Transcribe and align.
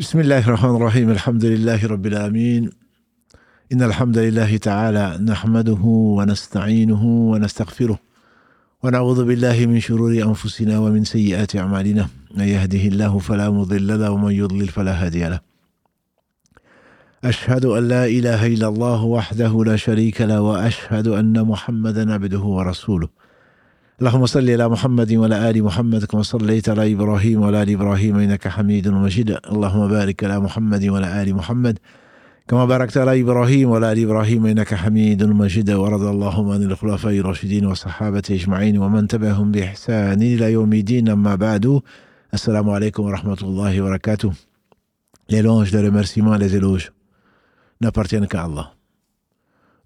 بسم 0.00 0.20
الله 0.20 0.48
الرحمن 0.48 0.76
الرحيم 0.76 1.10
الحمد 1.10 1.44
لله 1.44 1.86
رب 1.86 2.06
العالمين 2.06 2.70
إن 3.72 3.82
الحمد 3.82 4.18
لله 4.18 4.56
تعالى 4.56 5.18
نحمده 5.24 5.80
ونستعينه 6.18 7.04
ونستغفره 7.04 7.98
ونعوذ 8.82 9.24
بالله 9.24 9.66
من 9.66 9.80
شرور 9.80 10.12
أنفسنا 10.12 10.78
ومن 10.78 11.04
سيئات 11.04 11.56
أعمالنا 11.56 12.08
من 12.36 12.44
يهده 12.44 12.78
الله 12.78 13.18
فلا 13.18 13.50
مضل 13.50 14.00
له 14.00 14.10
ومن 14.10 14.32
يضلل 14.32 14.68
فلا 14.68 15.06
هادي 15.06 15.28
له 15.28 15.40
أشهد 17.24 17.64
أن 17.64 17.88
لا 17.88 18.04
إله 18.06 18.46
إلا 18.46 18.68
الله 18.68 19.04
وحده 19.04 19.64
لا 19.64 19.76
شريك 19.76 20.20
له 20.20 20.40
وأشهد 20.40 21.08
أن 21.08 21.44
محمدا 21.44 22.14
عبده 22.14 22.40
ورسوله 22.40 23.08
اللهم 24.00 24.26
صل 24.26 24.50
على 24.50 24.68
محمد 24.68 25.12
وعلى 25.12 25.50
آل 25.50 25.62
محمد 25.62 26.04
كما 26.04 26.22
صليت 26.22 26.68
على 26.68 26.92
إبراهيم 26.92 27.42
وعلى 27.42 27.62
آل 27.62 27.70
إبراهيم 27.70 28.16
إنك 28.16 28.48
حميد 28.48 28.88
مجيد. 28.88 29.30
اللهم 29.30 29.88
بارك 29.88 30.24
على 30.24 30.40
محمد 30.40 30.84
وعلى 30.84 31.22
آل 31.22 31.34
محمد 31.34 31.78
كما 32.48 32.64
باركت 32.64 32.96
على 32.98 33.20
إبراهيم 33.20 33.70
وعلى 33.70 33.92
آل 33.92 33.98
إبراهيم 34.02 34.46
إنك 34.46 34.74
حميد 34.74 35.22
مجيد. 35.22 35.70
ورضى 35.70 36.10
اللهم 36.10 36.50
عن 36.50 36.62
الخلفاء 36.62 37.18
الراشدين 37.18 37.66
والصحابة 37.66 38.22
أجمعين 38.30 38.78
ومن 38.78 39.08
تبعهم 39.08 39.52
بإحسان 39.52 40.22
إلى 40.22 40.52
يوم 40.52 40.72
الدين. 40.72 41.08
أما 41.08 41.34
بعد 41.34 41.80
السلام 42.34 42.70
عليكم 42.70 43.02
ورحمة 43.02 43.38
الله 43.42 43.80
وبركاته. 43.80 44.32
Les 45.28 45.40
louanges, 45.40 45.72
les 45.72 45.82
remerciements, 45.86 46.34
les 46.34 46.56
éloges 46.56 46.90
n'appartiennent 47.80 48.26
qu'à 48.26 48.42
Allah. 48.42 48.73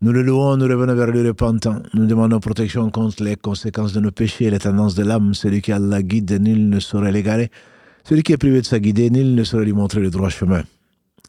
Nous 0.00 0.12
le 0.12 0.22
louons, 0.22 0.56
nous 0.56 0.66
revenons 0.66 0.94
vers 0.94 1.08
le 1.08 1.26
repentant. 1.26 1.82
Nous 1.92 2.06
demandons 2.06 2.38
protection 2.38 2.88
contre 2.88 3.20
les 3.24 3.34
conséquences 3.34 3.92
de 3.92 3.98
nos 3.98 4.12
péchés 4.12 4.44
et 4.44 4.50
les 4.50 4.60
tendances 4.60 4.94
de 4.94 5.02
l'âme. 5.02 5.34
Celui 5.34 5.60
qui 5.60 5.72
a 5.72 5.80
la 5.80 6.02
guide, 6.04 6.40
nul 6.40 6.68
ne 6.68 6.78
saurait 6.78 7.10
l'égarer. 7.10 7.50
Celui 8.04 8.22
qui 8.22 8.32
est 8.32 8.36
privé 8.36 8.60
de 8.60 8.66
sa 8.66 8.78
guidée, 8.78 9.10
nul 9.10 9.34
ne 9.34 9.42
saurait 9.42 9.64
lui 9.64 9.72
montrer 9.72 10.00
le 10.00 10.10
droit 10.10 10.28
chemin. 10.28 10.62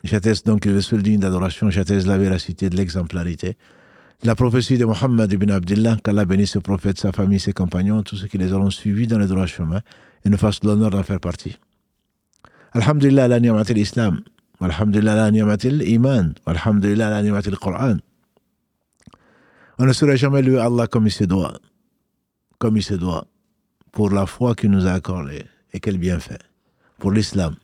J'atteste 0.04 0.46
donc 0.46 0.66
le 0.66 0.82
seul 0.82 1.02
digne 1.02 1.20
d'adoration, 1.20 1.72
j'atteste 1.72 2.05
la 2.05 2.20
véracité 2.20 2.70
de 2.70 2.77
l'exemplarité. 2.77 3.58
La 4.24 4.35
prophétie 4.35 4.77
de 4.77 4.86
Mohammed 4.86 5.32
ibn 5.34 5.49
Abdullah, 5.49 5.98
qu'Allah 6.04 6.26
bénisse 6.26 6.52
ce 6.52 6.60
prophète, 6.60 6.99
sa 6.99 7.12
famille, 7.12 7.40
ses 7.40 7.54
compagnons, 7.54 8.04
tous 8.04 8.18
ceux 8.18 8.27
qui 8.27 8.38
les 8.38 8.54
auront 8.54 8.70
suivis 8.70 9.08
dans 9.08 9.18
le 9.18 9.26
droit 9.26 9.48
chemin 9.48 9.82
et 10.24 10.30
nous 10.30 10.38
fassent 10.38 10.63
l'honneur 10.63 10.91
d'en 10.91 11.02
faire 11.02 11.20
partie. 11.20 11.58
Alhamdulillah 12.74 13.27
la 13.27 13.40
ni'matil 13.40 13.80
islam, 13.80 14.21
alhamdulillah 14.62 15.15
la 15.15 15.32
ni'matil 15.32 15.82
iman, 15.90 16.34
alhamdulillah 16.46 17.21
la 17.21 17.41
Qur'an. 17.41 17.98
On 19.82 19.85
ne 19.85 19.94
saurait 19.94 20.18
jamais 20.18 20.41
louer 20.41 20.60
Allah 20.60 20.88
comme 20.88 21.08
il 21.08 21.12
se 21.12 21.24
doit, 21.24 21.58
comme 22.58 22.76
il 22.76 22.84
se 22.84 22.96
doit, 22.96 23.26
pour 23.94 24.10
la 24.10 24.26
foi 24.26 24.54
qu'il 24.54 24.71
nous 24.71 24.86
a 24.86 24.91
accordée 24.91 25.46
et 25.71 25.80
quel 25.80 25.98
bienfait, 25.98 26.40
pour 26.98 27.12
l'islam, 27.12 27.55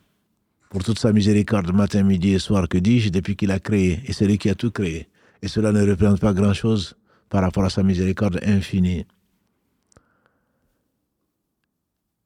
pour 0.70 0.82
toute 0.82 0.98
sa 0.98 1.12
miséricorde 1.12 1.74
matin, 1.74 2.04
midi 2.04 2.34
et 2.34 2.40
soir, 2.40 2.70
que 2.70 2.78
dis-je, 2.78 3.10
depuis 3.10 3.36
qu'il 3.36 3.52
a 3.52 3.60
créé, 3.60 4.00
et 4.06 4.14
celui 4.14 4.38
qui 4.38 4.50
a 4.50 4.56
tout 4.56 4.72
créé. 4.72 5.10
Et 5.42 5.50
cela 5.50 5.74
ne 5.74 5.86
représente 5.86 6.22
pas 6.22 6.34
grand-chose 6.34 6.96
par 7.28 7.42
rapport 7.42 7.66
à 7.66 7.70
sa 7.70 7.84
miséricorde 7.84 8.40
infinie. 8.44 9.06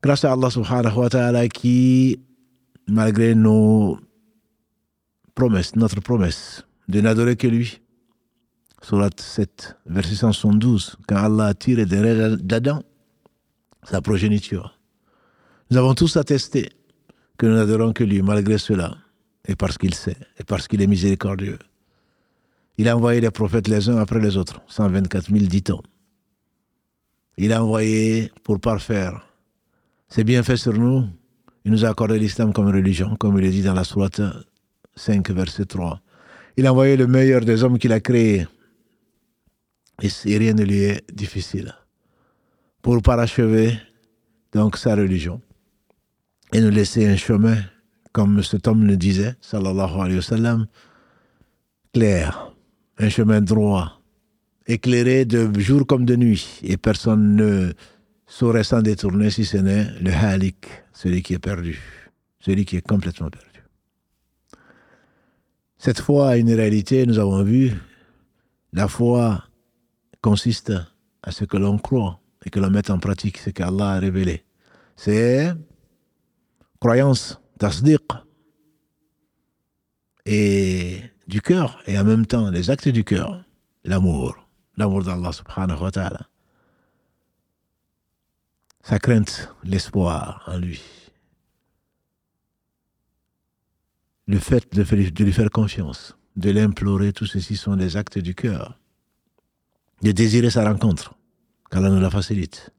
Grâce 0.04 0.24
à 0.24 0.34
Allah 0.34 0.52
subhanahu 0.52 0.98
wa 0.98 1.10
ta'ala 1.10 1.48
qui, 1.48 2.20
malgré 2.88 3.34
nos 3.34 4.00
promesses, 5.34 5.76
notre 5.76 6.00
promesse 6.00 6.64
de 6.88 7.02
n'adorer 7.02 7.36
que 7.36 7.48
lui, 7.48 7.82
Surat 8.82 9.10
7, 9.18 9.78
verset 9.88 10.16
172, 10.16 10.98
quand 11.08 11.18
Allah 11.18 11.48
a 11.48 11.54
tiré 11.54 11.86
d'Adam 11.86 12.82
sa 13.84 14.02
progéniture. 14.02 14.80
Nous 15.70 15.78
avons 15.78 15.94
tous 15.94 16.18
attesté 16.18 16.70
que 17.38 17.46
nous 17.46 17.56
n'adorons 17.56 17.94
que 17.94 18.04
lui 18.04 18.22
malgré 18.22 18.58
cela, 18.58 18.98
et 19.48 19.56
parce 19.56 19.78
qu'il 19.78 19.94
sait, 19.94 20.18
et 20.40 20.44
parce 20.44 20.68
qu'il 20.68 20.82
est 20.82 20.88
miséricordieux. 20.88 21.60
Il 22.78 22.88
a 22.88 22.96
envoyé 22.96 23.22
les 23.22 23.32
prophètes 23.32 23.68
les 23.68 23.90
uns 23.90 23.98
après 23.98 24.20
les 24.20 24.38
autres, 24.38 24.62
124 24.68 25.30
000 25.30 25.46
dit-on. 25.46 25.82
Il 27.38 27.54
a 27.54 27.64
envoyé 27.64 28.32
pour 28.44 28.60
parfaire 28.60 29.26
ses 30.08 30.24
bienfaits 30.24 30.56
sur 30.56 30.74
nous. 30.74 31.06
Il 31.66 31.72
nous 31.72 31.86
a 31.86 31.90
accordé 31.90 32.18
l'islam 32.18 32.52
comme 32.54 32.68
religion, 32.68 33.16
comme 33.18 33.38
il 33.40 33.46
est 33.46 33.52
dit 33.52 33.62
dans 33.62 33.74
la 33.74 33.84
sourate 33.84 34.22
5, 34.96 35.30
verset 35.32 35.66
3. 35.66 36.02
Il 36.58 36.68
a 36.68 36.72
envoyé 36.72 36.98
le 36.98 37.08
meilleur 37.08 37.42
des 37.42 37.64
hommes 37.64 37.78
qu'il 37.78 37.94
a 37.94 38.00
créé, 38.00 38.48
et 40.02 40.38
rien 40.38 40.54
ne 40.54 40.64
lui 40.64 40.80
est 40.84 41.04
difficile, 41.14 41.76
pour 42.82 43.02
parachever 43.02 43.78
donc 44.54 44.78
sa 44.78 44.96
religion 44.96 45.42
et 46.54 46.62
nous 46.62 46.70
laisser 46.70 47.08
un 47.08 47.16
chemin, 47.16 47.58
comme 48.12 48.42
cet 48.42 48.68
homme 48.68 48.86
le 48.86 48.98
disait, 48.98 49.36
sallallahu 49.42 50.00
alayhi 50.00 50.16
wa 50.16 50.22
sallam, 50.22 50.68
clair, 51.94 52.54
un 52.98 53.10
chemin 53.10 53.42
droit, 53.42 54.02
éclairé 54.66 55.26
de 55.26 55.60
jour 55.60 55.86
comme 55.86 56.06
de 56.06 56.16
nuit, 56.16 56.60
et 56.64 56.78
personne 56.78 57.36
ne 57.36 57.74
saurait 58.26 58.64
s'en 58.64 58.82
détourner 58.82 59.30
si 59.30 59.46
ce 59.46 59.58
n'est 59.58 59.92
le 60.02 60.12
halik, 60.12 60.66
celui 60.94 61.22
qui 61.22 61.34
est 61.34 61.40
perdu, 61.40 61.80
celui 62.40 62.66
qui 62.66 62.78
est 62.78 62.88
complètement 62.88 63.30
perdu. 63.30 63.48
Cette 65.78 66.02
foi 66.02 66.30
a 66.30 66.38
une 66.38 66.54
réalité, 66.54 67.06
nous 67.06 67.20
avons 67.20 67.44
vu, 67.44 67.74
la 68.74 68.88
foi 68.88 69.44
consiste 70.22 70.74
à 71.24 71.32
ce 71.32 71.46
que 71.46 71.58
l'on 71.58 71.78
croit 71.78 72.20
et 72.46 72.50
que 72.50 72.60
l'on 72.60 72.70
mette 72.70 72.90
en 72.90 73.00
pratique 73.00 73.38
ce 73.38 73.50
qu'Allah 73.50 73.92
a 73.92 74.00
révélé. 74.00 74.46
C'est 74.96 75.54
croyance, 76.80 77.40
tasdiq, 77.58 78.02
et 80.26 81.02
du 81.28 81.42
cœur, 81.42 81.82
et 81.88 81.98
en 81.98 82.04
même 82.04 82.26
temps 82.26 82.50
les 82.50 82.70
actes 82.70 82.90
du 82.90 83.04
cœur, 83.04 83.44
l'amour, 83.84 84.36
l'amour 84.78 85.04
d'Allah 85.04 85.32
subhanahu 85.32 85.82
wa 85.82 85.92
ta'ala. 85.92 86.30
Sa 88.84 89.00
crainte, 89.00 89.54
l'espoir 89.64 90.44
en 90.48 90.58
lui. 90.58 90.82
Le 94.28 94.40
fait 94.40 94.72
de, 94.74 94.84
de 94.84 95.24
lui 95.24 95.34
faire 95.34 95.50
confiance, 95.50 96.16
de 96.36 96.52
l'implorer, 96.52 97.14
tout 97.14 97.26
ceci 97.26 97.56
sont 97.56 97.76
des 97.76 97.98
actes 97.98 98.20
du 98.20 98.36
cœur. 98.36 98.80
De 100.02 100.12
désirer 100.12 100.50
sa 100.50 100.64
rencontre, 100.64 101.14
qu'Allah 101.70 101.90
nous 101.90 102.00
la 102.00 102.10
facilite. 102.10 102.72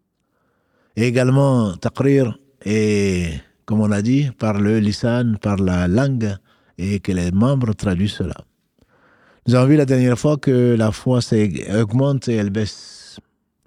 Et 0.97 1.07
également, 1.07 1.77
taqrir 1.77 2.39
et 2.65 3.33
comme 3.65 3.81
on 3.83 3.93
a 3.93 4.03
dit, 4.03 4.31
par 4.37 4.59
le 4.59 4.81
lisan, 4.81 5.35
par 5.41 5.57
la 5.57 5.87
langue, 5.87 6.35
et 6.77 6.99
que 6.99 7.13
les 7.13 7.31
membres 7.31 7.73
traduisent 7.75 8.15
cela. 8.15 8.35
Nous 9.47 9.55
avons 9.55 9.69
vu 9.69 9.77
la 9.77 9.85
dernière 9.85 10.19
fois 10.19 10.39
que 10.39 10.75
la 10.77 10.91
foi 10.93 11.21
augmente 11.75 12.29
et 12.29 12.35
elle 12.35 12.51
baisse. 12.51 13.21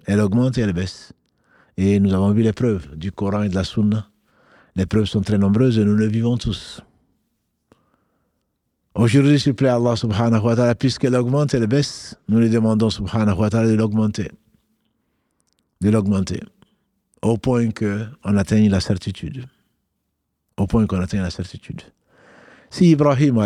Elle 0.04 0.20
augmente 0.20 0.58
et 0.58 0.60
elle 0.60 0.72
baisse. 0.72 1.12
Et 1.76 1.98
nous 2.00 2.12
avons 2.12 2.32
vu 2.32 2.42
les 2.42 2.52
preuves 2.52 2.94
du 2.96 3.12
Coran 3.12 3.44
et 3.44 3.48
de 3.48 3.54
la 3.54 3.64
Sunna. 3.64 4.08
Les 4.76 4.86
preuves 4.86 5.06
sont 5.06 5.22
très 5.22 5.38
nombreuses 5.38 5.78
et 5.78 5.84
nous 5.84 5.94
le 5.94 6.06
vivons 6.06 6.36
tous. 6.36 6.82
Aujourd'hui, 8.94 9.40
s'il 9.40 9.54
plaît 9.54 9.68
Allah 9.68 9.96
subhanahu 9.96 10.42
wa 10.42 10.56
ta'ala, 10.56 10.74
puisqu'elle 10.74 11.16
augmente 11.16 11.54
elle 11.54 11.66
baisse, 11.66 12.16
nous 12.28 12.38
lui 12.38 12.48
demandons 12.48 12.90
subhanahu 12.90 13.38
wa 13.38 13.50
ta'ala 13.50 13.68
de 13.68 13.74
l'augmenter. 13.74 14.30
De 15.80 15.90
l'augmenter. 15.90 16.40
Au 17.22 17.36
point 17.36 17.70
qu'on 17.70 18.36
atteigne 18.36 18.70
la 18.70 18.80
certitude 18.80 19.46
au 20.56 20.66
point 20.66 20.86
qu'on 20.86 21.00
atteint 21.00 21.22
la 21.22 21.30
certitude. 21.30 21.82
Si 22.70 22.90
Ibrahim, 22.90 23.38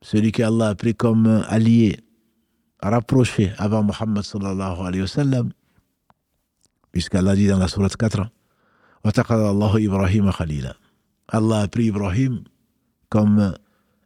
celui 0.00 0.32
qu'Allah 0.32 0.68
a 0.68 0.74
pris 0.74 0.94
comme 0.94 1.44
allié, 1.48 1.98
rapproché 2.80 3.52
avant 3.58 3.82
Muhammad 3.82 4.24
sallallahu 4.24 4.80
alayhi 4.80 5.02
wa 5.02 5.08
sallam, 5.08 5.50
puisqu'Allah 6.92 7.34
dit 7.34 7.48
dans 7.48 7.58
la 7.58 7.68
sourate 7.68 7.96
4, 7.96 8.30
Ibrahim 9.78 10.30
khalila. 10.30 10.76
Allah 11.28 11.60
a 11.60 11.68
pris 11.68 11.86
Ibrahim 11.86 12.42
comme 13.08 13.54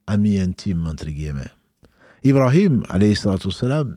ami 0.06 0.38
intime, 0.38 0.86
entre 0.86 1.06
guillemets. 1.06 1.50
Ibrahim, 2.24 2.84
alayhi 2.88 3.16
salam, 3.16 3.96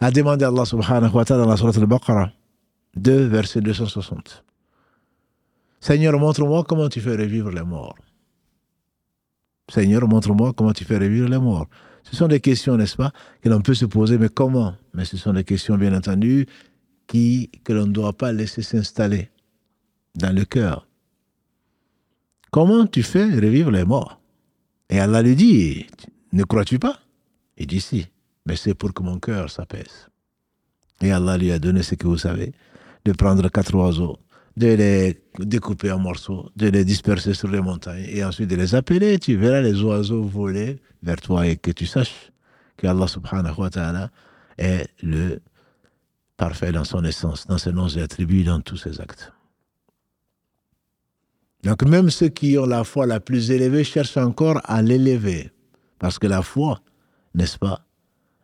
a 0.00 0.10
demandé 0.10 0.44
à 0.44 0.48
Allah 0.48 0.64
subhanahu 0.64 1.12
wa 1.12 1.24
ta'ala 1.24 1.44
dans 1.44 1.50
la 1.50 1.56
sourate 1.56 1.78
al-Baqarah 1.78 2.32
2, 2.96 3.26
verset 3.26 3.60
260. 3.60 4.44
Seigneur, 5.80 6.18
montre-moi 6.18 6.64
comment 6.64 6.88
tu 6.88 7.00
fais 7.00 7.16
revivre 7.16 7.50
les 7.50 7.62
morts. 7.62 7.96
Seigneur, 9.68 10.06
montre-moi 10.08 10.52
comment 10.52 10.72
tu 10.72 10.84
fais 10.84 10.98
revivre 10.98 11.28
les 11.28 11.38
morts. 11.38 11.66
Ce 12.04 12.16
sont 12.16 12.28
des 12.28 12.40
questions, 12.40 12.76
n'est-ce 12.76 12.96
pas, 12.96 13.12
que 13.42 13.48
l'on 13.48 13.60
peut 13.60 13.74
se 13.74 13.84
poser, 13.84 14.18
mais 14.18 14.28
comment? 14.28 14.74
Mais 14.94 15.04
ce 15.04 15.16
sont 15.16 15.32
des 15.32 15.44
questions, 15.44 15.76
bien 15.76 15.94
entendu, 15.94 16.46
qui, 17.06 17.50
que 17.64 17.72
l'on 17.72 17.86
ne 17.86 17.92
doit 17.92 18.12
pas 18.12 18.32
laisser 18.32 18.62
s'installer 18.62 19.30
dans 20.14 20.34
le 20.34 20.44
cœur. 20.44 20.87
Comment 22.50 22.86
tu 22.86 23.02
fais 23.02 23.24
revivre 23.24 23.70
les 23.70 23.84
morts? 23.84 24.20
Et 24.88 24.98
Allah 25.00 25.22
lui 25.22 25.36
dit, 25.36 25.86
ne 26.32 26.44
crois-tu 26.44 26.78
pas? 26.78 26.98
Il 27.58 27.66
dit 27.66 27.80
si, 27.80 28.06
mais 28.46 28.56
c'est 28.56 28.74
pour 28.74 28.94
que 28.94 29.02
mon 29.02 29.18
cœur 29.18 29.50
s'apaise. 29.50 30.08
Et 31.02 31.12
Allah 31.12 31.36
lui 31.36 31.52
a 31.52 31.58
donné 31.58 31.82
ce 31.82 31.94
que 31.94 32.06
vous 32.06 32.18
savez, 32.18 32.52
de 33.04 33.12
prendre 33.12 33.48
quatre 33.50 33.74
oiseaux, 33.74 34.18
de 34.56 34.68
les 34.68 35.20
découper 35.38 35.92
en 35.92 35.98
morceaux, 35.98 36.50
de 36.56 36.68
les 36.68 36.84
disperser 36.84 37.34
sur 37.34 37.48
les 37.48 37.60
montagnes 37.60 38.06
et 38.08 38.24
ensuite 38.24 38.48
de 38.48 38.56
les 38.56 38.74
appeler. 38.74 39.18
Tu 39.18 39.36
verras 39.36 39.60
les 39.60 39.82
oiseaux 39.82 40.22
voler 40.22 40.80
vers 41.02 41.20
toi 41.20 41.46
et 41.46 41.56
que 41.56 41.70
tu 41.70 41.86
saches 41.86 42.32
que 42.76 42.86
Allah 42.86 43.06
subhanahu 43.06 43.54
wa 43.58 43.70
ta'ala 43.70 44.10
est 44.56 44.88
le 45.02 45.40
parfait 46.36 46.72
dans 46.72 46.84
son 46.84 47.04
essence, 47.04 47.46
dans 47.46 47.58
ses 47.58 47.72
noms 47.72 47.88
et 47.88 48.00
attributs, 48.00 48.44
dans 48.44 48.60
tous 48.60 48.76
ses 48.76 49.00
actes. 49.00 49.32
Donc 51.64 51.82
même 51.84 52.10
ceux 52.10 52.28
qui 52.28 52.56
ont 52.58 52.66
la 52.66 52.84
foi 52.84 53.06
la 53.06 53.20
plus 53.20 53.50
élevée 53.50 53.84
cherchent 53.84 54.16
encore 54.16 54.60
à 54.64 54.82
l'élever. 54.82 55.50
Parce 55.98 56.18
que 56.18 56.26
la 56.26 56.42
foi, 56.42 56.80
n'est-ce 57.34 57.58
pas, 57.58 57.84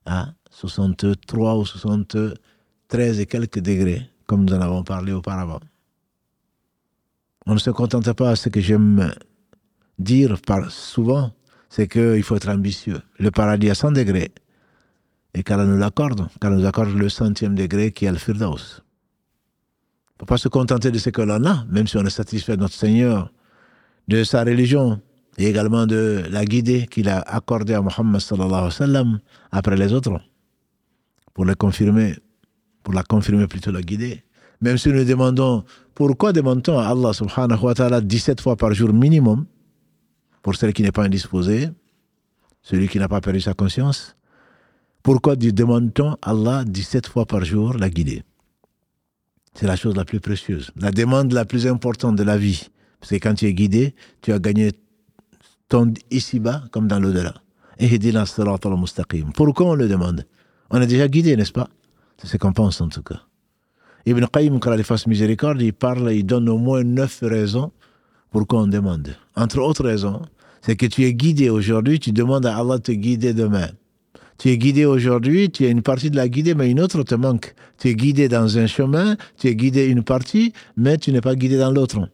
à 0.05 0.32
63 0.50 1.56
ou 1.58 1.64
73 1.64 3.20
et 3.20 3.26
quelques 3.26 3.61
degrés, 3.61 4.11
comme 4.26 4.44
nous 4.44 4.55
en 4.55 4.61
avons 4.61 4.82
parlé 4.82 5.12
auparavant. 5.12 5.61
On 7.46 7.55
ne 7.55 7.58
se 7.58 7.70
contente 7.70 8.12
pas 8.12 8.37
ce 8.37 8.49
que 8.49 8.61
j'aime 8.61 9.12
dire 9.99 10.37
souvent, 10.70 11.32
c'est 11.69 11.88
qu'il 11.88 12.22
faut 12.22 12.37
être 12.37 12.49
ambitieux. 12.49 13.00
Le 13.19 13.31
paradis 13.31 13.70
à 13.70 13.75
100 13.75 13.93
degrés. 13.93 14.32
Et 15.34 15.43
qu'Allah 15.43 15.64
nous 15.64 15.76
l'accorde, 15.76 16.28
qu'Allah 16.40 16.56
nous 16.56 16.67
accorde 16.67 16.94
le 16.94 17.08
centième 17.08 17.55
degré 17.56 17.90
qui 17.90 18.05
est 18.05 18.12
le 18.12 18.19
firdaus. 18.19 18.83
Ne 20.16 20.20
faut 20.20 20.26
pas 20.26 20.38
se 20.38 20.49
contenter 20.49 20.90
de 20.90 20.99
ce 20.99 21.11
que 21.11 21.22
l'on 21.22 21.44
a, 21.44 21.64
même 21.69 21.87
si 21.87 21.96
on 21.96 22.05
est 22.05 22.11
satisfait 22.11 22.56
de 22.56 22.62
notre 22.62 22.75
Seigneur, 22.75 23.32
de 24.06 24.22
sa 24.22 24.44
religion 24.44 25.00
et 25.38 25.46
également 25.49 25.87
de 25.87 26.22
la 26.31 26.44
guidée 26.44 26.87
qu'il 26.87 27.08
a 27.08 27.19
accordée 27.20 27.75
à 27.75 27.82
sallam 28.70 29.19
après 29.50 29.76
les 29.76 29.93
autres, 29.93 30.20
pour 31.32 31.44
la 31.44 31.56
confirmer, 31.56 32.14
pour 32.84 32.94
la 32.94 33.02
confirmer 33.02 33.49
plutôt 33.49 33.72
la 33.72 33.82
guidée. 33.82 34.22
Même 34.61 34.78
si 34.78 34.90
nous 34.90 35.05
demandons, 35.05 35.64
pourquoi 35.94 36.32
demandons 36.32 36.78
à 36.78 36.87
Allah 36.88 37.12
subhanahu 37.12 37.60
wa 37.60 37.75
ta'ala 37.75 38.00
17 38.00 38.40
fois 38.40 38.56
par 38.56 38.72
jour 38.72 38.93
minimum, 38.93 39.46
pour 40.43 40.55
celui 40.55 40.72
qui 40.72 40.82
n'est 40.82 40.93
pas 40.93 41.05
indisposé, 41.05 41.70
celui 42.62 42.88
qui 42.88 42.99
n'a 42.99 43.08
pas 43.08 43.20
perdu 43.20 43.40
sa 43.40 43.55
conscience, 43.55 44.14
pourquoi 45.02 45.34
demande-t-on 45.37 46.12
à 46.22 46.31
Allah 46.31 46.64
17 46.64 47.08
fois 47.08 47.26
par 47.26 47.44
jour 47.44 47.75
la 47.75 47.90
guidée? 47.90 48.22
C'est 49.54 49.66
la 49.66 49.76
chose 49.76 49.96
la 49.96 50.04
plus 50.04 50.20
précieuse, 50.20 50.70
la 50.76 50.90
demande 50.90 51.32
la 51.32 51.44
plus 51.44 51.66
importante 51.66 52.16
de 52.16 52.22
la 52.22 52.36
vie. 52.36 52.68
Parce 53.00 53.10
que 53.10 53.16
quand 53.16 53.34
tu 53.34 53.46
es 53.46 53.54
guidé, 53.54 53.94
tu 54.20 54.32
as 54.32 54.38
gagné 54.38 54.72
ton 55.68 55.92
ici-bas 56.10 56.64
comme 56.70 56.88
dans 56.88 56.98
l'au-delà. 56.98 57.34
Pourquoi 59.34 59.66
on 59.66 59.74
le 59.74 59.88
demande? 59.88 60.26
On 60.70 60.80
est 60.80 60.86
déjà 60.86 61.08
guidé, 61.08 61.36
n'est-ce 61.36 61.52
pas? 61.52 61.68
C'est 62.18 62.26
ce 62.26 62.36
qu'on 62.36 62.52
pense 62.52 62.80
en 62.80 62.88
tout 62.88 63.02
cas. 63.02 63.20
Ibn 64.06 64.26
Qayyim, 64.26 64.58
quand 64.60 64.72
il 64.74 64.84
fasse 64.84 65.06
miséricorde, 65.06 65.60
il 65.62 65.72
parle, 65.72 66.12
il 66.12 66.24
donne 66.24 66.48
au 66.48 66.58
moins 66.58 66.82
neuf 66.82 67.20
raisons 67.22 67.72
pourquoi 68.30 68.62
on 68.62 68.66
demande. 68.66 69.16
Entre 69.36 69.58
autres 69.58 69.84
raisons, 69.84 70.22
c'est 70.60 70.76
que 70.76 70.86
tu 70.86 71.04
es 71.04 71.14
guidé 71.14 71.50
aujourd'hui, 71.50 72.00
tu 72.00 72.12
demandes 72.12 72.46
à 72.46 72.56
Allah 72.56 72.78
de 72.78 72.82
te 72.82 72.92
guider 72.92 73.32
demain. 73.32 73.68
Tu 74.38 74.50
es 74.50 74.58
guidé 74.58 74.84
aujourd'hui, 74.84 75.50
tu 75.50 75.64
as 75.64 75.69
une 75.69 75.82
partie 75.82 76.10
de 76.10 76.16
la 76.16 76.28
guidée, 76.28 76.54
mais 76.54 76.70
une 76.70 76.81
autre 76.81 77.02
te 77.02 77.14
manque. 77.14 77.54
Tu 77.78 77.88
es 77.88 77.94
guidé 77.94 78.28
dans 78.28 78.58
un 78.58 78.66
chemin, 78.66 79.16
tu 79.38 79.48
es 79.48 79.54
guidé 79.54 79.86
une 79.86 80.02
partie, 80.02 80.52
mais 80.76 80.98
tu 80.98 81.12
n'es 81.12 81.20
pas 81.20 81.36
guidé 81.36 81.56
dans 81.56 81.70
l'autre. 81.70 82.08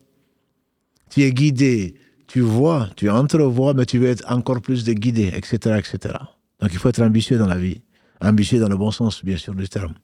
Tu 1.08 1.22
es 1.22 1.32
guidé, 1.32 1.94
tu 2.26 2.40
vois, 2.40 2.90
tu 2.96 3.11
entrevois, 3.11 3.75
mais 3.75 3.87
tu 3.87 3.99
veux 3.99 4.08
être 4.08 4.25
encore 4.31 4.61
plus 4.61 4.84
de 4.84 4.93
guidé, 4.93 5.32
etc., 5.34 5.78
etc. 5.78 6.14
Donc 6.61 6.70
il 6.72 6.78
faut 6.78 6.88
être 6.88 7.02
ambitieux 7.02 7.38
dans 7.38 7.49
la 7.49 7.56
vie. 7.56 7.81
Ambitieux 8.20 8.61
dans 8.61 8.69
le 8.69 8.76
bon 8.76 8.90
sens, 8.90 9.25
bien 9.25 9.37
sûr, 9.37 9.55
du 9.55 9.69
terme. 9.69 9.94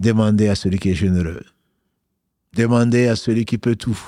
Demandez 0.00 0.48
à 0.48 0.56
celui 0.56 0.78
qui 0.78 0.90
est 0.90 0.94
généreux. 0.94 1.44
Demandez 2.54 3.06
à 3.06 3.16
celui 3.16 3.44
qui 3.44 3.58
peut 3.58 3.76
tout. 3.76 3.98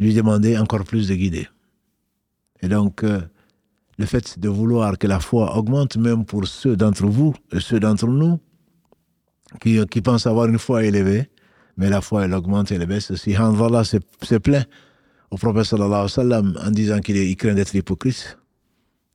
Lui 0.00 0.12
demander 0.14 0.58
encore 0.58 0.84
plus 0.84 1.08
de 1.08 1.14
guider. 1.14 1.48
Et 2.62 2.68
donc, 2.68 3.04
euh, 3.04 3.20
le 4.00 4.06
fait 4.06 4.38
de 4.38 4.48
vouloir 4.48 4.96
que 4.96 5.06
la 5.06 5.20
foi 5.20 5.56
augmente, 5.58 5.98
même 5.98 6.24
pour 6.24 6.46
ceux 6.46 6.74
d'entre 6.74 7.06
vous 7.06 7.34
et 7.52 7.60
ceux 7.60 7.78
d'entre 7.78 8.06
nous 8.06 8.40
qui, 9.60 10.00
pensent 10.00 10.26
avoir 10.26 10.46
une 10.46 10.58
foi 10.58 10.84
élevée, 10.84 11.28
mais 11.76 11.90
la 11.90 12.00
foi 12.00 12.24
elle 12.24 12.32
augmente 12.32 12.72
et 12.72 12.76
elle 12.76 12.86
baisse. 12.86 13.14
Si 13.14 13.36
Hanzallah 13.36 13.84
se, 13.84 14.36
plaint 14.38 14.66
au 15.30 15.36
prophète 15.36 15.64
sallallahu 15.64 16.56
en 16.66 16.70
disant 16.70 17.00
qu'il 17.00 17.36
craint 17.36 17.52
d'être 17.52 17.74
hypocrite, 17.74 18.38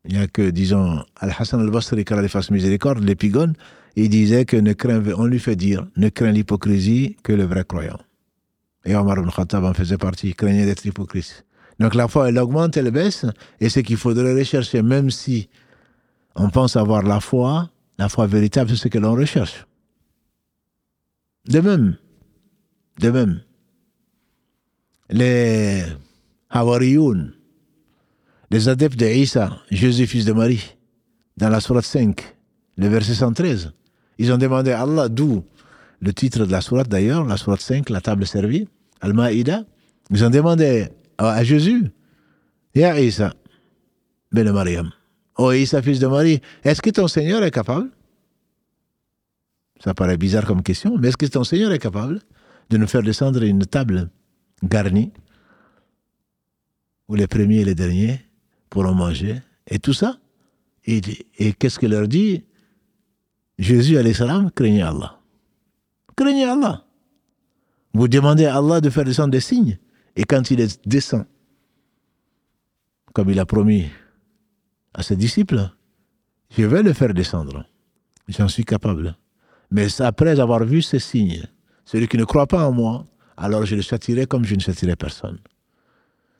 il 0.07 0.17
n'y 0.17 0.21
a 0.21 0.27
que, 0.27 0.51
disons, 0.51 1.03
Al-Hassan 1.15 1.61
al-Basri, 1.61 2.05
car 2.05 2.21
il 2.21 2.29
fasse 2.29 2.51
miséricorde, 2.51 3.03
l'épigone, 3.03 3.53
il 3.95 4.09
disait 4.09 4.45
que 4.45 4.57
ne 4.57 4.73
craint, 4.73 5.01
on 5.17 5.25
lui 5.25 5.39
fait 5.39 5.55
dire, 5.55 5.87
ne 5.97 6.09
craint 6.09 6.31
l'hypocrisie 6.31 7.17
que 7.23 7.33
le 7.33 7.45
vrai 7.45 7.65
croyant. 7.67 7.97
Et 8.85 8.95
Omar 8.95 9.17
ibn 9.17 9.31
Khattab 9.31 9.63
en 9.63 9.73
faisait 9.73 9.97
partie, 9.97 10.27
il 10.27 10.35
craignait 10.35 10.65
d'être 10.65 10.85
hypocrite. 10.85 11.43
Donc 11.79 11.93
la 11.93 12.07
foi, 12.07 12.29
elle 12.29 12.37
augmente, 12.39 12.77
elle 12.77 12.91
baisse, 12.91 13.25
et 13.59 13.69
ce 13.69 13.79
qu'il 13.81 13.97
faudrait 13.97 14.33
rechercher, 14.33 14.81
même 14.81 15.09
si 15.09 15.49
on 16.35 16.49
pense 16.49 16.75
avoir 16.75 17.03
la 17.03 17.19
foi, 17.19 17.69
la 17.97 18.09
foi 18.09 18.27
véritable, 18.27 18.69
c'est 18.69 18.75
ce 18.75 18.87
que 18.87 18.97
l'on 18.97 19.13
recherche. 19.13 19.65
De 21.47 21.59
même, 21.59 21.97
de 22.99 23.09
même, 23.09 23.41
les 25.09 25.83
Hawariyoun, 26.49 27.33
les 28.51 28.69
adeptes 28.69 28.99
de 28.99 29.05
Isa, 29.05 29.57
Jésus 29.69 30.07
fils 30.07 30.25
de 30.25 30.33
Marie, 30.33 30.77
dans 31.37 31.49
la 31.49 31.59
sourate 31.59 31.85
5, 31.85 32.35
le 32.77 32.87
verset 32.87 33.13
113, 33.13 33.73
ils 34.17 34.31
ont 34.31 34.37
demandé 34.37 34.71
à 34.71 34.81
Allah, 34.81 35.09
d'où 35.09 35.43
le 35.99 36.13
titre 36.13 36.45
de 36.45 36.51
la 36.51 36.61
sourate 36.61 36.87
d'ailleurs, 36.87 37.25
la 37.25 37.37
sourate 37.37 37.61
5, 37.61 37.89
la 37.89 38.01
table 38.01 38.25
servie, 38.25 38.67
Al-Ma'ida, 39.01 39.63
ils 40.09 40.23
ont 40.23 40.29
demandé 40.29 40.89
à 41.17 41.43
Jésus, 41.43 41.91
Ya 42.73 42.99
Isa, 42.99 43.33
ben 44.31 44.51
Mariam, 44.51 44.91
oh 45.37 45.51
Isa, 45.51 45.81
fils 45.81 45.99
de 45.99 46.07
Marie, 46.07 46.41
est-ce 46.63 46.81
que 46.81 46.89
ton 46.89 47.07
Seigneur 47.07 47.43
est 47.43 47.51
capable? 47.51 47.89
Ça 49.83 49.93
paraît 49.93 50.17
bizarre 50.17 50.45
comme 50.45 50.63
question, 50.63 50.97
mais 50.97 51.09
est-ce 51.09 51.17
que 51.17 51.25
ton 51.25 51.43
Seigneur 51.43 51.71
est 51.71 51.79
capable 51.79 52.21
de 52.69 52.77
nous 52.77 52.87
faire 52.87 53.03
descendre 53.03 53.43
une 53.43 53.65
table 53.65 54.09
garnie, 54.63 55.11
où 57.07 57.15
les 57.15 57.27
premiers 57.27 57.59
et 57.59 57.65
les 57.65 57.75
derniers 57.75 58.19
pourront 58.69 58.93
manger, 58.93 59.41
et 59.67 59.79
tout 59.79 59.93
ça? 59.93 60.17
Et, 60.85 61.01
qu'est-ce 61.53 61.79
qu'il 61.79 61.89
leur 61.89 62.07
dit? 62.07 62.43
Jésus, 63.57 63.97
salam, 64.13 64.51
craignez 64.51 64.83
Allah. 64.83 65.19
Craignez 66.15 66.45
Allah. 66.45 66.85
Vous 67.93 68.07
demandez 68.07 68.45
à 68.45 68.57
Allah 68.57 68.81
de 68.81 68.89
faire 68.89 69.05
descendre 69.05 69.31
des 69.31 69.39
signes. 69.39 69.79
Et 70.15 70.23
quand 70.23 70.49
il 70.51 70.67
descend, 70.85 71.25
comme 73.13 73.29
il 73.29 73.39
a 73.39 73.45
promis 73.45 73.87
à 74.93 75.03
ses 75.03 75.15
disciples, 75.15 75.69
je 76.57 76.63
vais 76.63 76.83
le 76.83 76.93
faire 76.93 77.13
descendre. 77.13 77.65
J'en 78.27 78.47
suis 78.47 78.65
capable. 78.65 79.15
Mais 79.71 79.87
après 80.01 80.39
avoir 80.39 80.63
vu 80.63 80.81
ces 80.81 80.99
signes, 80.99 81.43
celui 81.85 82.07
qui 82.07 82.17
ne 82.17 82.23
croit 82.23 82.47
pas 82.47 82.67
en 82.67 82.71
moi, 82.71 83.05
alors 83.37 83.65
je 83.65 83.75
le 83.75 83.81
châtirai 83.81 84.25
comme 84.25 84.45
je 84.45 84.55
ne 84.55 84.59
châtirai 84.59 84.95
personne. 84.95 85.39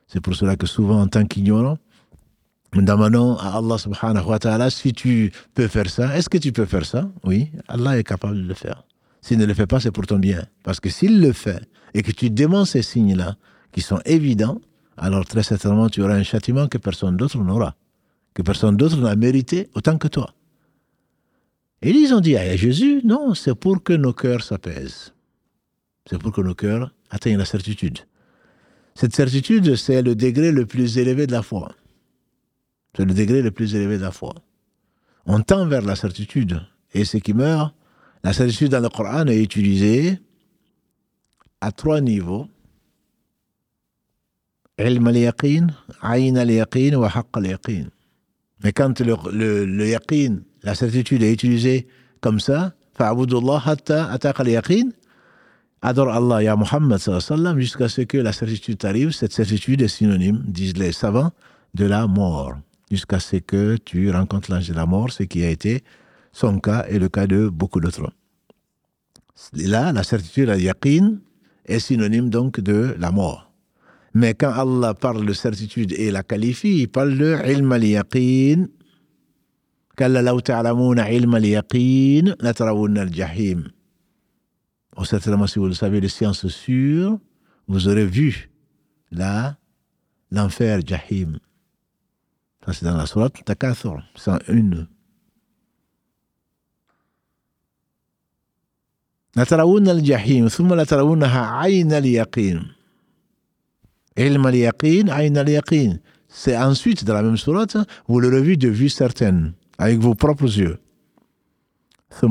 C'est 0.08 0.22
pour 0.22 0.36
cela 0.36 0.56
que 0.56 0.68
souvent, 0.68 1.02
en 1.02 1.08
tant 1.08 1.26
qu'ignorant, 1.26 1.78
nous 2.74 2.82
demandons 2.82 3.38
à 3.38 3.58
Allah 3.58 3.78
subhanahu 3.78 4.26
wa 4.26 4.40
ta'ala 4.40 4.70
si 4.70 4.94
tu 4.94 5.32
peux 5.54 5.68
faire 5.68 5.90
ça. 5.90 6.18
Est-ce 6.18 6.30
que 6.30 6.38
tu 6.38 6.52
peux 6.52 6.66
faire 6.66 6.86
ça? 6.86 7.10
Oui, 7.24 7.52
Allah 7.68 7.98
est 7.98 8.04
capable 8.04 8.36
de 8.36 8.48
le 8.48 8.54
faire. 8.54 8.84
S'il 9.22 9.38
ne 9.40 9.46
le 9.46 9.54
fait 9.54 9.66
pas, 9.66 9.80
c'est 9.80 9.92
pour 9.92 10.06
ton 10.06 10.20
bien. 10.20 10.46
Parce 10.64 10.80
que 10.80 10.90
s'il 10.90 11.22
le 11.22 11.32
fait 11.32 11.68
et 11.94 12.04
que 12.04 12.12
tu 12.12 12.30
demandes 12.30 12.68
ces 12.68 12.82
signes-là, 12.82 13.38
qui 13.76 13.82
sont 13.82 14.00
évidents, 14.06 14.62
alors 14.96 15.26
très 15.26 15.44
certainement 15.44 15.90
tu 15.90 16.02
auras 16.02 16.16
un 16.16 16.24
châtiment 16.24 16.70
que 16.70 16.78
personne 16.78 17.18
d'autre 17.18 17.38
n'aura, 17.40 17.76
que 18.34 18.42
personne 18.42 18.78
d'autre 18.78 18.96
n'a 19.02 19.18
mérité 19.18 19.70
autant 19.76 19.98
que 19.98 20.08
toi. 20.08 20.34
Et 21.82 21.90
ils 21.90 22.14
ont 22.14 22.22
dit 22.22 22.38
à 22.38 22.56
Jésus, 22.56 23.02
non, 23.04 23.34
c'est 23.34 23.54
pour 23.54 23.84
que 23.84 23.92
nos 23.92 24.14
cœurs 24.14 24.44
s'apaisent. 24.44 25.14
C'est 26.10 26.18
pour 26.18 26.32
que 26.32 26.40
nos 26.40 26.56
cœurs 26.56 26.94
atteignent 27.10 27.38
la 27.38 27.44
certitude. 27.44 28.00
Cette 28.96 29.14
certitude, 29.14 29.76
c'est 29.76 30.02
le 30.02 30.16
degré 30.16 30.54
le 30.54 30.66
plus 30.66 30.98
élevé 30.98 31.28
de 31.28 31.34
la 31.34 31.44
foi. 31.44 31.76
C'est 32.96 33.04
le 33.04 33.14
degré 33.14 33.42
le 33.42 33.52
plus 33.52 33.76
élevé 33.76 33.98
de 33.98 34.04
la 34.04 34.12
foi. 34.12 34.36
On 35.26 35.42
tend 35.42 35.68
vers 35.68 35.82
la 35.82 35.98
certitude. 35.98 36.62
Et 36.94 37.04
ce 37.04 37.18
qui 37.18 37.34
meurt, 37.34 37.76
la 38.24 38.32
certitude 38.32 38.72
dans 38.72 38.80
le 38.80 38.88
Coran 38.88 39.28
est 39.28 39.44
utilisée 39.44 40.18
à 41.60 41.74
trois 41.74 42.00
niveaux 42.00 42.48
Mais 48.64 48.74
quand 48.74 49.00
le, 49.00 49.16
le, 49.32 50.46
la 50.64 50.76
certitude 50.76 51.24
est 51.24 51.32
utilisée 51.32 51.88
comme 52.20 52.40
ça, 52.40 52.74
adore 55.82 56.10
Allah, 56.10 56.44
ya 56.44 56.56
Muhammad 56.56 57.00
jusqu'à 57.58 57.88
ce 57.90 58.02
que 58.02 58.18
la 58.18 58.34
certitude 58.34 58.84
arrive. 58.84 59.12
Cette 59.12 59.34
certitude 59.34 59.82
est 59.82 59.88
synonyme, 59.88 60.44
disent 60.46 60.78
les 60.78 60.92
savants, 60.92 61.32
de 61.74 61.86
la 61.86 62.08
mort. 62.08 62.56
Jusqu'à 62.92 63.20
ce 63.20 63.38
que 63.38 63.78
tu 63.78 64.12
rencontres 64.12 64.52
l'ange 64.52 64.68
de 64.70 64.74
la 64.74 64.86
mort, 64.86 65.12
ce 65.12 65.24
qui 65.24 65.44
a 65.44 65.50
été 65.50 65.84
son 66.32 66.60
cas 66.60 66.86
et 66.90 67.00
le 67.00 67.08
cas 67.10 67.28
de 67.28 67.50
beaucoup 67.50 67.80
d'autres. 67.80 68.12
Là, 69.54 69.92
la 69.92 70.04
certitude, 70.04 70.48
la 70.48 70.58
yaqin, 70.58 71.18
est 71.66 71.80
synonyme 71.80 72.30
donc 72.30 72.60
de 72.60 72.96
la 73.00 73.12
mort. 73.12 73.45
Mais 74.16 74.34
quand 74.34 74.54
Allah 74.54 74.94
parle 74.94 75.26
de 75.26 75.34
certitude 75.34 75.92
et 75.92 76.10
la 76.10 76.24
qualifie, 76.24 76.84
il 76.84 76.88
parle 76.88 77.18
de 77.18 77.36
ilm 77.52 77.70
al-yaqin. 77.74 78.68
Kalla 79.98 80.22
law 80.22 80.40
ta'lamuna 80.40 81.12
ilm 81.12 81.36
al-yaqin, 81.36 82.34
la 82.40 82.54
tarawunna 82.54 83.02
al-jahim. 83.02 83.68
Oh, 84.96 85.04
certainement, 85.04 85.48
si 85.48 85.60
vous 85.60 85.68
le 85.68 85.74
savez, 85.74 86.00
de 86.00 86.08
science 86.08 86.48
sûre, 86.48 87.20
vous 87.68 87.90
aurez 87.90 88.06
vu 88.06 88.50
là 89.12 89.58
l'enfer 90.32 90.80
jahim. 90.86 91.38
Ça, 92.66 92.72
c'est 92.72 92.86
dans 92.86 92.96
la 92.96 93.08
sourate 93.08 93.44
Takathur, 93.44 94.02
101. 94.16 94.88
La 99.36 99.46
tarawunna 99.46 99.92
al-jahim, 99.92 100.50
thumma 100.50 100.78
la 100.78 100.86
tarawunnaha 100.86 101.68
ayn 101.68 101.92
al-yaqin. 101.92 102.75
Ilm 104.18 104.46
al-yaqin, 104.46 105.08
ayn 105.08 105.36
al-yaqin. 105.36 106.00
C'est 106.28 106.58
ensuite, 106.58 107.04
dans 107.06 107.14
la 107.14 107.24
même 107.24 107.38
sourate, 107.38 107.78
vous 108.08 108.20
le 108.20 108.30
revue 108.30 108.58
de 108.58 108.70
vue 108.70 108.90
certaine, 108.90 109.54
avec 109.78 110.00
vos 110.00 110.16
propres 110.16 110.46
yeux. 110.58 110.80
Et 112.22 112.26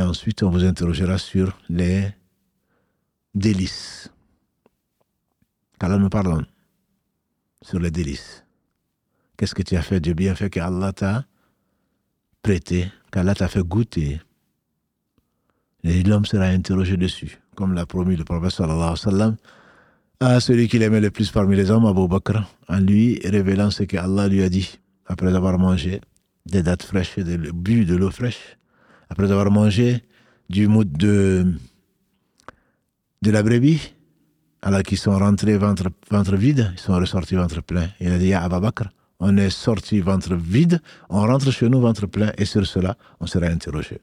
ensuite, 0.00 0.42
on 0.42 0.50
vous 0.50 0.64
interrogera 0.64 1.18
sur 1.18 1.58
les 1.68 2.08
délices. 3.34 4.10
Qu'Allah 5.78 5.98
nous 5.98 6.08
pardonne. 6.08 6.46
Sur 7.60 7.78
les 7.78 7.90
délices. 7.90 8.44
Qu'est-ce 9.36 9.54
que 9.54 9.62
tu 9.62 9.76
as 9.76 9.82
fait 9.82 10.00
de 10.00 10.12
bien 10.12 10.34
fait 10.34 10.48
qu'Allah 10.50 10.92
t'a 10.92 11.26
prêté, 12.42 12.90
qu'Allah 13.10 13.34
t'a 13.34 13.48
fait 13.48 13.62
goûter? 13.62 14.20
Et 15.84 16.02
l'homme 16.02 16.24
sera 16.24 16.44
interrogé 16.44 16.96
dessus 16.96 17.41
comme 17.55 17.73
l'a 17.73 17.85
promis 17.85 18.15
le 18.15 18.23
prophète 18.23 18.51
sallallahu 18.51 18.81
alayhi 18.81 18.91
wa 18.91 19.11
sallam 19.11 19.35
à 20.19 20.39
celui 20.39 20.67
qu'il 20.67 20.81
aimait 20.81 20.99
le 20.99 21.11
plus 21.11 21.29
parmi 21.31 21.55
les 21.55 21.69
hommes, 21.69 21.85
Abu 21.85 22.07
Bakr, 22.07 22.41
en 22.67 22.79
lui 22.79 23.19
révélant 23.23 23.69
ce 23.69 23.83
que 23.83 23.97
Allah 23.97 24.27
lui 24.27 24.41
a 24.41 24.49
dit 24.49 24.79
après 25.05 25.33
avoir 25.33 25.59
mangé 25.59 26.01
des 26.45 26.63
dates 26.63 26.83
fraîches, 26.83 27.19
de, 27.19 27.51
bu 27.51 27.85
de 27.85 27.95
l'eau 27.95 28.09
fraîche, 28.09 28.57
après 29.09 29.31
avoir 29.31 29.51
mangé 29.51 30.03
du 30.49 30.67
mout 30.67 30.85
de, 30.85 31.53
de 33.21 33.31
la 33.31 33.43
brebis, 33.43 33.93
alors 34.61 34.81
qu'ils 34.81 34.97
sont 34.97 35.17
rentrés 35.17 35.57
ventre, 35.57 35.89
ventre 36.09 36.35
vide, 36.35 36.71
ils 36.73 36.79
sont 36.79 36.95
ressortis 36.95 37.35
ventre 37.35 37.61
plein. 37.61 37.89
Il 37.99 38.11
a 38.11 38.17
dit, 38.17 38.33
à 38.33 38.43
Abu 38.43 38.59
Bakr, 38.59 38.85
on 39.19 39.37
est 39.37 39.51
sorti 39.51 39.99
ventre 39.99 40.33
vide, 40.35 40.81
on 41.09 41.21
rentre 41.21 41.51
chez 41.51 41.69
nous 41.69 41.79
ventre 41.79 42.07
plein, 42.07 42.31
et 42.37 42.45
sur 42.45 42.65
cela, 42.65 42.97
on 43.19 43.27
sera 43.27 43.47
interrogé. 43.47 43.99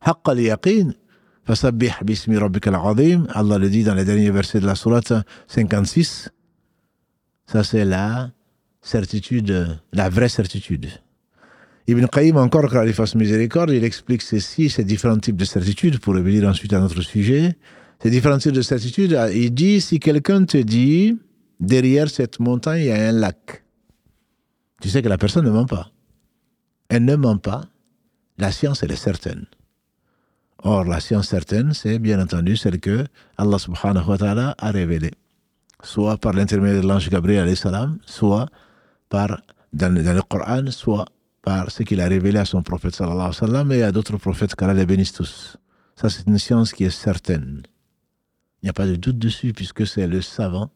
حق 0.00 0.30
اليقين 0.30 0.94
Bismi. 1.45 2.37
Allah 2.37 3.57
le 3.57 3.69
dit 3.69 3.83
dans 3.83 3.93
les 3.95 4.05
derniers 4.05 4.31
versets 4.31 4.61
de 4.61 4.65
la 4.65 4.75
sourate 4.75 5.13
56. 5.47 6.29
Ça, 7.47 7.63
c'est 7.63 7.83
la 7.83 8.31
certitude, 8.81 9.79
la 9.91 10.09
vraie 10.09 10.29
certitude. 10.29 10.87
Ibn 11.87 12.05
Qayyim, 12.07 12.37
encore 12.37 12.69
que 12.69 12.77
Allah 12.77 12.93
fasse 12.93 13.15
miséricorde, 13.15 13.71
il 13.71 13.83
explique 13.83 14.21
ceci, 14.21 14.69
ces 14.69 14.85
différents 14.85 15.17
types 15.17 15.35
de 15.35 15.43
certitudes, 15.43 15.99
pour 15.99 16.15
revenir 16.15 16.47
ensuite 16.47 16.71
à 16.71 16.79
notre 16.79 17.01
sujet. 17.01 17.57
Ces 18.01 18.09
différents 18.09 18.37
types 18.37 18.53
de 18.53 18.61
certitudes, 18.61 19.19
il 19.33 19.53
dit, 19.53 19.81
si 19.81 19.99
quelqu'un 19.99 20.45
te 20.45 20.57
dit, 20.57 21.17
derrière 21.59 22.09
cette 22.09 22.39
montagne, 22.39 22.81
il 22.81 22.87
y 22.87 22.91
a 22.91 23.09
un 23.09 23.11
lac, 23.11 23.63
tu 24.81 24.89
sais 24.89 25.01
que 25.01 25.09
la 25.09 25.17
personne 25.17 25.45
ne 25.45 25.49
ment 25.49 25.65
pas. 25.65 25.91
Elle 26.89 27.05
ne 27.05 27.15
ment 27.15 27.37
pas, 27.37 27.65
la 28.37 28.51
science, 28.51 28.83
elle 28.83 28.91
est 28.91 28.97
certaine. 28.97 29.45
Or, 30.63 30.85
la 30.85 30.99
science 30.99 31.27
certaine, 31.27 31.73
c'est 31.73 31.99
bien 31.99 32.21
entendu 32.21 32.55
celle 32.55 32.79
que 32.79 33.05
Allah 33.37 33.59
subhanahu 33.59 34.07
wa 34.07 34.17
ta'ala 34.17 34.55
a 34.57 34.71
révélée. 34.71 35.11
Soit 35.83 36.17
par 36.17 36.33
l'intermédiaire 36.33 36.81
de 36.81 36.87
l'ange 36.87 37.09
Gabriel 37.09 37.55
salam, 37.57 37.99
soit 38.05 38.47
par, 39.09 39.41
dans, 39.73 39.93
le 39.93 40.21
Coran, 40.21 40.71
soit 40.71 41.05
par 41.41 41.69
ce 41.69 41.83
qu'il 41.83 41.99
a 41.99 42.07
révélé 42.07 42.39
à 42.39 42.45
son 42.45 42.63
prophète 42.63 42.95
sallallahu 42.95 43.19
alayhi 43.19 43.41
wa 43.41 43.47
sallam 43.47 43.71
et 43.73 43.83
à 43.83 43.91
d'autres 43.91 44.17
prophètes 44.17 44.55
qu'Allah 44.55 44.73
les 44.73 44.85
bénisse 44.85 45.11
tous. 45.11 45.57
Ça, 45.95 46.09
c'est 46.09 46.25
une 46.27 46.39
science 46.39 46.71
qui 46.71 46.85
est 46.85 46.89
certaine. 46.89 47.63
Il 48.61 48.67
n'y 48.67 48.69
a 48.69 48.73
pas 48.73 48.87
de 48.87 48.95
doute 48.95 49.19
dessus 49.19 49.51
puisque 49.51 49.85
c'est 49.85 50.07
le 50.07 50.21
savant 50.21 50.71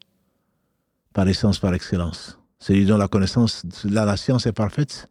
par 1.14 1.26
essence, 1.26 1.58
par 1.58 1.72
excellence 1.72 2.38
celui 2.58 2.86
dont 2.86 2.96
la 2.96 3.08
connaissance, 3.08 3.64
là, 3.84 4.04
la 4.04 4.16
science 4.16 4.46
est 4.46 4.52
parfaite 4.52 5.08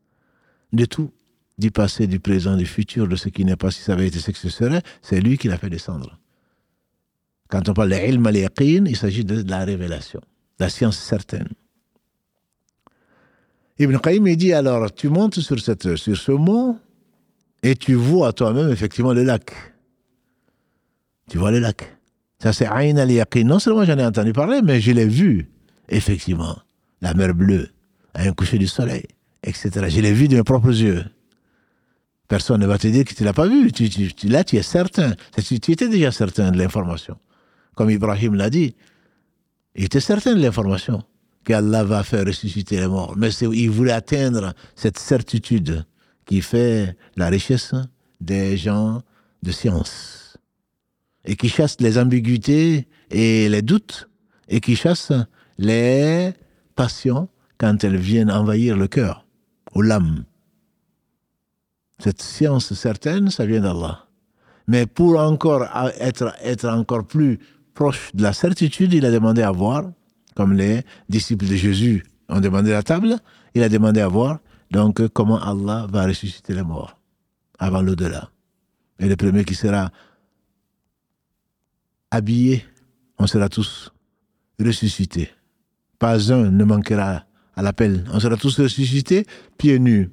de 0.74 0.86
tout, 0.86 1.12
du 1.58 1.72
passé, 1.72 2.08
du 2.08 2.20
présent, 2.20 2.56
du 2.56 2.66
futur, 2.66 3.08
de 3.08 3.16
ce 3.16 3.30
qui 3.30 3.44
n'est 3.46 3.56
pas, 3.56 3.72
si 3.72 3.82
ça 3.82 3.94
avait 3.94 4.08
été 4.08 4.20
ce 4.20 4.32
que 4.32 4.38
ce 4.38 4.50
serait, 4.50 4.82
c'est 5.02 5.20
lui 5.20 5.38
qui 5.38 5.48
l'a 5.48 5.58
fait 5.58 5.70
descendre. 5.70 6.20
Quand 7.50 7.68
on 7.70 7.74
parle 7.74 7.90
de 7.90 7.96
ilm 7.96 8.26
al 8.28 8.36
il 8.36 8.96
s'agit 8.96 9.26
de 9.26 9.44
la 9.50 9.66
révélation, 9.66 10.22
la 10.60 10.70
science 10.70 10.98
certaine. 10.98 11.48
Ibn 13.80 13.98
Qayyim 13.98 14.36
dit 14.36 14.54
alors, 14.54 14.94
tu 14.94 15.08
montes 15.10 15.40
sur, 15.40 15.60
sur 15.60 16.18
ce 16.18 16.32
mont 16.32 16.80
et 17.64 17.76
tu 17.76 17.94
vois 17.94 18.34
toi-même 18.34 18.70
effectivement 18.72 19.14
le 19.14 19.24
lac. 19.24 19.52
Tu 21.30 21.38
vois 21.38 21.52
le 21.52 21.60
lac. 21.60 21.98
Ça 22.40 22.54
c'est 22.54 22.66
Ayn 22.66 22.98
al-Yaqin. 22.98 23.44
Non 23.44 23.60
seulement 23.60 23.86
j'en 23.86 23.98
ai 23.98 24.06
entendu 24.06 24.34
parler, 24.34 24.62
mais 24.64 24.82
je 24.82 24.92
l'ai 24.92 25.08
vu, 25.08 25.50
effectivement 25.90 26.58
la 27.02 27.14
mer 27.14 27.34
bleue, 27.34 27.70
à 28.14 28.24
un 28.24 28.34
coucher 28.34 28.58
du 28.58 28.68
soleil, 28.68 29.06
etc. 29.44 29.70
Je 29.90 30.02
l'ai 30.02 30.14
vu 30.14 30.28
de 30.28 30.36
mes 30.36 30.44
propres 30.44 30.70
yeux. 30.70 31.04
Personne 32.28 32.62
ne 32.62 32.68
va 32.68 32.78
te 32.78 32.88
dire 32.88 33.06
que 33.06 33.14
tu 33.14 33.24
ne 33.24 33.28
l'as 33.28 33.34
pas 33.34 33.48
vu. 33.48 33.70
Là, 34.26 34.44
tu 34.44 34.58
es 34.58 34.62
certain. 34.62 35.14
Tu, 35.38 35.56
étais 35.56 35.88
déjà 35.88 36.12
certain 36.12 36.52
de 36.52 36.58
l'information. 36.58 37.18
Comme 37.76 37.90
Ibrahim 37.90 38.36
l'a 38.36 38.50
dit, 38.50 38.76
il 39.76 39.86
était 39.86 40.00
certain 40.00 40.36
de 40.36 40.42
l'information 40.42 41.04
qu'Allah 41.46 41.84
va 41.84 42.04
faire 42.04 42.26
ressusciter 42.26 42.80
les 42.80 42.88
morts. 42.88 43.16
Mais 43.16 43.30
il 43.30 43.70
voulait 43.70 43.94
atteindre 43.94 44.54
cette 44.76 45.00
certitude 45.00 45.86
qui 46.26 46.42
fait 46.42 46.98
la 47.16 47.30
richesse 47.30 47.74
des 48.20 48.58
gens 48.58 49.02
de 49.44 49.52
science. 49.52 50.38
Et 51.24 51.36
qui 51.36 51.48
chasse 51.48 51.78
les 51.80 51.98
ambiguïtés 51.98 52.88
et 53.10 53.48
les 53.48 53.62
doutes. 53.62 54.10
Et 54.50 54.60
qui 54.60 54.76
chasse 54.76 55.14
les 55.58 56.34
passion 56.78 57.28
quand 57.58 57.84
elles 57.84 57.98
viennent 57.98 58.32
envahir 58.32 58.78
le 58.78 58.88
cœur 58.88 59.26
ou 59.76 59.82
l'âme. 59.82 60.24
Cette 62.00 62.22
science 62.22 62.74
certaine, 62.74 63.30
ça 63.30 63.46
vient 63.46 63.62
d'Allah. 63.62 64.06
Mais 64.68 64.86
pour 64.86 65.20
encore 65.20 65.66
être, 66.00 66.68
encore 66.68 67.06
plus 67.06 67.40
proche 67.74 68.12
de 68.14 68.22
la 68.24 68.34
certitude, 68.34 68.94
il 68.94 69.06
a 69.06 69.12
demandé 69.12 69.42
à 69.42 69.52
voir, 69.52 69.84
comme 70.36 70.54
les 70.54 70.84
disciples 71.10 71.48
de 71.48 71.56
Jésus 71.56 72.06
ont 72.30 72.40
demandé 72.40 72.72
la 72.72 72.84
table, 72.84 73.18
il 73.56 73.64
a 73.64 73.70
demandé 73.70 74.02
à 74.02 74.08
voir 74.08 74.40
donc 74.70 75.08
comment 75.10 75.42
Allah 75.42 75.88
va 75.90 76.06
ressusciter 76.06 76.54
les 76.54 76.64
morts 76.64 77.00
avant 77.58 77.82
l'au-delà. 77.82 78.30
Et 79.00 79.08
le 79.08 79.16
premier 79.16 79.46
qui 79.46 79.56
sera 79.56 79.92
habillé, 82.12 82.66
on 83.18 83.28
sera 83.28 83.48
tous 83.50 83.92
ressuscités. 84.60 85.30
Pas 85.98 86.32
un 86.32 86.52
ne 86.52 86.64
manquera 86.64 87.24
à 87.56 87.62
l'appel. 87.62 88.06
On 88.14 88.20
sera 88.20 88.38
tous 88.38 88.60
ressuscités, 88.60 89.26
pieds 89.58 89.80
nus, 89.80 90.12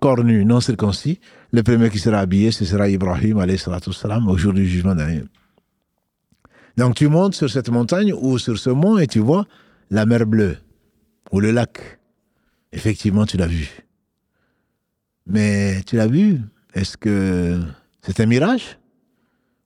corps 0.00 0.24
nus, 0.24 0.44
non 0.44 0.60
circoncis. 0.60 1.20
Le 1.52 1.62
premier 1.62 1.90
qui 1.90 1.98
sera 1.98 2.18
habillé, 2.18 2.50
ce 2.50 2.64
sera 2.64 2.88
Ibrahim, 2.88 3.44
salam, 3.56 4.28
au 4.28 4.36
jour 4.36 4.52
du 4.52 4.66
jugement 4.66 4.94
dernier. 4.94 5.22
Donc 6.76 6.96
tu 6.96 7.08
montes 7.08 7.34
sur 7.34 7.48
cette 7.48 7.68
montagne 7.68 8.12
ou 8.12 8.38
sur 8.38 8.58
ce 8.58 8.70
mont 8.70 8.98
et 8.98 9.06
tu 9.06 9.20
vois 9.20 9.46
la 9.90 10.06
mer 10.06 10.26
bleue 10.26 10.56
ou 11.30 11.40
le 11.40 11.52
lac. 11.52 12.00
Effectivement, 12.72 13.26
tu 13.26 13.36
l'as 13.36 13.46
vu. 13.46 13.68
Mais 15.26 15.82
tu 15.84 15.96
l'as 15.96 16.08
vu 16.08 16.40
Est-ce 16.74 16.96
que 16.96 17.60
c'est 18.02 18.20
un 18.20 18.26
mirage? 18.26 18.78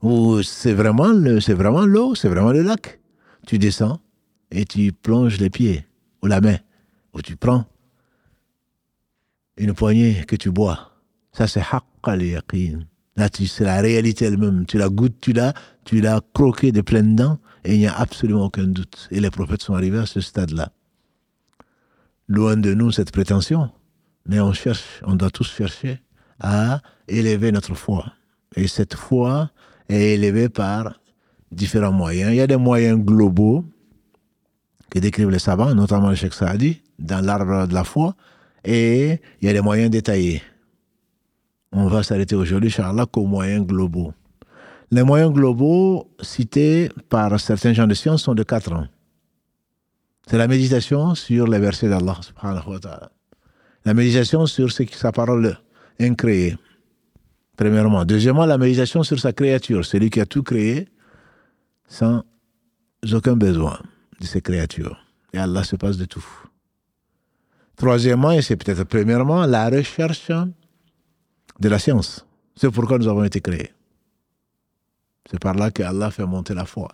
Ou 0.03 0.43
c'est 0.43 0.75
vraiment 0.75 1.09
l'eau, 1.09 1.41
c'est 1.41 2.29
vraiment 2.29 2.53
le 2.53 2.63
lac? 2.63 3.01
Tu 3.47 3.59
descends, 3.59 3.99
et 4.51 4.65
tu 4.65 4.93
plonges 4.93 5.39
les 5.39 5.51
pieds 5.51 5.87
ou 6.23 6.27
la 6.27 6.41
main, 6.41 6.59
ou 7.15 7.23
tu 7.23 7.37
prends 7.37 7.65
une 9.59 9.75
poignée 9.75 10.25
que 10.27 10.37
tu 10.37 10.51
bois. 10.51 10.93
Ça, 11.33 11.47
c'est 11.47 11.63
al 12.03 12.23
yaqin. 12.23 12.81
Là, 13.17 13.29
c'est 13.33 13.65
la 13.65 13.81
réalité 13.81 14.25
elle-même. 14.25 14.65
Tu 14.67 14.79
la 14.79 14.89
goûtes, 14.89 15.21
tu 15.21 15.33
l'as, 15.33 15.53
tu 15.85 16.01
l'as 16.01 16.21
croqué 16.33 16.73
de 16.73 16.81
pleines 16.81 17.17
dents, 17.17 17.39
et 17.65 17.75
il 17.75 17.81
n'y 17.81 17.87
a 17.87 17.95
absolument 17.95 18.45
aucun 18.45 18.65
doute. 18.65 19.09
Et 19.11 19.21
les 19.21 19.31
prophètes 19.31 19.63
sont 19.63 19.75
arrivés 19.75 19.99
à 19.99 20.07
ce 20.07 20.21
stade-là. 20.21 20.71
Loin 22.29 22.57
de 22.57 22.75
nous 22.75 22.93
cette 22.93 23.11
prétention, 23.11 23.71
mais 24.27 24.41
on 24.41 24.53
cherche, 24.53 25.03
on 25.05 25.17
doit 25.17 25.31
tous 25.31 25.51
chercher 25.51 26.01
à 26.41 26.81
élever 27.09 27.51
notre 27.51 27.75
foi. 27.75 28.13
Et 28.55 28.69
cette 28.69 28.95
foi 28.95 29.51
est 29.89 30.15
élevée 30.15 30.49
par 30.49 31.01
différents 31.51 31.93
moyens. 31.93 32.33
Il 32.33 32.37
y 32.37 32.41
a 32.41 32.47
des 32.47 32.57
moyens 32.57 32.99
globaux 32.99 33.65
que 34.91 34.99
décrivent 34.99 35.31
les 35.31 35.39
savants, 35.39 35.75
notamment 35.75 36.11
le 36.11 36.15
Cheikh 36.15 36.35
Saadi, 36.35 36.83
dans 36.99 37.25
l'arbre 37.25 37.67
de 37.67 37.75
la 37.75 37.85
foi, 37.85 38.15
et 38.69 39.19
il 39.41 39.47
y 39.47 39.49
a 39.49 39.55
des 39.55 39.63
moyens 39.63 39.91
détaillés. 39.91 40.43
on 41.73 41.87
va 41.87 42.03
s'arrêter 42.03 42.35
aujourd'hui, 42.35 42.69
Inch'Allah, 42.69 43.07
qu'aux 43.07 43.25
moyens 43.25 43.67
globaux. 43.67 44.13
Les 44.91 45.03
moyens 45.03 45.33
globaux 45.33 46.11
cités 46.21 46.91
par 47.09 47.41
certains 47.41 47.73
gens 47.73 47.87
de 47.87 47.95
science 47.95 48.23
sont 48.25 48.35
de 48.35 48.43
quatre 48.43 48.73
ans. 48.73 48.87
C'est 50.27 50.37
la 50.37 50.47
méditation 50.47 51.15
sur 51.15 51.47
les 51.47 51.59
versets 51.59 51.89
d'Allah. 51.89 52.21
La 53.87 53.95
méditation 53.95 54.45
sur 54.45 54.71
sa 54.71 55.13
parole 55.13 55.57
incréée. 55.99 56.59
Premièrement. 57.57 58.05
Deuxièmement, 58.05 58.45
la 58.45 58.59
méditation 58.59 59.03
sur 59.03 59.19
sa 59.19 59.33
créature, 59.33 59.85
celui 59.87 60.11
qui 60.11 60.21
a 60.21 60.27
tout 60.27 60.43
créé 60.43 60.89
sans 61.89 62.23
aucun 63.15 63.35
besoin 63.35 63.81
de 64.21 64.27
ces 64.27 64.43
créatures. 64.43 65.03
Et 65.33 65.39
Allah 65.39 65.65
se 65.65 65.77
passe 65.77 65.97
de 65.97 66.05
tout. 66.05 66.48
Troisièmement, 67.79 68.33
et 68.33 68.43
c'est 68.43 68.57
peut-être 68.57 68.85
premièrement, 68.85 69.47
la 69.47 69.71
recherche 69.71 70.31
de 71.61 71.69
la 71.69 71.79
science. 71.79 72.27
C'est 72.57 72.71
pourquoi 72.71 72.99
nous 72.99 73.09
avons 73.09 73.25
été 73.25 73.41
créés. 73.41 73.73
C'est 75.31 75.39
par 75.39 75.55
là 75.55 75.71
que 75.71 75.83
Allah 75.83 76.11
fait 76.11 76.27
monter 76.27 76.55
la 76.55 76.65
foi. 76.65 76.89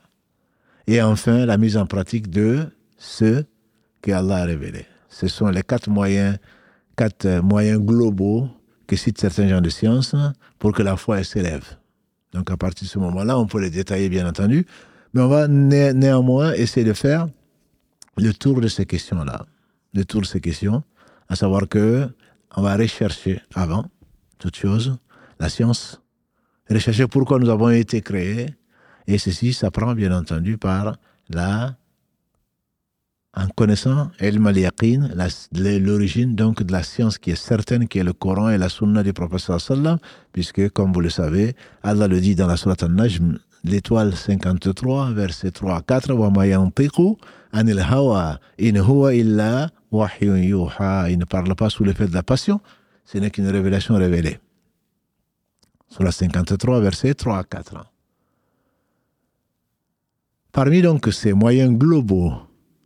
Et 0.87 1.01
enfin, 1.01 1.47
la 1.47 1.57
mise 1.57 1.79
en 1.79 1.87
pratique 1.87 2.29
de 2.29 2.67
ce 2.99 3.45
que 4.03 4.13
Allah 4.13 4.37
a 4.37 4.45
révélé. 4.45 4.85
Ce 5.09 5.27
sont 5.27 5.49
les 5.49 5.63
quatre 5.63 5.89
moyens, 5.89 6.37
quatre 6.97 7.41
moyens 7.41 7.81
globaux 7.81 8.49
que 8.87 8.97
citent 8.97 9.21
certains 9.21 9.49
gens 9.49 9.63
de 9.63 9.71
science 9.71 10.15
pour 10.59 10.73
que 10.73 10.83
la 10.83 10.97
foi 10.97 11.25
s'élève. 11.25 11.65
Donc 12.33 12.51
à 12.51 12.57
partir 12.59 12.87
de 12.87 12.91
ce 12.91 12.99
moment-là, 12.99 13.39
on 13.39 13.47
peut 13.47 13.61
les 13.61 13.71
détailler 13.71 14.11
bien 14.11 14.29
entendu, 14.29 14.67
mais 15.15 15.23
on 15.23 15.29
va 15.29 15.49
néanmoins 15.49 16.53
essayer 16.53 16.85
de 16.85 16.93
faire 16.93 17.29
le 18.19 18.33
tour 18.33 18.61
de 18.61 18.69
ces 18.69 18.85
questions-là, 18.85 19.47
de 19.95 20.25
ces 20.25 20.41
questions, 20.41 20.83
à 21.29 21.37
savoir 21.37 21.69
que 21.69 22.09
on 22.57 22.63
va 22.63 22.77
rechercher 22.77 23.41
avant 23.55 23.87
toute 24.39 24.57
chose 24.57 24.97
la 25.41 25.49
science, 25.49 26.01
rechercher 26.69 27.07
pourquoi 27.07 27.39
nous 27.39 27.49
avons 27.49 27.71
été 27.71 28.01
créés, 28.03 28.55
et 29.07 29.19
ceci 29.19 29.53
s'apprend 29.53 29.95
bien 29.95 30.17
entendu 30.17 30.59
par 30.59 30.97
la 31.29 31.77
en 33.37 33.49
connaissant 33.49 34.11
ilm 34.21 34.47
al 34.47 34.61
l'origine 35.81 36.37
donc 36.37 36.63
de 36.63 36.71
la 36.71 36.85
science 36.85 37.19
qui 37.19 37.33
est 37.33 37.35
certaine, 37.35 37.89
qui 37.89 37.99
est 37.99 38.05
le 38.05 38.13
Coran 38.13 38.51
et 38.51 38.59
la 38.59 38.69
Sunna 38.69 39.03
du 39.03 39.13
prophète 39.13 39.59
sallam, 39.59 39.99
puisque 40.33 40.69
comme 40.71 40.93
vous 40.93 41.01
le 41.01 41.11
savez, 41.11 41.57
Allah 41.83 42.07
le 42.07 42.21
dit 42.21 42.37
dans 42.37 42.47
la 42.47 42.57
Sourate 42.57 42.85
An-Najm, 42.85 43.39
l'étoile 43.65 44.15
53, 44.15 45.11
verset 45.11 45.51
3 45.51 45.77
à 45.77 45.83
4, 45.83 46.13
wa 46.15 46.31
ma 46.31 46.45
anil 47.55 47.81
hawa 47.81 48.41
in 48.59 48.77
huwa 48.77 49.15
illa. 49.15 49.71
Il 51.09 51.19
ne 51.19 51.25
parle 51.25 51.55
pas 51.55 51.71
sous 51.71 51.85
l'effet 51.85 52.07
de 52.07 52.15
la 52.15 52.23
passion, 52.23 52.61
ce 53.05 53.19
n'est 53.19 53.31
qu'une 53.31 53.49
révélation 53.49 53.95
révélée. 53.95 54.39
Sur 55.89 56.03
la 56.03 56.11
53, 56.11 56.81
verset 56.81 57.15
3 57.15 57.39
à 57.39 57.45
4. 57.45 57.93
Parmi 60.53 60.83
donc 60.83 61.13
ces 61.13 61.33
moyens 61.33 61.77
globaux 61.77 62.33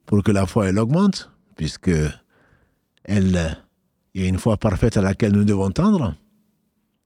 pour 0.07 0.23
que 0.23 0.33
la 0.33 0.47
foi 0.47 0.71
augmente, 0.71 1.31
puisque 1.57 1.91
elle, 3.05 3.59
y 4.15 4.23
a 4.23 4.27
une 4.27 4.39
foi 4.39 4.57
parfaite 4.57 4.97
à 4.97 5.03
laquelle 5.03 5.33
nous 5.33 5.45
devons 5.45 5.71
tendre, 5.71 6.15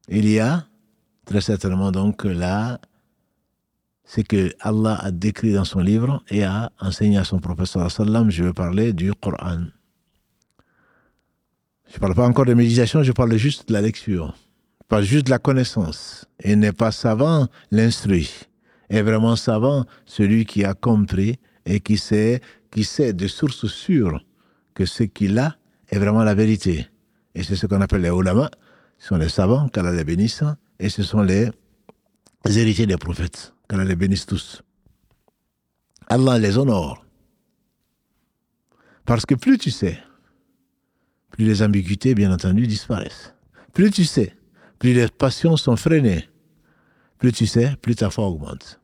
il 0.09 0.29
y 0.29 0.39
a 0.39 0.67
très 1.25 1.41
certainement 1.41 1.93
donc 1.93 2.25
là 2.25 2.81
ce 4.05 4.21
que 4.21 4.53
Allah 4.61 4.99
a 5.01 5.11
décrit 5.11 5.53
dans 5.53 5.65
son 5.65 5.81
livre 5.81 6.23
et 6.29 6.45
a 6.45 6.71
enseigné 6.81 7.19
à 7.19 7.25
son 7.25 7.39
professeur 7.39 7.89
je 7.91 8.43
veux 8.43 8.53
parler 8.53 8.93
du 8.93 9.13
Coran. 9.15 9.67
Je 11.93 11.99
ne 11.99 12.01
parle 12.01 12.15
pas 12.15 12.27
encore 12.27 12.47
de 12.47 12.55
méditation, 12.55 13.03
je 13.03 13.13
parle 13.13 13.37
juste 13.37 13.69
de 13.69 13.75
la 13.75 13.83
lecture. 13.83 14.35
Pas 14.89 15.03
juste 15.03 15.27
de 15.27 15.31
la 15.31 15.39
connaissance. 15.39 16.25
Et 16.41 16.57
n'est 16.57 16.73
pas 16.73 16.91
savant 16.91 17.49
l'instruit. 17.71 18.31
Est 18.89 19.03
vraiment 19.03 19.37
savant 19.37 19.85
celui 20.07 20.47
qui 20.47 20.65
a 20.65 20.73
compris 20.73 21.39
et 21.67 21.81
qui 21.81 21.99
sait 21.99 22.41
qui 22.71 22.85
sait 22.85 23.13
de 23.13 23.29
sources 23.29 23.67
sûres 23.67 24.25
que 24.73 24.87
ce 24.87 25.03
qu'il 25.03 25.39
a 25.39 25.57
est 25.91 25.99
vraiment 25.99 26.25
la 26.25 26.35
vérité. 26.35 26.87
Et 27.35 27.43
c'est 27.43 27.57
ce 27.57 27.67
qu'on 27.67 27.83
appelle 27.83 28.01
les 28.01 28.09
ulama, 28.09 28.51
ce 28.99 29.09
sont 29.09 29.17
les 29.17 29.29
savants, 29.29 29.69
qu'Allah 29.69 29.93
les 29.93 30.05
bénisse, 30.05 30.43
et 30.79 30.89
ce 30.89 31.03
sont 31.03 31.21
les 31.21 31.51
héritiers 32.47 32.87
des 32.87 32.97
prophètes, 32.97 33.53
qu'Allah 33.69 33.85
les 33.85 33.97
bénisse 33.97 34.25
tous. 34.25 34.63
Allah 36.09 36.39
les 36.39 36.57
honore. 36.57 37.05
Parce 39.05 39.27
que 39.27 39.35
plus 39.35 39.59
tu 39.59 39.71
sais, 39.71 39.99
plus 41.33 41.45
les 41.45 41.63
ambiguïtés, 41.63 42.15
bien 42.15 42.33
entendu, 42.33 42.67
disparaissent. 42.67 43.35
Plus 43.73 43.91
tu 43.91 44.05
sais, 44.05 44.37
plus 44.79 44.93
les 44.93 45.09
passions 45.09 45.57
sont 45.57 45.77
freinées. 45.77 46.29
Plus 47.19 47.33
tu 47.33 47.47
sais, 47.47 47.77
plus 47.81 47.97
ta 47.97 48.11
foi 48.11 48.27
augmente. 48.27 48.79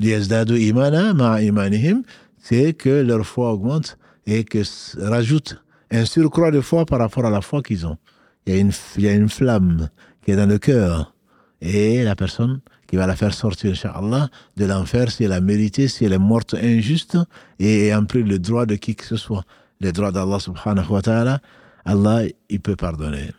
imana 0.00 1.14
ma 1.14 1.42
imanihim, 1.42 2.02
c'est 2.38 2.74
que 2.74 3.02
leur 3.02 3.26
foi 3.26 3.52
augmente 3.52 3.98
et 4.26 4.44
que 4.44 4.62
rajoute 4.98 5.62
un 5.90 6.04
surcroît 6.04 6.50
de 6.50 6.60
foi 6.60 6.84
par 6.86 6.98
rapport 6.98 7.26
à 7.26 7.30
la 7.30 7.40
foi 7.40 7.62
qu'ils 7.62 7.86
ont. 7.86 7.98
Il 8.46 8.54
y, 8.54 8.56
a 8.56 8.60
une, 8.60 8.72
il 8.96 9.04
y 9.04 9.08
a 9.08 9.12
une 9.12 9.28
flamme 9.28 9.88
qui 10.24 10.30
est 10.32 10.36
dans 10.36 10.48
le 10.48 10.58
cœur. 10.58 11.14
Et 11.60 12.02
la 12.04 12.16
personne 12.16 12.60
qui 12.86 12.96
va 12.96 13.06
la 13.06 13.16
faire 13.16 13.34
sortir, 13.34 13.72
Inch'Allah, 13.72 14.28
de 14.56 14.64
l'enfer, 14.64 15.10
si 15.10 15.24
elle 15.24 15.32
a 15.32 15.40
mérité, 15.40 15.88
si 15.88 16.04
elle 16.04 16.12
est 16.12 16.18
morte 16.18 16.54
injuste 16.54 17.18
et 17.58 17.86
ayant 17.86 18.04
pris 18.04 18.22
le 18.22 18.38
droit 18.38 18.66
de 18.66 18.76
qui 18.76 18.96
que 18.96 19.04
ce 19.04 19.16
soit, 19.16 19.44
le 19.80 19.92
droit 19.92 20.12
d'Allah 20.12 20.38
subhanahu 20.38 20.90
wa 20.90 21.02
ta'ala, 21.02 21.40
Allah, 21.84 22.22
il 22.48 22.60
peut 22.60 22.76
pardonner. 22.76 23.30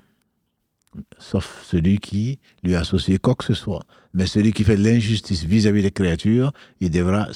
Sauf 1.20 1.64
celui 1.64 2.00
qui 2.00 2.40
lui 2.64 2.76
associe 2.76 3.18
quoi 3.20 3.36
que 3.36 3.46
ce 3.46 3.54
soit. 3.54 3.84
Mais 4.14 4.26
celui 4.26 4.52
qui 4.52 4.64
fait 4.64 4.76
l'injustice 4.76 5.44
vis-à-vis 5.44 5.84
des 5.84 5.92
créatures, 5.92 6.52
il 6.82 6.92
devra 6.92 7.28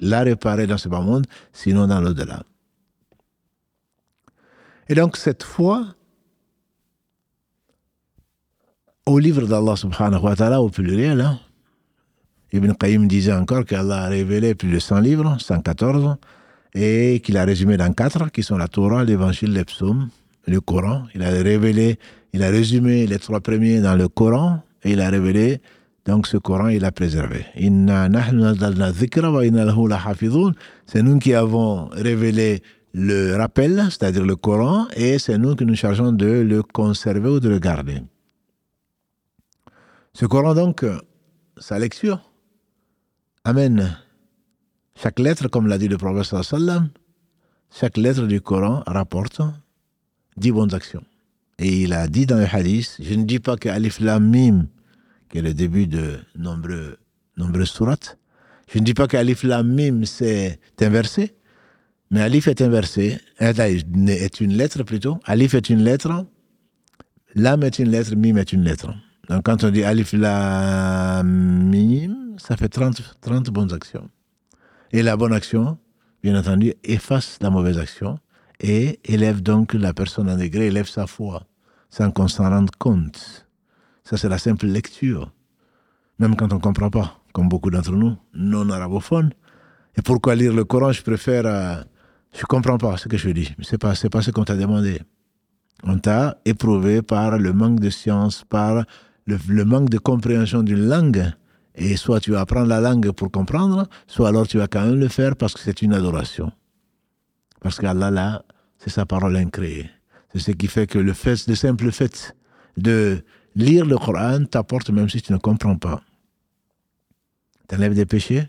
la 0.00 0.22
réparer 0.22 0.66
dans 0.66 0.78
ce 0.78 0.88
bas 0.88 1.00
monde, 1.00 1.26
sinon 1.52 1.86
dans 1.86 2.00
l'au-delà. 2.00 2.42
Et 4.88 4.94
donc 4.94 5.16
cette 5.16 5.44
foi 5.44 5.94
au 9.06 9.18
livre 9.18 9.46
d'Allah 9.46 9.76
subhanahu 9.76 10.22
wa 10.22 10.34
ta'ala 10.34 10.60
au 10.60 10.68
pluriel, 10.68 11.20
hein, 11.20 11.38
Ibn 12.52 12.72
Qayyim 12.72 13.06
disait 13.06 13.32
encore 13.32 13.64
qu'Allah 13.64 14.02
a 14.04 14.08
révélé 14.08 14.54
plus 14.54 14.70
de 14.70 14.78
100 14.78 15.00
livres, 15.00 15.36
114, 15.38 16.16
et 16.74 17.20
qu'il 17.20 17.36
a 17.36 17.44
résumé 17.44 17.76
dans 17.76 17.92
quatre, 17.92 18.30
qui 18.30 18.42
sont 18.42 18.56
la 18.56 18.68
Torah, 18.68 19.04
l'Évangile, 19.04 19.52
les 19.52 19.64
psaumes, 19.64 20.08
le 20.46 20.60
Coran. 20.60 21.04
Il 21.14 21.22
a 21.22 21.30
révélé, 21.30 21.98
il 22.32 22.42
a 22.42 22.50
résumé 22.50 23.06
les 23.06 23.18
trois 23.18 23.40
premiers 23.40 23.80
dans 23.80 23.96
le 23.96 24.08
Coran, 24.08 24.62
et 24.84 24.92
il 24.92 25.00
a 25.00 25.10
révélé 25.10 25.60
donc 26.06 26.26
ce 26.26 26.38
Coran, 26.38 26.68
il 26.68 26.84
a 26.84 26.92
préservé. 26.92 27.44
C'est 30.86 31.02
nous 31.02 31.18
qui 31.18 31.34
avons 31.34 31.88
révélé 31.92 32.62
le 32.92 33.36
rappel, 33.36 33.84
c'est-à-dire 33.90 34.24
le 34.24 34.36
Coran, 34.36 34.86
et 34.96 35.18
c'est 35.18 35.38
nous 35.38 35.54
qui 35.54 35.64
nous 35.66 35.76
chargeons 35.76 36.12
de 36.12 36.26
le 36.26 36.62
conserver 36.62 37.28
ou 37.28 37.40
de 37.40 37.48
le 37.48 37.58
garder. 37.58 38.02
Ce 40.12 40.26
Coran, 40.26 40.54
donc, 40.54 40.84
sa 41.58 41.78
lecture 41.78 42.20
amène 43.44 43.96
chaque 45.02 45.18
lettre, 45.18 45.48
comme 45.48 45.66
l'a 45.66 45.78
dit 45.78 45.88
le 45.88 45.96
sallam, 46.22 46.90
chaque 47.74 47.96
lettre 47.96 48.26
du 48.26 48.40
Coran 48.40 48.82
rapporte 48.86 49.40
dix 50.36 50.52
bonnes 50.52 50.74
actions. 50.74 51.04
Et 51.58 51.82
il 51.82 51.92
a 51.92 52.06
dit 52.06 52.26
dans 52.26 52.38
le 52.38 52.46
hadith, 52.50 52.96
je 53.00 53.14
ne 53.14 53.24
dis 53.24 53.38
pas 53.38 53.56
que 53.56 53.68
Alif 53.68 54.00
Lam 54.00 54.28
Mim 54.28 54.66
qui 55.30 55.38
est 55.38 55.42
le 55.42 55.54
début 55.54 55.86
de 55.86 56.18
nombreux, 56.36 56.98
nombreux 57.36 57.64
sourates. 57.64 58.18
Je 58.72 58.78
ne 58.78 58.84
dis 58.84 58.94
pas 58.94 59.06
qu'Alif 59.06 59.42
Lam 59.42 59.72
Mim 59.72 60.04
c'est 60.04 60.58
inversé, 60.80 61.34
mais 62.10 62.20
Alif 62.20 62.48
est 62.48 62.60
inversé. 62.60 63.18
est 63.38 64.40
une 64.40 64.52
lettre 64.54 64.82
plutôt. 64.82 65.18
Alif 65.24 65.54
est 65.54 65.70
une 65.70 65.82
lettre. 65.82 66.26
Lam 67.34 67.62
est 67.62 67.78
une 67.78 67.90
lettre, 67.90 68.14
Mim 68.16 68.36
est 68.36 68.52
une 68.52 68.64
lettre. 68.64 68.92
Donc 69.28 69.44
quand 69.44 69.64
on 69.64 69.70
dit 69.70 69.84
Alif 69.84 70.12
Lam 70.12 71.26
Mim, 71.70 72.36
ça 72.38 72.56
fait 72.56 72.68
30, 72.68 73.16
30 73.20 73.50
bonnes 73.50 73.72
actions. 73.72 74.08
Et 74.92 75.02
la 75.02 75.16
bonne 75.16 75.32
action, 75.32 75.78
bien 76.22 76.38
entendu, 76.38 76.74
efface 76.82 77.38
la 77.40 77.50
mauvaise 77.50 77.78
action 77.78 78.18
et 78.58 79.00
élève 79.04 79.40
donc 79.40 79.74
la 79.74 79.94
personne 79.94 80.28
en 80.28 80.36
degré, 80.36 80.66
élève 80.66 80.88
sa 80.88 81.06
foi, 81.06 81.44
sans 81.90 82.10
qu'on 82.10 82.28
s'en 82.28 82.50
rende 82.50 82.70
compte. 82.78 83.46
Ça, 84.04 84.16
c'est 84.16 84.28
la 84.28 84.38
simple 84.38 84.66
lecture. 84.66 85.32
Même 86.18 86.36
quand 86.36 86.52
on 86.52 86.56
ne 86.56 86.60
comprend 86.60 86.90
pas, 86.90 87.20
comme 87.32 87.48
beaucoup 87.48 87.70
d'entre 87.70 87.92
nous, 87.92 88.16
non 88.34 88.68
arabophones. 88.70 89.30
Et 89.96 90.02
pourquoi 90.02 90.34
lire 90.34 90.52
le 90.52 90.64
Coran? 90.64 90.92
Je 90.92 91.02
préfère. 91.02 91.46
Euh, 91.46 91.76
je 92.32 92.40
ne 92.40 92.46
comprends 92.46 92.78
pas 92.78 92.96
ce 92.96 93.08
que 93.08 93.16
je 93.16 93.30
dis. 93.30 93.54
Ce 93.60 93.72
n'est 93.72 93.78
pas, 93.78 93.94
pas 94.10 94.22
ce 94.22 94.30
qu'on 94.30 94.44
t'a 94.44 94.56
demandé. 94.56 95.00
On 95.82 95.98
t'a 95.98 96.38
éprouvé 96.44 97.02
par 97.02 97.38
le 97.38 97.52
manque 97.52 97.80
de 97.80 97.90
science, 97.90 98.44
par 98.48 98.84
le, 99.26 99.64
manque 99.64 99.88
de 99.88 99.98
compréhension 99.98 100.62
d'une 100.62 100.86
langue. 100.86 101.32
Et 101.74 101.96
soit 101.96 102.20
tu 102.20 102.32
vas 102.32 102.40
apprendre 102.40 102.66
la 102.66 102.80
langue 102.80 103.10
pour 103.12 103.30
comprendre, 103.30 103.88
soit 104.06 104.28
alors 104.28 104.46
tu 104.46 104.58
vas 104.58 104.66
quand 104.66 104.84
même 104.84 104.98
le 104.98 105.08
faire 105.08 105.36
parce 105.36 105.54
que 105.54 105.60
c'est 105.60 105.82
une 105.82 105.92
adoration. 105.92 106.52
Parce 107.60 107.78
qu'Allah, 107.78 108.10
là, 108.10 108.44
c'est 108.78 108.90
sa 108.90 109.06
parole 109.06 109.36
incréée. 109.36 109.90
C'est 110.32 110.40
ce 110.40 110.50
qui 110.52 110.66
fait 110.66 110.86
que 110.86 110.98
le 110.98 111.12
fait, 111.12 111.46
le 111.46 111.54
simple 111.54 111.90
fait 111.92 112.34
de 112.76 113.22
lire 113.54 113.84
le 113.84 113.98
Coran 113.98 114.44
t'apporte 114.44 114.90
même 114.90 115.08
si 115.08 115.20
tu 115.22 115.32
ne 115.32 115.38
comprends 115.38 115.76
pas. 115.76 116.02
T'enlèves 117.68 117.94
des 117.94 118.06
péchés 118.06 118.48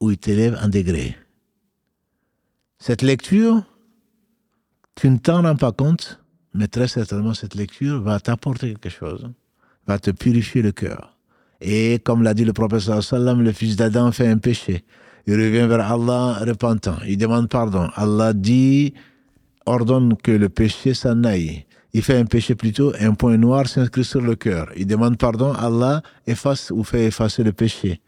ou 0.00 0.10
il 0.10 0.18
t'élève 0.18 0.58
en 0.62 0.68
degré. 0.68 1.16
Cette 2.78 3.02
lecture, 3.02 3.62
tu 4.94 5.08
ne 5.08 5.16
t'en 5.16 5.42
rends 5.42 5.56
pas 5.56 5.72
compte, 5.72 6.22
mais 6.52 6.68
très 6.68 6.88
certainement 6.88 7.34
cette 7.34 7.54
lecture 7.54 8.02
va 8.02 8.20
t'apporter 8.20 8.74
quelque 8.74 8.90
chose, 8.90 9.30
va 9.86 9.98
te 9.98 10.10
purifier 10.10 10.62
le 10.62 10.72
cœur. 10.72 11.13
Et 11.60 11.98
comme 11.98 12.22
l'a 12.22 12.34
dit 12.34 12.44
le 12.44 12.52
prophète 12.52 12.80
sallam, 12.80 13.42
le 13.42 13.52
fils 13.52 13.76
d'Adam 13.76 14.12
fait 14.12 14.28
un 14.28 14.38
péché. 14.38 14.84
Il 15.26 15.34
revient 15.34 15.66
vers 15.66 15.90
Allah 15.90 16.38
repentant. 16.46 16.96
Il 17.06 17.16
demande 17.16 17.48
pardon. 17.48 17.88
Allah 17.94 18.32
dit, 18.32 18.92
ordonne 19.66 20.16
que 20.16 20.32
le 20.32 20.48
péché 20.48 20.94
s'en 20.94 21.24
aille. 21.24 21.64
Il 21.94 22.02
fait 22.02 22.18
un 22.18 22.24
péché 22.24 22.54
plutôt, 22.54 22.92
un 23.00 23.14
point 23.14 23.36
noir 23.36 23.68
s'inscrit 23.68 24.04
sur 24.04 24.20
le 24.20 24.34
cœur. 24.34 24.68
Il 24.76 24.86
demande 24.86 25.16
pardon, 25.16 25.52
Allah 25.52 26.02
efface 26.26 26.70
ou 26.70 26.82
fait 26.82 27.06
effacer 27.06 27.44
le 27.44 27.52
péché. 27.52 28.00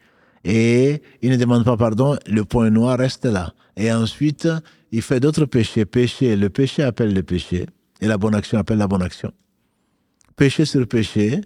Et 0.44 1.02
il 1.22 1.30
ne 1.30 1.36
demande 1.36 1.64
pas 1.64 1.76
pardon, 1.76 2.16
le 2.26 2.44
point 2.44 2.68
noir 2.70 2.98
reste 2.98 3.24
là. 3.24 3.54
Et 3.76 3.92
ensuite, 3.92 4.48
il 4.92 5.02
fait 5.02 5.20
d'autres 5.20 5.44
péchés. 5.44 5.84
Péché, 5.84 6.36
le 6.36 6.50
péché 6.50 6.82
appelle 6.82 7.14
le 7.14 7.22
péché. 7.22 7.66
Et 8.00 8.06
la 8.06 8.18
bonne 8.18 8.34
action 8.34 8.58
appelle 8.58 8.78
la 8.78 8.88
bonne 8.88 9.02
action. 9.02 9.32
Péché 10.36 10.64
sur 10.64 10.86
péché, 10.86 11.40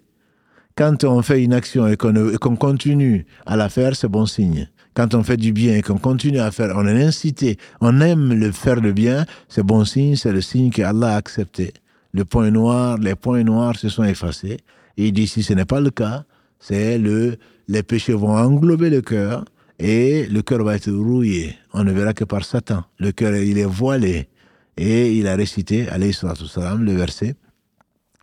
quand 0.76 1.04
on 1.04 1.22
fait 1.22 1.42
une 1.42 1.52
action 1.52 1.86
et 1.86 1.96
qu'on 1.96 2.56
continue 2.56 3.26
à 3.46 3.56
la 3.56 3.68
faire, 3.68 3.94
c'est 3.96 4.08
bon 4.08 4.26
signe. 4.26 4.68
Quand 4.94 5.14
on 5.14 5.22
fait 5.22 5.36
du 5.36 5.52
bien 5.52 5.76
et 5.76 5.82
qu'on 5.82 5.98
continue 5.98 6.40
à 6.40 6.50
faire, 6.50 6.74
on 6.76 6.86
est 6.86 7.02
incité, 7.02 7.58
on 7.80 8.00
aime 8.00 8.32
le 8.32 8.50
faire 8.50 8.80
le 8.80 8.92
bien, 8.92 9.24
c'est 9.48 9.62
bon 9.62 9.84
signe, 9.84 10.16
c'est 10.16 10.32
le 10.32 10.40
signe 10.40 10.70
qu'Allah 10.70 11.14
a 11.14 11.16
accepté. 11.16 11.72
Le 12.12 12.24
point 12.24 12.50
noir, 12.50 12.98
les 12.98 13.14
points 13.14 13.44
noirs 13.44 13.76
se 13.76 13.88
sont 13.88 14.04
effacés. 14.04 14.58
Et 14.96 15.08
il 15.08 15.12
dit 15.12 15.28
si 15.28 15.42
ce 15.42 15.52
n'est 15.52 15.64
pas 15.64 15.80
le 15.80 15.90
cas, 15.90 16.24
c'est 16.58 16.98
le, 16.98 17.36
les 17.68 17.82
péchés 17.82 18.12
vont 18.12 18.36
englober 18.36 18.90
le 18.90 19.00
cœur 19.00 19.44
et 19.78 20.26
le 20.26 20.42
cœur 20.42 20.64
va 20.64 20.76
être 20.76 20.90
rouillé. 20.90 21.56
On 21.72 21.84
ne 21.84 21.92
verra 21.92 22.12
que 22.12 22.24
par 22.24 22.44
Satan. 22.44 22.84
Le 22.98 23.12
cœur, 23.12 23.34
il 23.36 23.58
est 23.58 23.64
voilé. 23.64 24.28
Et 24.76 25.12
il 25.14 25.26
a 25.26 25.36
récité, 25.36 25.88
alayhi 25.88 26.12
salam, 26.12 26.84
le 26.84 26.92
verset 26.92 27.36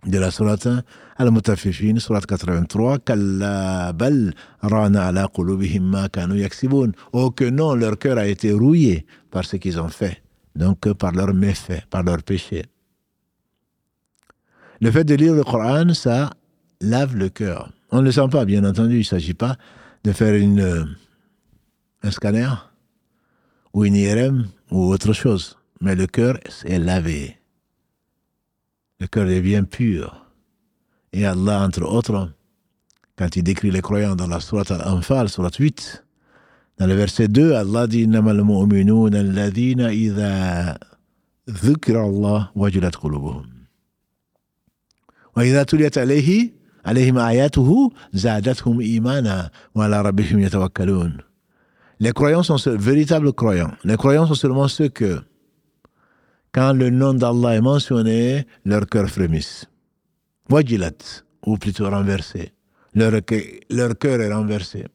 de 0.06 0.20
la 0.20 0.32
sourate 0.32 0.84
Al-Mutafifin, 1.18 2.00
sourate 2.00 2.28
83, 2.28 3.00
Kalla 3.00 3.92
bal 3.94 4.34
rana 4.62 5.08
ala 5.08 5.28
ma 5.82 6.10
kanu 6.10 6.36
yaksibun. 6.36 6.92
Oh 7.14 7.32
que 7.32 7.50
non, 7.50 7.76
leur 7.76 7.98
cœur 7.98 8.18
a 8.18 8.28
été 8.28 8.52
rouillé 8.52 9.06
par 9.32 9.46
ce 9.46 9.58
qu'ils 9.58 9.80
ont 9.80 9.90
fait. 9.90 10.22
Donc 10.56 10.92
par 10.94 11.12
leurs 11.14 11.34
méfaits, 11.34 11.86
par 11.90 12.04
leurs 12.04 12.24
péchés. 12.24 12.66
Le 14.80 14.92
fait 14.92 15.04
de 15.04 15.16
lire 15.16 15.34
le 15.34 15.44
Coran, 15.44 15.94
ça 15.94 16.30
lave 16.82 17.16
le 17.16 17.30
cœur. 17.30 17.72
On 17.92 18.00
ne 18.00 18.06
le 18.06 18.12
sent 18.12 18.28
pas, 18.30 18.46
bien 18.46 18.64
entendu. 18.64 18.96
Il 18.96 19.00
ne 19.00 19.04
s'agit 19.04 19.34
pas 19.34 19.56
de 20.04 20.12
faire 20.12 20.36
une, 20.36 20.96
un 22.04 22.12
scanner 22.12 22.50
ou 23.74 23.86
une 23.86 23.96
IRM 23.96 24.48
ou 24.70 24.92
autre 24.92 25.14
chose. 25.14 25.58
Mais 25.82 25.96
le 25.96 26.06
cœur 26.06 26.38
est 26.66 26.80
lavé 26.80 27.38
le 29.00 29.08
cœur 29.08 29.26
devient 29.26 29.64
pur. 29.70 30.26
Et 31.14 31.26
Allah, 31.26 31.62
entre 31.62 31.84
autres, 31.84 32.30
quand 33.18 33.36
il 33.36 33.44
décrit 33.44 33.72
les 33.72 33.82
croyants 33.82 34.16
dans 34.16 34.28
la 34.28 34.40
sourate 34.40 34.72
Al-Anfal, 34.72 35.30
sourate 35.30 35.56
8, 35.56 36.04
dans 36.78 36.86
le 36.86 36.94
verset 36.94 37.28
2, 37.28 37.54
Allah 37.54 37.88
dit 37.88 38.08
Namal 38.08 38.44
mu'minuna 38.44 39.20
alladhina 39.20 39.92
idha 39.94 40.78
dhukra 41.48 42.04
Allah 42.04 42.52
wajilat 42.56 42.92
qulubuhum. 42.92 43.46
Wa 45.36 45.46
idha 45.46 45.66
tuliyat 45.66 45.98
alayhi 45.98 46.54
alayhim 46.84 47.18
ayatuhu 47.18 47.92
zadathum 48.14 48.82
imana 48.82 49.50
wa 49.74 49.86
ala 49.86 50.04
rabbihim 50.04 50.40
yatawakkalun. 50.40 51.18
Les 52.00 52.12
croyants 52.12 52.44
sont 52.44 52.58
véritables 52.78 53.34
croyants. 53.34 53.72
Les 53.84 53.98
croyants 53.98 54.28
sont 54.28 54.36
seulement 54.36 54.68
ceux 54.68 54.90
que 54.90 55.20
quand 56.52 56.74
le 56.74 56.90
nom 56.90 57.14
d'Allah 57.14 57.56
est 57.56 57.62
mentionné, 57.62 58.46
leur 58.66 58.88
cœur 58.88 59.10
frémisse. 59.10 59.66
Wajilat, 60.50 61.24
ou 61.46 61.58
plutôt 61.58 61.90
renversé. 61.90 62.54
Leur, 62.96 63.22
cœur 63.22 64.22
est 64.22 64.34
renversé. 64.34 64.86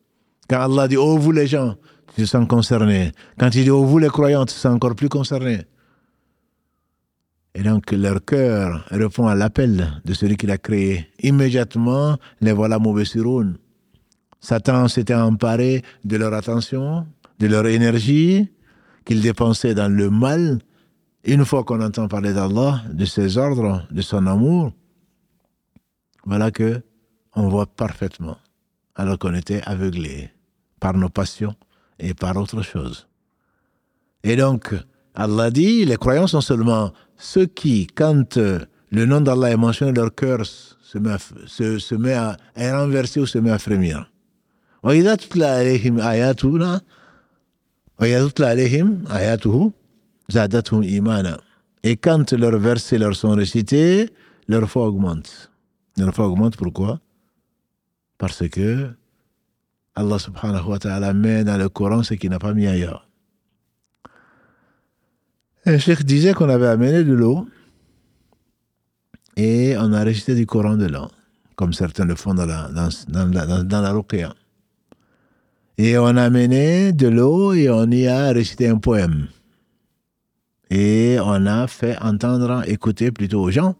Quand 0.48 0.60
Allah 0.60 0.88
dit, 0.88 0.96
oh 0.96 1.16
vous 1.18 1.32
les 1.32 1.46
gens, 1.46 1.76
tu 2.14 2.22
te 2.22 2.26
sens 2.26 2.48
concerné. 2.48 3.12
Quand 3.38 3.54
il 3.54 3.64
dit, 3.64 3.70
oh 3.70 3.84
vous 3.84 3.98
les 3.98 4.08
croyants, 4.08 4.44
tu 4.44 4.54
te 4.54 4.68
encore 4.68 4.96
plus 4.96 5.08
concerné. 5.08 5.62
Et 7.54 7.62
donc 7.62 7.92
leur 7.92 8.24
cœur 8.24 8.84
répond 8.90 9.26
à 9.26 9.34
l'appel 9.34 10.00
de 10.04 10.14
celui 10.14 10.36
qui 10.36 10.46
l'a 10.46 10.58
créé. 10.58 11.08
Immédiatement, 11.20 12.16
les 12.40 12.52
voilà 12.52 12.78
mauvais 12.78 13.04
sur 13.04 13.44
Satan 14.40 14.88
s'était 14.88 15.14
emparé 15.14 15.82
de 16.04 16.16
leur 16.16 16.34
attention, 16.34 17.06
de 17.38 17.46
leur 17.46 17.66
énergie, 17.66 18.48
qu'ils 19.04 19.20
dépensaient 19.20 19.74
dans 19.74 19.88
le 19.88 20.10
mal, 20.10 20.58
une 21.24 21.44
fois 21.44 21.64
qu'on 21.64 21.80
entend 21.80 22.08
parler 22.08 22.32
d'Allah, 22.32 22.82
de 22.92 23.04
ses 23.04 23.38
ordres, 23.38 23.86
de 23.90 24.02
son 24.02 24.26
amour, 24.26 24.72
voilà 26.24 26.50
que 26.50 26.82
on 27.34 27.48
voit 27.48 27.66
parfaitement, 27.66 28.36
alors 28.94 29.18
qu'on 29.18 29.34
était 29.34 29.62
aveuglé 29.64 30.30
par 30.80 30.94
nos 30.94 31.08
passions 31.08 31.54
et 31.98 32.14
par 32.14 32.36
autre 32.36 32.62
chose. 32.62 33.08
Et 34.24 34.36
donc, 34.36 34.74
Allah 35.14 35.50
dit, 35.50 35.84
les 35.84 35.96
croyants 35.96 36.26
sont 36.26 36.40
seulement 36.40 36.92
ceux 37.16 37.46
qui, 37.46 37.86
quand 37.86 38.36
euh, 38.36 38.60
le 38.90 39.06
nom 39.06 39.20
d'Allah 39.20 39.50
est 39.50 39.56
mentionné, 39.56 39.92
leur 39.92 40.14
cœur 40.14 40.44
se 40.44 40.98
met, 40.98 41.12
à, 41.12 41.18
se, 41.18 41.94
met 41.94 42.12
à, 42.14 42.36
est 42.54 42.72
renversé 42.72 43.20
ou 43.20 43.26
se 43.26 43.38
met 43.38 43.50
à 43.50 43.58
frémir. 43.58 44.10
Et 51.84 51.96
quand 51.96 52.32
leurs 52.32 52.58
versets 52.58 52.98
leur 52.98 53.16
sont 53.16 53.30
récités, 53.30 54.10
leur 54.48 54.68
foi 54.68 54.86
augmente. 54.86 55.50
Leur 55.96 56.14
foi 56.14 56.28
augmente 56.28 56.56
pourquoi? 56.56 57.00
Parce 58.18 58.48
que 58.48 58.90
Allah 59.94 60.18
subhanahu 60.18 60.68
wa 60.68 60.78
ta'ala 60.78 61.12
met 61.12 61.44
dans 61.44 61.58
le 61.58 61.68
Coran 61.68 62.02
ce 62.02 62.14
qu'il 62.14 62.30
n'a 62.30 62.38
pas 62.38 62.54
mis 62.54 62.66
ailleurs. 62.66 63.08
Un 65.66 65.78
cheikh 65.78 66.04
disait 66.04 66.32
qu'on 66.32 66.48
avait 66.48 66.68
amené 66.68 67.04
de 67.04 67.12
l'eau 67.12 67.46
et 69.36 69.76
on 69.78 69.92
a 69.92 70.02
récité 70.02 70.34
du 70.34 70.46
Coran 70.46 70.76
de 70.76 70.86
l'eau, 70.86 71.08
comme 71.56 71.72
certains 71.72 72.04
le 72.04 72.14
font 72.14 72.34
dans 72.34 72.46
la, 72.46 72.68
dans. 72.68 72.88
Et 75.78 75.98
on 75.98 76.16
a 76.16 76.22
amené 76.22 76.92
de 76.92 77.08
l'eau 77.08 77.52
et 77.52 77.70
on 77.70 77.90
y 77.90 78.06
a 78.06 78.32
récité 78.32 78.68
un 78.68 78.78
poème. 78.78 79.28
Et 80.74 81.18
on 81.22 81.44
a 81.44 81.66
fait 81.66 81.98
entendre, 81.98 82.62
écouter 82.66 83.12
plutôt 83.12 83.42
aux 83.42 83.50
gens 83.50 83.76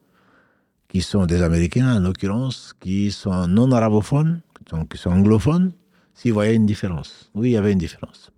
qui 0.89 1.01
sont 1.01 1.25
des 1.25 1.41
Américains 1.41 1.97
en 1.97 2.01
l'occurrence, 2.01 2.75
qui 2.79 3.11
sont 3.11 3.49
non 3.49 3.73
arabophones, 3.73 4.43
donc 4.71 4.91
qui 4.91 4.99
sont 4.99 5.09
anglophones, 5.09 5.73
s'ils 6.13 6.35
voyaient 6.35 6.55
une 6.55 6.67
différence. 6.67 7.31
Oui, 7.35 7.49
il 7.49 7.53
y 7.53 7.57
avait 7.57 7.73
une 7.73 7.79
différence. 7.79 8.31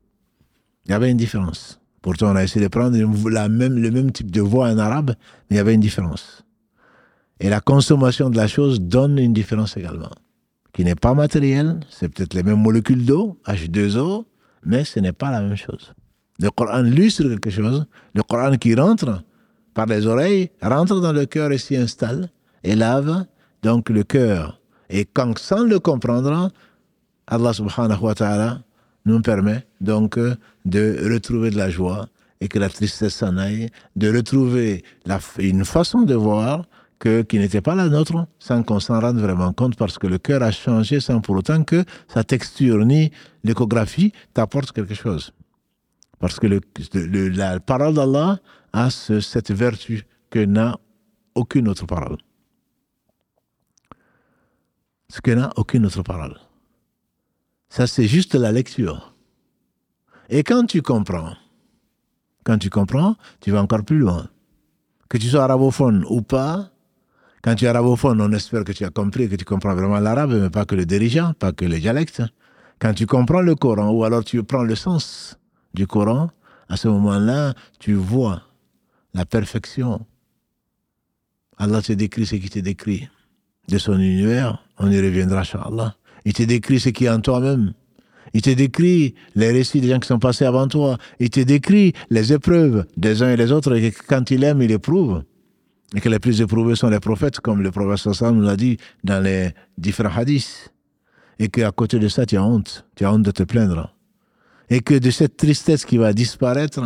Il 0.87 0.93
y 0.93 0.95
avait 0.95 1.11
une 1.11 1.17
différence. 1.17 1.81
Pourtant, 2.01 2.31
on 2.31 2.37
a 2.37 2.45
essayé 2.45 2.64
de 2.64 2.69
prendre 2.69 2.97
la 3.29 3.49
même, 3.49 3.77
le 3.77 3.90
même 3.90 4.12
type 4.12 4.31
de 4.31 4.40
voix 4.40 4.69
en 4.69 4.79
arabe, 4.79 5.17
mais 5.51 5.57
il 5.57 5.59
y 5.59 5.61
avait 5.61 5.75
une 5.75 5.81
différence. 5.81 6.45
Et 7.40 7.49
la 7.49 7.61
consommation 7.61 8.31
de 8.31 8.37
la 8.37 8.47
chose 8.47 8.81
donne 8.81 9.19
une 9.19 9.33
différence 9.33 9.77
également, 9.77 10.12
qui 10.73 10.85
n'est 10.85 10.95
pas 10.95 11.14
matérielle. 11.14 11.81
C'est 11.90 12.09
peut-être 12.09 12.35
les 12.35 12.45
mêmes 12.45 12.62
molécules 12.62 13.05
d'eau, 13.05 13.37
H2O, 13.49 14.27
mais 14.64 14.85
ce 14.85 15.01
n'est 15.01 15.12
pas 15.12 15.33
la 15.33 15.40
même 15.40 15.57
chose. 15.57 15.93
Le 16.40 16.51
Coran 16.51 16.83
lustre 16.83 17.25
quelque 17.25 17.51
chose. 17.51 17.87
Le 18.14 18.23
Coran 18.23 18.57
qui 18.57 18.75
rentre 18.75 19.23
par 19.73 19.87
les 19.87 20.07
oreilles 20.07 20.51
rentre 20.62 21.01
dans 21.01 21.12
le 21.12 21.27
cœur 21.27 21.53
et 21.53 21.59
s'y 21.59 21.77
installe 21.77 22.29
et 22.62 22.75
lave 22.75 23.25
donc 23.62 23.90
le 23.90 24.03
cœur. 24.03 24.61
Et 24.90 25.05
quand, 25.05 25.38
sans 25.38 25.64
le 25.64 25.79
comprendre, 25.79 26.51
Allah 27.27 27.53
subhanahu 27.53 28.03
wa 28.03 28.14
ta'ala 28.14 28.62
nous 29.07 29.20
permet 29.20 29.66
donc 29.81 30.18
de 30.64 31.12
retrouver 31.12 31.51
de 31.51 31.57
la 31.57 31.70
joie 31.70 32.07
et 32.40 32.49
que 32.49 32.59
la 32.59 32.68
tristesse 32.68 33.14
s'en 33.14 33.37
aille, 33.37 33.70
de 33.97 34.14
retrouver 34.14 34.85
une 35.38 35.64
façon 35.64 36.03
de 36.03 36.14
voir 36.14 36.64
que, 36.99 37.23
qui 37.23 37.38
n'était 37.38 37.61
pas 37.61 37.75
la 37.75 37.88
nôtre, 37.88 38.27
sans 38.38 38.62
qu'on 38.62 38.81
s'en 38.81 39.01
rende 39.01 39.18
vraiment 39.18 39.53
compte, 39.53 39.77
parce 39.77 39.99
que 39.99 40.07
le 40.07 40.18
cœur 40.18 40.42
a 40.42 40.51
changé 40.51 41.01
sans 41.01 41.20
pour 41.20 41.37
autant 41.37 41.64
que 41.64 41.85
sa 42.09 42.25
texture 42.25 42.85
ni 42.85 43.11
l'échographie 43.44 44.12
t'apporte 44.33 44.73
quelque 44.73 44.94
chose. 44.94 45.33
Parce 46.25 46.41
que 46.41 46.47
la 46.47 47.61
parole 47.61 47.93
d'Allah 47.93 48.41
a 48.73 48.89
cette 48.89 49.51
vertu 49.51 50.07
que 50.31 50.39
n'a 50.39 50.81
aucune 51.35 51.69
autre 51.69 51.85
parole. 51.85 52.17
Ce 55.11 55.21
que 55.21 55.33
n'a 55.33 55.53
aucune 55.57 55.85
autre 55.85 56.03
parole. 56.03 56.41
Ça, 57.69 57.87
c'est 57.87 58.07
juste 58.07 58.35
la 58.37 58.53
lecture. 58.53 59.15
Et 60.31 60.45
quand 60.45 60.65
tu 60.65 60.81
comprends, 60.81 61.35
quand 62.43 62.57
tu 62.57 62.71
comprends, 62.71 63.17
tu 63.43 63.51
vas 63.51 63.61
encore 63.61 63.85
plus 63.85 63.99
loin. 63.99 64.31
Que 65.11 65.19
tu 65.19 65.27
sois 65.27 65.45
arabophone 65.45 66.07
ou 66.09 66.23
pas, 66.23 66.71
Quand 67.43 67.55
tu 67.55 67.67
es 67.67 67.69
arabophone, 67.69 68.23
on 68.23 68.33
espère 68.33 68.65
que 68.65 68.73
tu 68.73 68.87
as 68.87 68.91
compris, 68.91 69.29
que 69.29 69.37
tu 69.37 69.45
comprends 69.45 69.75
vraiment 69.75 70.01
l'arabe, 70.01 70.33
mais 70.41 70.49
pas 70.49 70.65
que 70.65 70.75
le 70.75 70.87
dirigeant, 70.87 71.35
pas 71.35 71.53
que 71.53 71.67
les 71.67 71.81
dialectes. 71.81 72.23
Quand 72.79 72.95
tu 72.95 73.05
comprends 73.05 73.43
le 73.43 73.55
Coran, 73.57 73.91
ou 73.91 74.05
alors 74.05 74.25
tu 74.25 74.43
prends 74.43 74.63
le 74.63 74.75
sens 74.75 75.39
du 75.75 75.87
Coran, 75.87 76.31
à 76.69 76.77
ce 76.77 76.89
moment-là, 76.89 77.55
tu 77.79 77.95
vois 77.95 78.43
la 79.13 79.25
perfection. 79.25 80.07
Allah 81.59 81.83
te 81.83 81.93
décrit 81.93 82.27
ce 82.27 82.37
qui 82.37 82.49
te 82.49 82.59
décrit 82.59 83.09
de 83.69 83.79
son 83.79 83.99
univers. 83.99 84.65
On 84.79 84.91
y 84.91 85.01
reviendra, 85.01 85.43
Allah. 85.65 85.97
Il 86.25 86.33
te 86.33 86.43
décrit 86.43 86.81
ce 86.81 86.89
qui 86.89 87.05
est 87.05 87.11
en 87.11 87.21
toi-même. 87.21 87.75
Il 88.33 88.43
te 88.43 88.51
décrit 88.51 89.15
les 89.37 89.53
récits 89.53 89.81
des 89.81 89.89
gens 89.89 90.01
qui 90.01 90.09
sont 90.09 90.19
passés 90.19 90.45
avant 90.45 90.67
toi. 90.67 90.99
Il 91.21 91.31
te 91.31 91.41
décrit 91.41 91.93
les 92.11 92.33
épreuves 92.33 92.87
des 92.97 93.23
uns 93.23 93.33
et 93.33 93.37
des 93.37 93.53
autres. 93.53 93.77
Et 93.77 93.93
quand 93.93 94.31
il 94.31 94.43
aime, 94.43 94.63
il 94.63 94.73
éprouve 94.73 95.23
et 95.95 96.01
que 96.01 96.09
les 96.09 96.19
plus 96.19 96.41
éprouvés 96.41 96.75
sont 96.75 96.89
les 96.89 97.01
prophètes, 97.01 97.41
comme 97.41 97.63
le 97.63 97.71
prophète 97.71 97.99
Sassan 97.99 98.35
nous 98.35 98.43
l'a 98.43 98.57
dit 98.57 98.79
dans 99.05 99.23
les 99.23 99.53
différents 99.79 100.17
hadiths, 100.17 100.73
et 101.39 101.49
qu'à 101.49 101.71
côté 101.71 101.99
de 101.99 102.09
ça, 102.09 102.27
tu 102.27 102.37
as 102.37 102.45
honte, 102.45 102.85
tu 102.97 103.05
as 103.05 103.13
honte 103.13 103.23
de 103.23 103.31
te 103.31 103.45
plaindre, 103.45 103.95
et 104.70 104.81
que 104.81 104.94
de 104.94 105.11
cette 105.11 105.37
tristesse 105.37 105.85
qui 105.85 105.98
va 105.98 106.12
disparaître, 106.12 106.81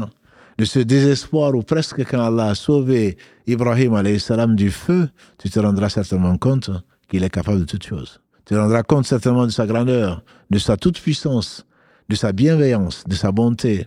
de 0.58 0.64
ce 0.64 0.80
désespoir 0.80 1.54
ou 1.54 1.62
presque 1.62 2.04
quand 2.04 2.20
Allah 2.20 2.48
a 2.48 2.54
sauvé 2.54 3.16
Ibrahim 3.46 4.18
salam 4.18 4.56
du 4.56 4.70
feu, 4.70 5.08
tu 5.38 5.48
te 5.48 5.60
rendras 5.60 5.88
certainement 5.88 6.36
compte 6.36 6.70
qu'il 7.08 7.22
est 7.22 7.30
capable 7.30 7.60
de 7.60 7.64
toutes 7.64 7.86
choses. 7.86 8.20
Tu 8.44 8.54
te 8.54 8.58
rendras 8.58 8.82
compte 8.82 9.06
certainement 9.06 9.46
de 9.46 9.52
sa 9.52 9.66
grandeur, 9.66 10.22
de 10.50 10.58
sa 10.58 10.76
toute-puissance, 10.76 11.64
de 12.08 12.16
sa 12.16 12.32
bienveillance, 12.32 13.04
de 13.06 13.14
sa 13.14 13.30
bonté. 13.30 13.86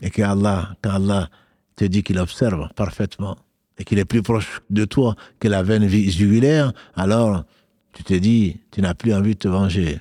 Et 0.00 0.10
que 0.10 0.22
Allah, 0.22 0.76
quand 0.82 0.90
Allah 0.90 1.28
te 1.74 1.84
dit 1.84 2.02
qu'il 2.02 2.18
observe 2.18 2.68
parfaitement 2.74 3.36
et 3.78 3.84
qu'il 3.84 3.98
est 3.98 4.04
plus 4.04 4.22
proche 4.22 4.60
de 4.70 4.84
toi 4.84 5.16
que 5.40 5.48
la 5.48 5.62
veine 5.62 5.88
jugulaire, 5.88 6.72
alors 6.94 7.44
tu 7.92 8.04
te 8.04 8.14
dis, 8.14 8.60
tu 8.70 8.80
n'as 8.80 8.94
plus 8.94 9.12
envie 9.12 9.34
de 9.34 9.38
te 9.38 9.48
venger. 9.48 10.00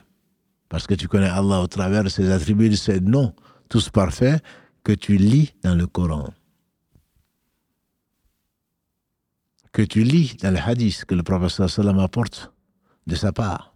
Parce 0.75 0.87
que 0.87 0.95
tu 0.95 1.09
connais 1.09 1.29
Allah 1.29 1.61
au 1.61 1.67
travers 1.67 2.05
de 2.05 2.09
ses 2.09 2.31
attributs, 2.31 2.69
de 2.69 2.77
ses 2.77 3.01
noms, 3.01 3.35
tous 3.69 3.91
parfaits, 3.91 4.43
que 4.85 4.93
tu 4.93 5.17
lis 5.17 5.53
dans 5.63 5.75
le 5.75 5.87
Coran. 5.87 6.33
Que 9.73 9.83
tu 9.83 10.03
lis 10.03 10.37
dans 10.43 10.53
les 10.53 10.61
hadiths 10.61 11.05
que 11.05 11.15
le 11.15 11.23
prophète 11.23 11.69
sallam 11.69 11.99
apporte 11.99 12.53
de 13.07 13.15
sa 13.15 13.33
part. 13.33 13.75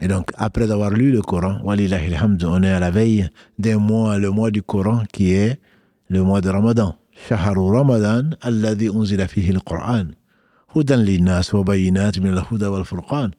Et 0.00 0.08
donc, 0.08 0.30
après 0.36 0.70
avoir 0.70 0.90
lu 0.90 1.12
le 1.12 1.22
Coran, 1.22 1.60
on 1.64 1.76
est 1.76 1.92
à 1.92 2.80
la 2.80 2.90
veille 2.90 3.28
d'un 3.58 3.78
mois, 3.78 4.18
le 4.18 4.30
mois 4.30 4.50
du 4.50 4.62
Coran 4.62 5.04
qui 5.12 5.32
est 5.32 5.60
le 6.08 6.22
mois 6.22 6.40
de 6.40 6.48
Ramadan. 6.48 6.96
شهر 7.28 7.56
رمضان 7.56 8.36
الذي 8.46 8.88
أنزل 8.88 9.28
فيه 9.28 9.50
القرآن 9.50 10.14
هدى 10.76 10.94
للناس 10.94 11.54
وبينات 11.54 12.18
من 12.18 12.32
الهدى 12.32 12.66
والفرقان 12.66 13.30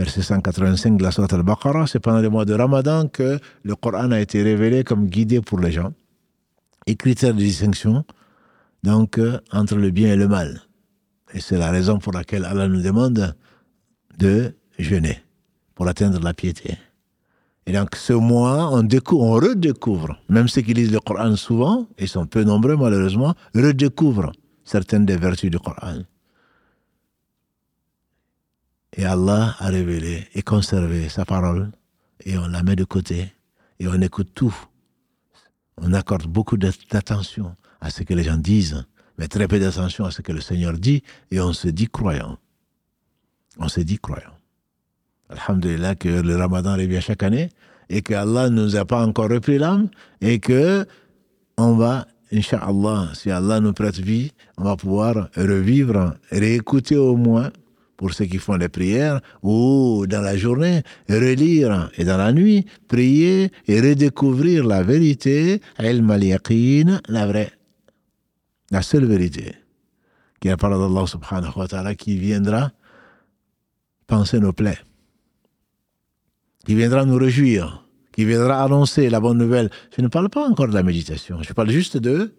Verset 0.00 0.22
185 0.22 0.96
de 0.96 1.02
la 1.02 1.10
Sourate 1.10 1.34
al-Baqarah, 1.34 1.86
c'est 1.86 2.00
pendant 2.00 2.22
le 2.22 2.30
mois 2.30 2.46
de 2.46 2.54
Ramadan 2.54 3.06
que 3.06 3.38
le 3.62 3.74
Coran 3.74 4.12
a 4.12 4.18
été 4.18 4.42
révélé 4.42 4.82
comme 4.82 5.08
guidé 5.08 5.42
pour 5.42 5.60
les 5.60 5.72
gens. 5.72 5.92
Et 6.86 6.96
critère 6.96 7.34
de 7.34 7.38
distinction, 7.40 8.06
donc, 8.82 9.18
euh, 9.18 9.38
entre 9.52 9.74
le 9.74 9.90
bien 9.90 10.14
et 10.14 10.16
le 10.16 10.26
mal. 10.26 10.62
Et 11.34 11.40
c'est 11.40 11.58
la 11.58 11.70
raison 11.70 11.98
pour 11.98 12.14
laquelle 12.14 12.46
Allah 12.46 12.66
nous 12.66 12.80
demande 12.80 13.36
de 14.16 14.54
jeûner, 14.78 15.22
pour 15.74 15.86
atteindre 15.86 16.18
la 16.20 16.32
piété. 16.32 16.78
Et 17.66 17.72
donc, 17.72 17.94
ce 17.94 18.14
mois, 18.14 18.70
on, 18.72 18.82
découvre, 18.82 19.22
on 19.22 19.32
redécouvre, 19.34 20.18
même 20.30 20.48
ceux 20.48 20.62
qui 20.62 20.72
lisent 20.72 20.92
le 20.92 21.00
Coran 21.00 21.36
souvent, 21.36 21.86
ils 21.98 22.08
sont 22.08 22.24
peu 22.24 22.42
nombreux 22.42 22.78
malheureusement, 22.78 23.34
redécouvrent 23.54 24.32
certaines 24.64 25.04
des 25.04 25.18
vertus 25.18 25.50
du 25.50 25.58
Coran. 25.58 25.98
Et 28.96 29.04
Allah 29.04 29.54
a 29.58 29.68
révélé 29.68 30.26
et 30.34 30.42
conservé 30.42 31.08
sa 31.08 31.24
parole, 31.24 31.70
et 32.24 32.36
on 32.36 32.48
la 32.48 32.62
met 32.62 32.76
de 32.76 32.84
côté, 32.84 33.32
et 33.78 33.88
on 33.88 34.00
écoute 34.00 34.30
tout. 34.34 34.54
On 35.76 35.92
accorde 35.92 36.26
beaucoup 36.26 36.56
d'attention 36.56 37.54
à 37.80 37.90
ce 37.90 38.02
que 38.02 38.14
les 38.14 38.24
gens 38.24 38.36
disent, 38.36 38.84
mais 39.16 39.28
très 39.28 39.48
peu 39.48 39.58
d'attention 39.58 40.04
à 40.04 40.10
ce 40.10 40.22
que 40.22 40.32
le 40.32 40.40
Seigneur 40.40 40.74
dit, 40.74 41.02
et 41.30 41.40
on 41.40 41.52
se 41.52 41.68
dit 41.68 41.88
croyant. 41.88 42.38
On 43.58 43.68
se 43.68 43.80
dit 43.80 43.98
croyant. 43.98 44.34
Alhamdulillah 45.28 45.94
que 45.94 46.08
le 46.08 46.36
ramadan 46.36 46.74
revient 46.74 47.00
chaque 47.00 47.22
année 47.22 47.50
et 47.88 48.02
que 48.02 48.14
Allah 48.14 48.50
ne 48.50 48.62
nous 48.62 48.76
a 48.76 48.84
pas 48.84 49.06
encore 49.06 49.30
repris 49.30 49.58
l'âme 49.58 49.88
et 50.20 50.40
que 50.40 50.86
on 51.56 51.74
va, 51.74 52.06
Inch'Allah, 52.32 53.10
si 53.14 53.30
Allah 53.30 53.60
nous 53.60 53.72
prête 53.72 53.98
vie, 53.98 54.32
on 54.56 54.64
va 54.64 54.76
pouvoir 54.76 55.28
revivre, 55.36 56.14
réécouter 56.30 56.96
au 56.96 57.16
moins 57.16 57.50
pour 58.00 58.14
ceux 58.14 58.24
qui 58.24 58.38
font 58.38 58.56
les 58.56 58.70
prières, 58.70 59.20
ou 59.42 60.06
dans 60.08 60.22
la 60.22 60.34
journée, 60.34 60.82
relire, 61.10 61.90
et 61.98 62.04
dans 62.04 62.16
la 62.16 62.32
nuit, 62.32 62.64
prier 62.88 63.52
et 63.68 63.78
redécouvrir 63.78 64.64
la 64.64 64.82
vérité, 64.82 65.60
la 65.78 67.26
vraie, 67.26 67.52
la 68.70 68.80
seule 68.80 69.04
vérité, 69.04 69.54
qui 70.40 70.48
est 70.48 70.52
la 70.52 70.56
parole 70.56 70.80
d'Allah 70.80 71.06
subhanahu 71.06 71.52
wa 71.56 71.68
ta'ala, 71.68 71.94
qui 71.94 72.16
viendra 72.16 72.72
penser 74.06 74.40
nos 74.40 74.54
plaies 74.54 74.78
qui 76.64 76.74
viendra 76.74 77.04
nous 77.04 77.16
réjouir, 77.16 77.84
qui 78.12 78.24
viendra 78.24 78.62
annoncer 78.62 79.10
la 79.10 79.20
bonne 79.20 79.38
nouvelle. 79.38 79.70
Je 79.96 80.02
ne 80.02 80.08
parle 80.08 80.28
pas 80.28 80.46
encore 80.48 80.68
de 80.68 80.74
la 80.74 80.82
méditation, 80.82 81.42
je 81.42 81.52
parle 81.52 81.70
juste 81.70 81.96
de 81.96 82.32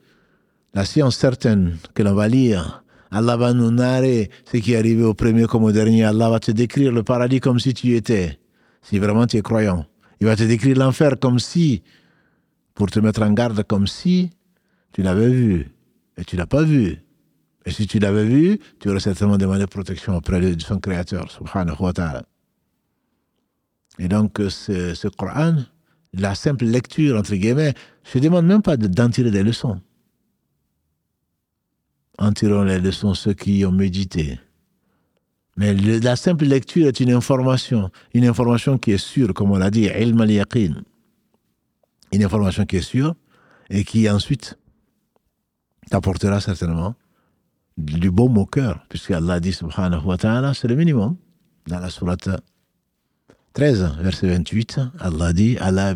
la 0.74 0.86
science 0.86 1.18
certaine 1.18 1.78
que 1.94 2.04
l'on 2.04 2.14
va 2.14 2.28
lire. 2.28 2.84
Allah 3.12 3.36
va 3.36 3.54
nous 3.54 3.72
narrer 3.72 4.30
ce 4.46 4.58
qui 4.58 4.72
est 4.72 4.78
arrivé 4.78 5.04
au 5.04 5.14
premier 5.14 5.46
comme 5.46 5.66
au 5.66 5.72
dernier. 5.74 6.06
Allah 6.06 6.30
va 6.30 6.40
te 6.40 6.52
décrire 6.52 6.94
le 6.94 7.04
paradis 7.04 7.42
comme 7.42 7.60
si 7.60 7.74
tu 7.74 7.88
y 7.88 7.96
étais, 7.96 8.40
si 8.82 9.00
vraiment 9.00 9.28
tu 9.28 9.38
es 9.38 9.42
croyant. 9.42 9.86
Il 10.22 10.28
va 10.28 10.36
te 10.38 10.44
décrire 10.44 10.78
l'enfer 10.78 11.20
comme 11.20 11.38
si, 11.38 11.84
pour 12.74 12.90
te 12.90 13.00
mettre 13.00 13.22
en 13.24 13.34
garde, 13.34 13.64
comme 13.64 13.86
si 13.86 14.30
tu 14.94 15.02
l'avais 15.02 15.30
vu. 15.30 15.72
Et 16.18 16.24
tu 16.24 16.38
l'as 16.38 16.48
pas 16.48 16.64
vu. 16.64 17.00
Et 17.66 17.72
si 17.72 17.86
tu 17.86 18.00
l'avais 18.00 18.24
vu, 18.24 18.60
tu 18.80 18.90
aurais 18.90 19.00
certainement 19.02 19.38
demandé 19.38 19.68
protection 19.68 20.16
auprès 20.16 20.40
de 20.40 20.62
son 20.62 20.80
Créateur, 20.80 21.30
subhanahu 21.32 21.76
wa. 21.80 21.94
Et 24.00 24.08
donc, 24.08 24.40
euh, 24.40 24.50
ce, 24.50 24.96
ce 24.96 25.08
Coran, 25.10 25.58
la 26.14 26.34
simple 26.34 26.66
lecture, 26.66 27.18
entre 27.18 27.36
guillemets, 27.36 27.74
je 28.12 28.18
ne 28.20 28.24
demande 28.24 28.46
même 28.46 28.62
pas 28.62 28.78
d'en 28.78 29.10
tirer 29.10 29.32
des 29.32 29.44
leçons. 29.44 29.82
En 32.20 32.32
tirant 32.34 32.64
les 32.64 32.80
leçons 32.80 33.14
ceux 33.14 33.34
qui 33.34 33.66
ont 33.66 33.72
médité. 33.72 34.40
Mais 35.58 35.74
la 35.74 36.16
simple 36.16 36.46
lecture 36.46 36.88
est 36.88 37.00
une 37.00 37.12
information, 37.12 37.90
une 38.14 38.26
information 38.26 38.78
qui 38.78 38.92
est 38.92 38.98
sûre, 38.98 39.34
comme 39.34 39.52
on 39.52 39.58
l'a 39.58 39.70
dit, 39.70 39.84
ilm 39.86 40.22
al 40.22 40.32
Une 42.12 42.24
information 42.24 42.66
qui 42.66 42.78
est 42.78 42.82
sûre 42.82 43.16
et 43.70 43.84
qui 43.84 44.10
ensuite 44.10 44.58
t'apportera 45.90 46.40
certainement 46.40 46.96
du 47.78 48.12
baume 48.12 48.38
au 48.38 48.46
cœur, 48.46 48.86
puisque 48.90 49.12
Allah 49.12 49.40
dit 49.40 49.54
subhanahu 49.54 50.06
wa 50.06 50.18
ta'ala, 50.18 50.54
c'est 50.54 50.68
le 50.68 50.76
minimum. 50.76 51.18
Dans 51.68 51.80
la 51.80 51.90
sourate 51.90 52.30
13, 53.54 53.98
verset 54.00 54.28
28, 54.30 54.80
Allah 55.00 55.34
dit 55.34 55.58
Allah 55.60 55.94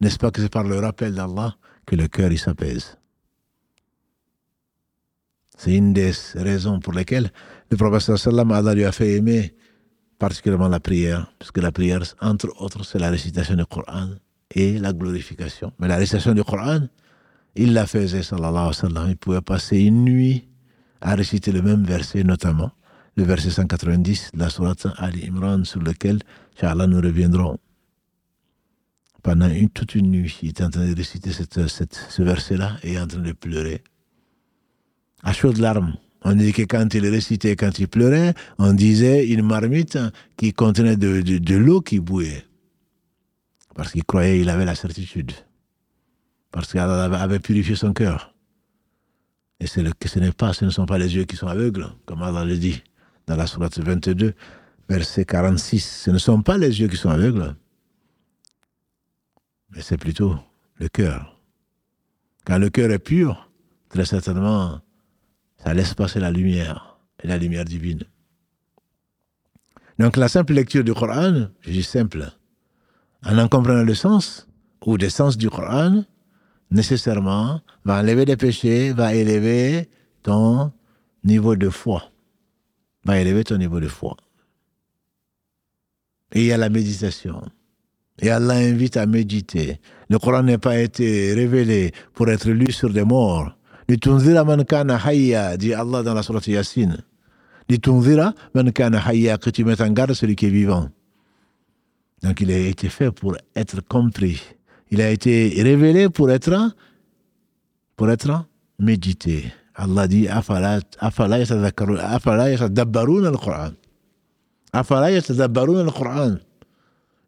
N'est-ce 0.00 0.18
pas 0.18 0.30
que 0.30 0.42
c'est 0.42 0.48
par 0.48 0.64
le 0.64 0.78
rappel 0.78 1.14
d'Allah 1.14 1.56
que 1.90 1.96
le 1.96 2.06
cœur 2.06 2.30
s'apaise 2.38 2.96
C'est 5.58 5.74
une 5.74 5.92
des 5.92 6.12
raisons 6.36 6.78
pour 6.78 6.92
lesquelles 6.92 7.32
le 7.68 7.76
prophète 7.76 8.16
sallam 8.16 8.52
Allah 8.52 8.74
lui 8.74 8.84
a 8.84 8.92
fait 8.92 9.16
aimer 9.16 9.56
particulièrement 10.16 10.68
la 10.68 10.78
prière, 10.78 11.32
parce 11.38 11.50
que 11.50 11.60
la 11.60 11.72
prière, 11.72 12.02
entre 12.20 12.48
autres, 12.62 12.84
c'est 12.84 13.00
la 13.00 13.10
récitation 13.10 13.56
du 13.56 13.66
Coran 13.66 14.10
et 14.54 14.78
la 14.78 14.92
glorification. 14.92 15.72
Mais 15.80 15.88
la 15.88 15.96
récitation 15.96 16.32
du 16.32 16.44
Coran, 16.44 16.82
il 17.56 17.72
la 17.72 17.86
faisait, 17.86 18.22
sallallahu 18.22 18.50
alayhi 18.52 18.66
wa 18.66 18.88
sallam. 18.88 19.06
Il 19.08 19.16
pouvait 19.16 19.40
passer 19.40 19.78
une 19.78 20.04
nuit 20.04 20.48
à 21.00 21.16
réciter 21.16 21.50
le 21.50 21.62
même 21.62 21.82
verset, 21.82 22.22
notamment 22.22 22.70
le 23.16 23.24
verset 23.24 23.50
190 23.50 24.30
de 24.34 24.38
la 24.38 24.48
sourate 24.48 24.86
Ali 24.98 25.26
Imran, 25.26 25.64
sur 25.64 25.80
lequel, 25.80 26.20
Inch'Allah, 26.56 26.86
nous 26.86 27.00
reviendrons. 27.00 27.58
Pendant 29.22 29.48
une, 29.48 29.68
toute 29.68 29.94
une 29.94 30.10
nuit, 30.10 30.38
il 30.42 30.50
était 30.50 30.64
en 30.64 30.70
train 30.70 30.86
de 30.86 30.96
réciter 30.96 31.30
ce 31.30 32.22
verset-là 32.22 32.76
et 32.82 32.98
en 32.98 33.06
train 33.06 33.20
de 33.20 33.32
pleurer. 33.32 33.82
À 35.22 35.32
chaudes 35.32 35.58
larmes. 35.58 35.94
On 36.22 36.34
dit 36.34 36.52
que 36.52 36.62
quand 36.62 36.92
il 36.94 37.06
récitait, 37.06 37.56
quand 37.56 37.78
il 37.78 37.88
pleurait, 37.88 38.34
on 38.58 38.72
disait 38.74 39.26
une 39.28 39.42
marmite 39.42 39.98
qui 40.36 40.52
contenait 40.52 40.96
de, 40.96 41.56
l'eau 41.56 41.80
qui 41.80 41.98
bouillait. 41.98 42.44
Parce 43.74 43.92
qu'il 43.92 44.04
croyait, 44.04 44.40
il 44.40 44.50
avait 44.50 44.66
la 44.66 44.74
certitude. 44.74 45.32
Parce 46.50 46.72
qu'Allah 46.72 47.04
avait 47.04 47.38
purifié 47.38 47.74
son 47.74 47.92
cœur. 47.92 48.34
Et 49.60 49.66
le, 49.80 49.92
ce 50.04 50.18
n'est 50.18 50.32
pas, 50.32 50.52
ce 50.52 50.64
ne 50.64 50.70
sont 50.70 50.86
pas 50.86 50.98
les 50.98 51.14
yeux 51.14 51.24
qui 51.24 51.36
sont 51.36 51.46
aveugles, 51.46 51.86
comme 52.06 52.22
Allah 52.22 52.44
le 52.44 52.56
dit 52.56 52.82
dans 53.26 53.36
la 53.36 53.46
sourate 53.46 53.78
22, 53.78 54.34
verset 54.88 55.24
46. 55.24 56.02
Ce 56.04 56.10
ne 56.10 56.18
sont 56.18 56.42
pas 56.42 56.58
les 56.58 56.80
yeux 56.80 56.88
qui 56.88 56.96
sont 56.96 57.10
aveugles, 57.10 57.54
mais 59.70 59.82
c'est 59.82 59.96
plutôt 59.96 60.36
le 60.76 60.88
cœur. 60.88 61.40
Quand 62.44 62.58
le 62.58 62.70
cœur 62.70 62.90
est 62.90 62.98
pur, 62.98 63.50
très 63.88 64.04
certainement, 64.04 64.80
ça 65.58 65.74
laisse 65.74 65.94
passer 65.94 66.20
la 66.20 66.30
lumière, 66.30 66.98
et 67.22 67.28
la 67.28 67.38
lumière 67.38 67.64
divine. 67.64 68.04
Donc 69.98 70.16
la 70.16 70.28
simple 70.28 70.54
lecture 70.54 70.82
du 70.82 70.94
Coran, 70.94 71.48
je 71.60 71.70
dis 71.70 71.82
simple, 71.82 72.32
en 73.24 73.38
en 73.38 73.48
comprenant 73.48 73.82
le 73.82 73.94
sens, 73.94 74.48
ou 74.86 74.96
des 74.96 75.10
sens 75.10 75.36
du 75.36 75.50
Coran, 75.50 76.04
nécessairement, 76.70 77.60
va 77.84 78.00
enlever 78.00 78.24
des 78.24 78.36
péchés, 78.36 78.92
va 78.92 79.14
élever 79.14 79.90
ton 80.22 80.72
niveau 81.24 81.56
de 81.56 81.68
foi. 81.68 82.10
Va 83.04 83.18
élever 83.18 83.44
ton 83.44 83.58
niveau 83.58 83.80
de 83.80 83.88
foi. 83.88 84.16
Et 86.32 86.40
il 86.40 86.46
y 86.46 86.52
a 86.52 86.56
la 86.56 86.68
méditation. 86.68 87.42
Et 88.20 88.30
Allah 88.30 88.54
invite 88.54 88.96
à 88.96 89.06
méditer. 89.06 89.80
Le 90.08 90.18
Coran 90.18 90.42
n'a 90.42 90.58
pas 90.58 90.78
été 90.78 91.32
révélé 91.34 91.92
pour 92.14 92.28
être 92.28 92.50
lu 92.50 92.70
sur 92.72 92.90
des 92.90 93.04
morts. 93.04 93.56
man 93.88 94.64
kana 94.64 94.98
hayya, 94.98 95.56
dit 95.56 95.72
Allah 95.72 96.02
dans 96.02 96.14
la 96.14 96.22
sourate 96.22 96.48
Yasin. 96.48 96.96
man 98.54 98.72
kana 98.72 98.98
hayya, 98.98 99.38
que 99.38 99.50
tu 99.50 99.64
mettes 99.64 99.80
en 99.80 99.90
garde 99.90 100.12
celui 100.12 100.36
qui 100.36 100.46
est 100.46 100.50
vivant. 100.50 100.88
Donc 102.22 102.40
il 102.40 102.50
a 102.50 102.58
été 102.58 102.88
fait 102.88 103.10
pour 103.10 103.36
être 103.56 103.80
compris. 103.88 104.42
Il 104.90 105.00
a 105.00 105.10
été 105.10 105.54
révélé 105.62 106.10
pour 106.10 106.30
être, 106.30 106.74
pour 107.96 108.10
être 108.10 108.44
médité. 108.78 109.52
Allah 109.74 110.06
dit 110.08 110.28
afala 110.28 110.80
yatadabbarun 111.38 113.24
al-Qur'an. 113.24 113.70
Afala 114.72 115.10
yatadabbarun 115.10 115.86
al-Qur'an. 115.86 116.36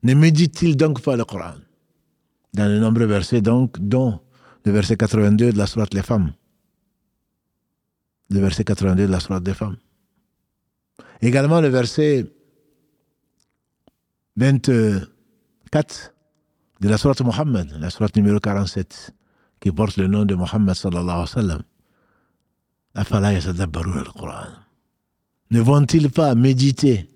Ne 0.02 0.14
médite-t-il 0.14 0.76
donc 0.76 1.00
pas 1.00 1.16
le 1.16 1.24
Coran? 1.24 1.54
Dans 2.54 2.68
de 2.68 2.78
nombreux 2.78 3.06
versets, 3.06 3.40
donc, 3.40 3.78
dont 3.78 4.20
le 4.64 4.72
verset 4.72 4.96
82 4.96 5.52
de 5.52 5.58
la 5.58 5.66
Sourate 5.66 5.94
Les 5.94 6.02
Femmes. 6.02 6.32
Le 8.30 8.40
verset 8.40 8.64
82 8.64 9.06
de 9.06 9.12
la 9.12 9.20
Sourate 9.20 9.42
des 9.42 9.54
Femmes. 9.54 9.76
Également 11.20 11.60
le 11.60 11.68
verset 11.68 12.26
24 14.36 16.12
de 16.80 16.88
la 16.88 16.98
Sourate 16.98 17.22
Muhammad, 17.22 17.76
la 17.78 17.90
Sourate 17.90 18.16
numéro 18.16 18.40
47, 18.40 19.14
qui 19.60 19.70
porte 19.70 19.96
le 19.96 20.08
nom 20.08 20.24
de 20.24 20.34
Muhammad 20.34 20.74
sallallahu 20.74 21.10
alayhi 21.10 21.20
wa 21.20 21.26
sallam. 21.26 21.62
Ne 25.50 25.60
vont-ils 25.60 26.10
pas 26.10 26.34
méditer? 26.34 27.08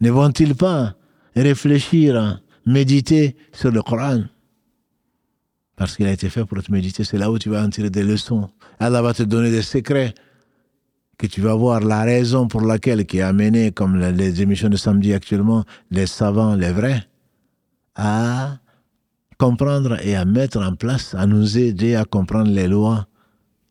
Ne 0.00 0.10
vont-ils 0.10 0.54
pas 0.54 0.94
réfléchir, 1.36 2.40
méditer 2.66 3.36
sur 3.52 3.70
le 3.70 3.82
Coran. 3.82 4.22
Parce 5.76 5.96
qu'il 5.96 6.06
a 6.06 6.12
été 6.12 6.28
fait 6.28 6.44
pour 6.44 6.62
te 6.62 6.72
méditer. 6.72 7.04
C'est 7.04 7.18
là 7.18 7.30
où 7.30 7.38
tu 7.38 7.50
vas 7.50 7.62
en 7.64 7.70
tirer 7.70 7.90
des 7.90 8.02
leçons. 8.02 8.50
Allah 8.80 9.00
va 9.00 9.14
te 9.14 9.22
donner 9.22 9.50
des 9.50 9.62
secrets 9.62 10.12
que 11.16 11.26
tu 11.26 11.40
vas 11.40 11.54
voir 11.54 11.80
la 11.80 12.02
raison 12.02 12.46
pour 12.46 12.60
laquelle 12.60 13.04
qui 13.06 13.20
a 13.20 13.28
amené, 13.28 13.72
comme 13.72 13.98
les 13.98 14.42
émissions 14.42 14.68
de 14.68 14.76
samedi 14.76 15.12
actuellement, 15.12 15.64
les 15.90 16.06
savants, 16.06 16.54
les 16.54 16.72
vrais, 16.72 17.02
à 17.96 18.58
comprendre 19.36 19.98
et 20.04 20.14
à 20.14 20.24
mettre 20.24 20.60
en 20.60 20.74
place, 20.74 21.14
à 21.14 21.26
nous 21.26 21.58
aider 21.58 21.96
à 21.96 22.04
comprendre 22.04 22.50
les 22.50 22.68
lois 22.68 23.06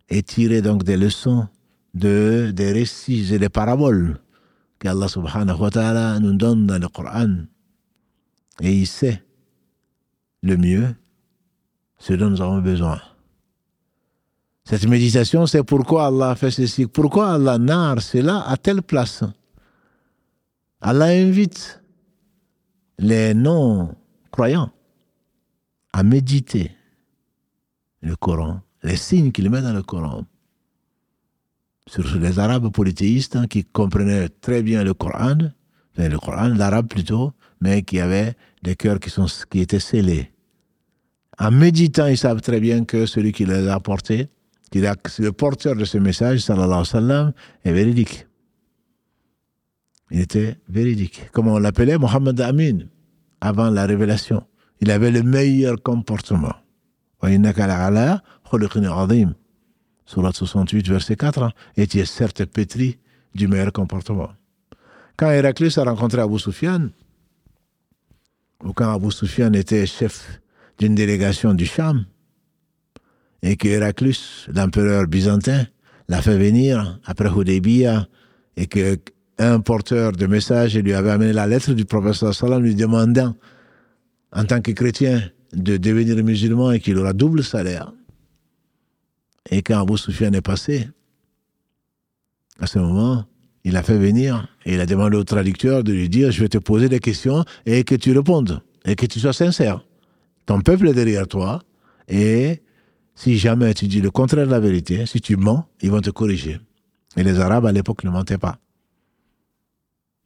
et 0.10 0.24
tirer 0.24 0.62
donc 0.62 0.84
des 0.84 0.98
leçons 0.98 1.48
de, 1.94 2.52
des 2.54 2.72
récits 2.72 3.34
et 3.34 3.40
des 3.40 3.50
paraboles 3.50 4.20
qu'Allah 4.80 5.08
subhanahu 5.08 5.60
wa 5.60 5.70
ta'ala 5.70 6.20
nous 6.20 6.34
donne 6.34 6.68
dans 6.68 6.80
le 6.80 6.88
Coran. 6.88 7.46
Et 8.62 8.74
il 8.74 8.88
sait 8.88 9.24
le 10.44 10.58
mieux 10.58 10.96
ce 12.00 12.14
dont 12.14 12.30
nous 12.30 12.42
avons 12.42 12.62
besoin. 12.62 13.02
Cette 14.64 14.86
méditation, 14.86 15.46
c'est 15.46 15.64
pourquoi 15.64 16.08
Allah 16.08 16.36
fait 16.36 16.52
ceci, 16.52 16.88
pourquoi 16.88 17.34
Allah 17.34 17.58
narre 17.58 18.02
cela 18.02 18.48
à 18.48 18.58
telle 18.58 18.82
place. 18.82 19.24
Allah 20.82 21.06
invite 21.06 21.82
les 23.00 23.34
non-croyants 23.34 24.72
à 25.94 26.04
méditer 26.04 26.72
le 28.02 28.16
Coran, 28.16 28.62
les 28.84 28.98
signes 28.98 29.32
qu'il 29.32 29.50
met 29.50 29.62
dans 29.62 29.74
le 29.74 29.84
Coran. 29.84 30.26
Sur 31.88 32.20
les 32.20 32.38
Arabes 32.38 32.70
polythéistes 32.70 33.38
hein, 33.38 33.48
qui 33.48 33.64
comprenaient 33.64 34.28
très 34.30 34.62
bien 34.62 34.84
le 34.84 34.94
Coran, 34.94 35.38
le 35.98 36.18
Coran, 36.18 36.50
l'arabe 36.50 36.88
plutôt, 36.88 37.34
mais 37.62 37.82
qui 37.82 38.00
avaient 38.00 38.36
des 38.62 38.76
cœurs 38.76 39.00
qui, 39.00 39.10
sont, 39.10 39.26
qui 39.50 39.62
étaient 39.62 39.80
scellés. 39.80 40.32
En 41.40 41.52
méditant, 41.52 42.08
ils 42.08 42.18
savent 42.18 42.42
très 42.42 42.60
bien 42.60 42.84
que 42.84 43.06
celui 43.06 43.32
qui 43.32 43.46
les 43.46 43.68
a 43.68 43.76
apportés, 43.76 44.30
qui 44.72 44.80
est 44.80 45.20
le 45.20 45.32
porteur 45.32 45.76
de 45.76 45.86
ce 45.86 45.98
message, 45.98 46.40
sallallahu 46.40 46.66
alayhi 46.68 46.80
wa 46.80 46.86
sallam, 46.86 47.34
est 47.64 47.72
véridique. 47.72 48.28
Il 50.12 50.20
était 50.20 50.58
véridique. 50.68 51.30
Comme 51.32 51.48
on 51.48 51.58
l'appelait? 51.58 51.98
Mohammed 51.98 52.40
Amin, 52.42 52.80
avant 53.42 53.70
la 53.70 53.86
révélation. 53.86 54.44
Il 54.82 54.92
avait 54.92 55.12
le 55.12 55.24
meilleur 55.24 55.82
comportement. 55.82 56.54
Surat 60.08 60.32
68, 60.32 60.88
verset 60.88 61.18
4, 61.18 61.52
et 61.76 61.86
tu 61.86 62.00
es 62.00 62.06
certes 62.06 62.46
pétri 62.46 62.98
du 63.36 63.50
meilleur 63.50 63.74
comportement. 63.74 64.30
Quand 65.18 65.30
Héraclius 65.30 65.78
a 65.78 65.84
rencontré 65.84 66.22
Abu 66.22 66.40
Sufyan, 66.40 66.90
ou 68.64 68.72
quand 68.72 68.96
Abu 68.96 69.12
Sufyan 69.12 69.52
était 69.52 69.86
chef 69.86 70.40
d'une 70.80 70.96
délégation 70.96 71.54
du 71.54 71.66
Cham, 71.66 72.06
et 73.42 73.58
que 73.58 73.68
Héraclius, 73.68 74.48
l'empereur 74.54 75.08
byzantin, 75.08 75.66
l'a 76.08 76.22
fait 76.22 76.38
venir 76.38 77.00
après 77.06 77.30
Hudaybiyah, 77.30 78.08
et 78.56 78.68
que 78.68 78.98
un 79.40 79.60
porteur 79.60 80.14
de 80.14 80.26
message 80.26 80.78
lui 80.78 80.94
avait 80.94 81.12
amené 81.12 81.34
la 81.34 81.48
lettre 81.48 81.74
du 81.74 81.84
professeur 81.84 82.34
Salam 82.34 82.64
lui 82.64 82.76
demandant, 82.76 83.36
en 84.32 84.46
tant 84.46 84.62
que 84.62 84.72
chrétien, 84.72 85.22
de 85.54 85.76
devenir 85.76 86.16
musulman 86.24 86.72
et 86.72 86.80
qu'il 86.80 86.98
aura 86.98 87.14
double 87.14 87.44
salaire. 87.44 87.92
Et 89.50 89.62
quand 89.62 89.82
Abu 89.82 89.98
Sufyan 89.98 90.34
est 90.34 90.42
passé, 90.42 90.90
à 92.60 92.68
ce 92.68 92.80
moment, 92.80 93.26
il 93.64 93.76
a 93.76 93.84
fait 93.84 93.98
venir 93.98 94.48
et 94.66 94.74
il 94.74 94.80
a 94.80 94.86
demandé 94.86 95.18
au 95.18 95.24
traducteur 95.24 95.84
de 95.84 95.94
lui 95.94 96.10
dire 96.10 96.32
Je 96.32 96.42
vais 96.42 96.50
te 96.50 96.58
poser 96.58 96.90
des 96.90 97.00
questions 97.00 97.44
et 97.66 97.84
que 97.84 97.96
tu 97.96 98.12
répondes 98.12 98.62
et 98.86 98.96
que 98.96 99.06
tu 99.06 99.20
sois 99.20 99.34
sincère. 99.34 99.86
Ton 100.46 100.62
peuple 100.62 100.88
est 100.88 100.94
derrière 100.94 101.28
toi 101.28 101.62
et 102.08 102.62
si 103.16 103.38
jamais 103.38 103.74
tu 103.74 103.88
dis 103.88 104.00
le 104.00 104.12
contraire 104.12 104.46
de 104.46 104.52
la 104.52 104.60
vérité, 104.60 105.06
si 105.06 105.20
tu 105.22 105.36
mens, 105.36 105.68
ils 105.82 105.92
vont 105.92 106.02
te 106.02 106.12
corriger. 106.12 106.60
Et 107.16 107.24
les 107.24 107.40
Arabes 107.40 107.66
à 107.66 107.72
l'époque 107.72 108.04
ne 108.04 108.10
mentaient 108.10 108.38
pas. 108.38 108.60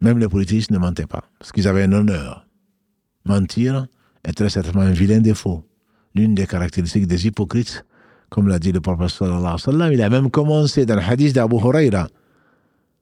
Même 0.01 0.19
les 0.19 0.27
politiciens 0.27 0.75
ne 0.75 0.79
mentaient 0.79 1.07
pas 1.07 1.23
parce 1.39 1.51
qu'ils 1.51 1.67
avaient 1.67 1.83
un 1.83 1.93
honneur. 1.93 2.45
Mentir 3.25 3.87
est 4.23 4.33
très 4.33 4.49
certainement 4.49 4.81
un 4.81 4.91
vilain 4.91 5.19
défaut. 5.19 5.63
L'une 6.15 6.35
des 6.35 6.45
caractéristiques 6.45 7.07
des 7.07 7.27
hypocrites, 7.27 7.85
comme 8.31 8.47
l'a 8.47 8.57
dit 8.57 8.71
le 8.71 8.81
prophète 8.81 9.11
il 9.91 10.01
a 10.01 10.09
même 10.09 10.31
commencé 10.31 10.85
dans 10.85 10.95
le 10.95 11.01
hadith 11.01 11.35
d'Abu 11.35 11.57
Huraira 11.57 12.07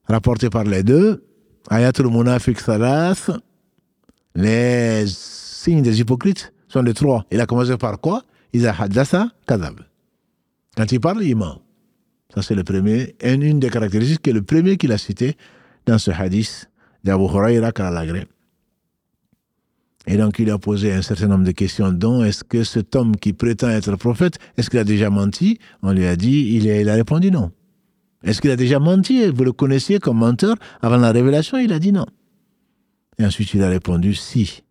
rapporté 0.09 0.49
par 0.49 0.63
les 0.63 0.83
deux, 0.83 1.23
Ayatul 1.69 2.09
Munafiq 2.09 2.57
Thalath, 2.63 3.29
les 4.35 5.05
signes 5.07 5.83
des 5.83 5.99
hypocrites 5.99 6.51
sont 6.67 6.81
les 6.81 6.93
trois. 6.93 7.25
Il 7.31 7.39
a 7.39 7.45
commencé 7.45 7.77
par 7.77 7.99
quoi? 7.99 8.23
Iza 8.53 8.73
haddatha 8.73 9.29
kadab. 9.45 9.81
Quand 10.75 10.91
il 10.91 10.99
parle, 10.99 11.23
il 11.23 11.35
ment. 11.35 11.61
Ça, 12.33 12.41
c'est 12.41 12.55
le 12.55 12.63
premier. 12.63 13.15
Et 13.19 13.33
une 13.33 13.59
des 13.59 13.69
caractéristiques 13.69 14.21
qui 14.23 14.29
est 14.31 14.33
le 14.33 14.41
premier 14.41 14.77
qu'il 14.77 14.91
a 14.91 14.97
cité 14.97 15.37
dans 15.85 15.97
ce 15.99 16.09
hadith 16.11 16.69
d'Abu 17.03 17.25
Huraira 17.25 17.71
Karalagré. 17.71 18.27
Et 20.07 20.17
donc, 20.17 20.39
il 20.39 20.49
a 20.49 20.57
posé 20.57 20.93
un 20.93 21.01
certain 21.01 21.27
nombre 21.27 21.45
de 21.45 21.51
questions, 21.51 21.91
dont 21.91 22.23
est-ce 22.23 22.43
que 22.43 22.63
cet 22.63 22.95
homme 22.95 23.15
qui 23.15 23.33
prétend 23.33 23.69
être 23.69 23.95
prophète, 23.95 24.39
est-ce 24.57 24.69
qu'il 24.69 24.79
a 24.79 24.83
déjà 24.83 25.09
menti? 25.09 25.59
On 25.83 25.91
lui 25.91 26.05
a 26.05 26.15
dit, 26.15 26.55
il 26.55 26.89
a 26.89 26.93
répondu 26.93 27.31
non. 27.31 27.51
Est-ce 28.23 28.41
qu'il 28.41 28.51
a 28.51 28.55
déjà 28.55 28.79
menti? 28.79 29.27
Vous 29.27 29.43
le 29.43 29.51
connaissiez 29.51 29.99
comme 29.99 30.17
menteur? 30.17 30.55
Avant 30.81 30.97
la 30.97 31.11
révélation 31.11 31.57
Il 31.57 31.71
a 31.73 31.79
dit 31.79 31.91
non. 31.91 32.05
Et 33.17 33.25
ensuite, 33.25 33.53
il 33.53 33.63
a 33.63 33.69
répondu 33.69 34.13
si. 34.15 34.63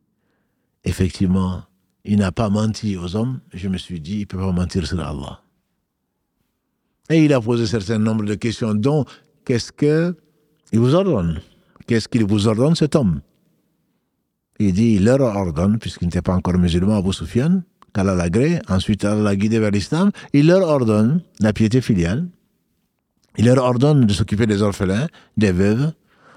Effectivement, 0.84 1.62
il 2.04 2.18
n'a 2.18 2.32
pas 2.32 2.48
menti 2.48 2.96
aux 2.96 3.14
hommes. 3.14 3.40
Je 3.52 3.68
me 3.68 3.78
suis 3.78 4.00
dit, 4.00 4.16
il 4.16 4.20
ne 4.20 4.24
peut 4.24 4.38
pas 4.38 4.52
mentir 4.52 4.86
sur 4.86 5.00
Allah. 5.00 5.42
Et 7.10 7.24
il 7.24 7.32
a 7.32 7.40
posé 7.40 7.64
un 7.64 7.66
certain 7.66 7.98
nombre 7.98 8.24
de 8.24 8.34
questions, 8.34 8.74
dont 8.74 9.04
qu'est-ce 9.44 9.72
qu'il 9.72 10.14
vous 10.78 10.94
ordonne? 10.94 11.40
Qu'est-ce 11.86 12.08
qu'il 12.08 12.24
vous 12.24 12.48
ordonne, 12.48 12.74
cet 12.74 12.96
homme? 12.96 13.20
Il 14.58 14.72
dit, 14.72 14.94
il 14.94 15.04
leur 15.04 15.20
ordonne, 15.20 15.78
puisqu'il 15.78 16.06
n'était 16.06 16.22
pas 16.22 16.34
encore 16.34 16.58
musulman, 16.58 16.96
Abu 16.96 17.12
Sufyan, 17.12 17.62
qu'Allah 17.94 18.14
l'a 18.14 18.28
gré, 18.28 18.60
ensuite 18.68 19.04
Allah 19.04 19.22
l'a 19.22 19.36
guidé 19.36 19.58
vers 19.58 19.70
l'islam, 19.70 20.10
il 20.32 20.46
leur 20.46 20.68
ordonne 20.68 21.22
la 21.40 21.52
piété 21.52 21.80
filiale, 21.80 22.28
il 23.36 23.46
leur 23.46 23.62
ordonne 23.62 24.06
de 24.06 24.12
s'occuper 24.12 24.46
des 24.46 24.62
orphelins, 24.62 25.06
des 25.36 25.52
veuves, 25.52 25.92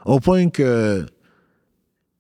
au 0.06 0.20
point 0.20 0.50
que 0.50 1.06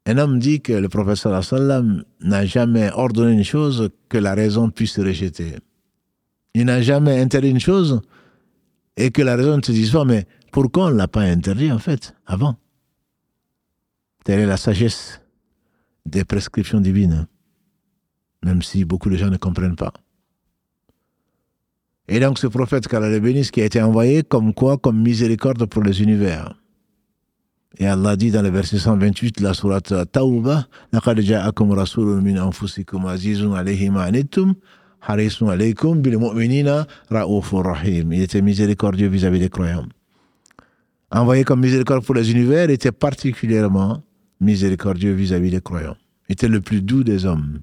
un 0.07 0.17
homme 0.17 0.39
dit 0.39 0.61
que 0.61 0.73
le 0.73 0.89
professeur 0.89 1.43
sallam 1.43 2.03
n'a 2.21 2.45
jamais 2.45 2.89
ordonné 2.91 3.33
une 3.33 3.43
chose 3.43 3.89
que 4.09 4.17
la 4.17 4.33
raison 4.33 4.71
puisse 4.71 4.99
rejeter. 4.99 5.57
Il 6.55 6.65
n'a 6.65 6.81
jamais 6.81 7.19
interdit 7.19 7.51
une 7.51 7.59
chose 7.59 8.01
et 8.97 9.11
que 9.11 9.21
la 9.21 9.35
raison 9.35 9.57
ne 9.57 9.61
se 9.61 9.71
dise 9.71 9.91
pas, 9.91 10.03
mais 10.03 10.25
pourquoi 10.51 10.87
on 10.87 10.89
ne 10.89 10.95
l'a 10.95 11.07
pas 11.07 11.21
interdit 11.21 11.71
en 11.71 11.77
fait 11.77 12.15
avant? 12.25 12.57
Telle 14.23 14.39
est 14.39 14.45
la 14.47 14.57
sagesse 14.57 15.20
des 16.04 16.24
prescriptions 16.24 16.80
divines, 16.80 17.26
même 18.44 18.62
si 18.62 18.84
beaucoup 18.84 19.10
de 19.10 19.16
gens 19.16 19.30
ne 19.30 19.36
comprennent 19.36 19.76
pas. 19.76 19.92
Et 22.08 22.20
donc 22.20 22.38
ce 22.38 22.46
prophète, 22.46 22.86
qu'Allah 22.86 23.10
le 23.10 23.20
bénisse, 23.20 23.50
qui 23.50 23.60
a 23.60 23.64
été 23.64 23.82
envoyé 23.82 24.22
comme 24.22 24.54
quoi 24.54 24.78
Comme 24.78 25.02
miséricorde 25.02 25.66
pour 25.66 25.82
les 25.82 26.02
univers. 26.02 26.54
Et 27.78 27.86
Allah 27.86 28.16
dit 28.16 28.30
dans 28.30 28.42
le 28.42 28.48
verset 28.48 28.78
128 28.78 29.38
de 29.38 29.42
la 29.42 29.52
sourate 29.52 29.92
Tawbah, 30.12 30.66
لَقَدْ 30.92 31.20
جَاءَكُمْ 31.20 31.72
رَسُولٌ 31.72 32.22
مِّنْ 32.22 32.38
أَنفُسِكُمْ 32.38 33.06
عَزِيزٌ 33.06 33.44
عَلَيْهِ 33.44 33.90
مَا 33.90 34.02
عَنِتُّمْ 34.02 34.54
حَرِيصٌ 35.02 35.42
عَلَيْكُمْ 35.42 36.00
بِالْمُؤْمِنِينَ 36.00 36.84
رَؤُوفٌ 37.12 37.54
رَحِيمٌ 37.54 38.12
Il 38.12 38.22
était 38.22 38.40
miséricordieux 38.40 39.08
vis-à-vis 39.08 39.40
des 39.40 39.50
croyants. 39.50 39.84
Envoyé 41.10 41.44
comme 41.44 41.60
miséricorde 41.60 42.04
pour 42.04 42.14
les 42.14 42.30
univers, 42.30 42.64
il 42.64 42.70
était 42.70 42.92
particulièrement 42.92 44.02
miséricordieux 44.41 45.13
vis-à-vis 45.13 45.51
des 45.51 45.61
croyants. 45.61 45.95
Il 46.27 46.33
était 46.33 46.47
le 46.47 46.59
plus 46.59 46.81
doux 46.81 47.03
des 47.03 47.25
hommes. 47.25 47.61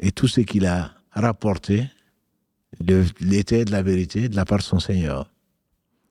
Et 0.00 0.12
tout 0.12 0.28
ce 0.28 0.40
qu'il 0.42 0.66
a 0.66 0.92
rapporté 1.10 1.88
l'était 3.20 3.64
de 3.64 3.72
la 3.72 3.82
vérité 3.82 4.28
de 4.28 4.36
la 4.36 4.44
part 4.44 4.58
de 4.58 4.64
son 4.64 4.80
Seigneur. 4.80 5.30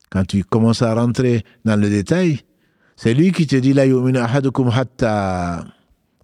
Quand 0.09 0.25
tu 0.25 0.43
commences 0.43 0.81
à 0.81 0.93
rentrer 0.93 1.43
dans 1.65 1.79
le 1.79 1.89
détail, 1.89 2.39
c'est 2.95 3.13
lui 3.13 3.31
qui 3.31 3.47
te 3.47 3.55
dit 3.55 3.73
la. 3.73 3.85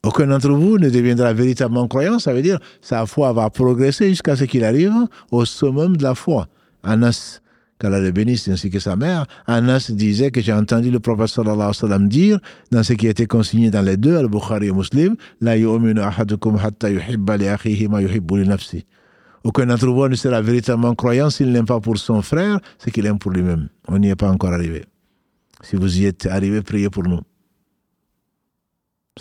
Aucun 0.02 0.28
d'entre 0.28 0.52
vous 0.52 0.78
ne 0.78 0.90
deviendra 0.90 1.34
véritablement 1.34 1.88
croyant, 1.88 2.20
ça 2.20 2.34
veut 2.34 2.42
dire 2.42 2.60
sa 2.80 3.06
foi 3.06 3.34
va 3.34 3.50
progresser 3.50 4.10
jusqu'à 4.10 4.38
ce 4.38 4.46
qu'il 4.46 4.64
arrive 4.64 4.94
au 5.30 5.44
summum 5.44 5.98
de 5.98 6.04
la 6.04 6.16
foi. 6.16 6.48
Anas, 6.84 7.42
qu'Allah 7.80 8.00
le 8.00 8.12
bénisse, 8.12 8.48
ainsi 8.50 8.70
que 8.70 8.80
sa 8.80 8.96
mère, 8.96 9.26
Anas 9.48 9.90
disait 9.90 10.32
que 10.32 10.42
j'ai 10.42 10.54
entendu 10.54 10.92
le 10.92 11.00
prophète 11.00 11.28
sallallahu 11.28 11.56
alayhi 11.56 11.68
wa 11.68 11.74
sallam 11.74 12.08
dire, 12.08 12.40
dans 12.72 12.84
ce 12.84 12.94
qui 12.94 13.08
été 13.08 13.26
consigné 13.26 13.72
dans 13.72 13.82
les 13.82 13.98
deux, 13.98 14.18
Al-Bukhari 14.18 14.68
et 14.68 14.72
Muslim, 14.72 15.16
La 15.42 15.58
yu'minu 15.58 16.02
ahadukum 16.02 16.58
hatta 16.58 16.90
yuhibba 16.90 17.38
li 17.38 17.46
yuhibbu. 17.46 18.44
Aucun 19.44 19.68
d'entre 19.68 19.88
vous 19.88 20.08
ne 20.08 20.16
sera 20.16 20.42
véritablement 20.42 20.94
croyant 20.96 21.30
s'il 21.30 21.52
n'aime 21.52 21.66
pas 21.66 21.80
pour 21.80 21.98
son 21.98 22.22
frère 22.22 22.60
ce 22.78 22.90
qu'il 22.90 23.06
aime 23.06 23.18
pour 23.18 23.32
lui-même. 23.32 23.70
On 23.88 23.98
n'y 23.98 24.10
est 24.10 24.16
pas 24.16 24.30
encore 24.30 24.52
arrivé. 24.52 24.84
Si 25.62 25.78
vous 25.78 26.00
y 26.00 26.06
êtes 26.06 26.26
arrivé, 26.26 26.62
priez 26.62 26.90
pour 26.90 27.04
nous. 27.04 27.22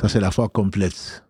Ça, 0.00 0.09
c'est 0.09 0.20
la 0.20 0.30
foi 0.30 0.48
complète. 0.48 1.24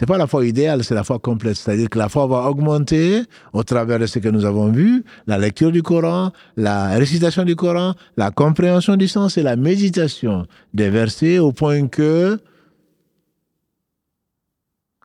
N'est 0.00 0.06
pas 0.06 0.16
la 0.16 0.26
foi 0.26 0.46
idéale, 0.46 0.82
c'est 0.84 0.94
la 0.94 1.04
foi 1.04 1.18
complète. 1.18 1.56
C'est-à-dire 1.56 1.90
que 1.90 1.98
la 1.98 2.08
foi 2.08 2.26
va 2.26 2.48
augmenter 2.48 3.22
au 3.52 3.62
travers 3.62 3.98
de 3.98 4.06
ce 4.06 4.18
que 4.18 4.28
nous 4.28 4.46
avons 4.46 4.70
vu, 4.72 5.04
la 5.26 5.36
lecture 5.36 5.70
du 5.70 5.82
Coran, 5.82 6.32
la 6.56 6.88
récitation 6.96 7.44
du 7.44 7.56
Coran, 7.56 7.94
la 8.16 8.30
compréhension 8.30 8.96
du 8.96 9.06
sens 9.06 9.36
et 9.36 9.42
la 9.42 9.54
méditation 9.56 10.46
des 10.72 10.88
versets 10.88 11.38
au 11.38 11.52
point 11.52 11.88
que, 11.88 12.40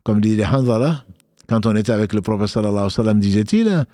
comme 0.03 0.21
dit 0.21 0.41
Hanzala, 0.41 1.03
quand 1.49 1.65
on 1.65 1.75
était 1.75 1.91
avec 1.91 2.13
le 2.13 2.21
prophète 2.21 2.47
sallallahu 2.47 2.73
alayhi 2.73 2.85
wa 2.85 2.89
sallam, 2.89 3.19
disait-il, 3.19 3.85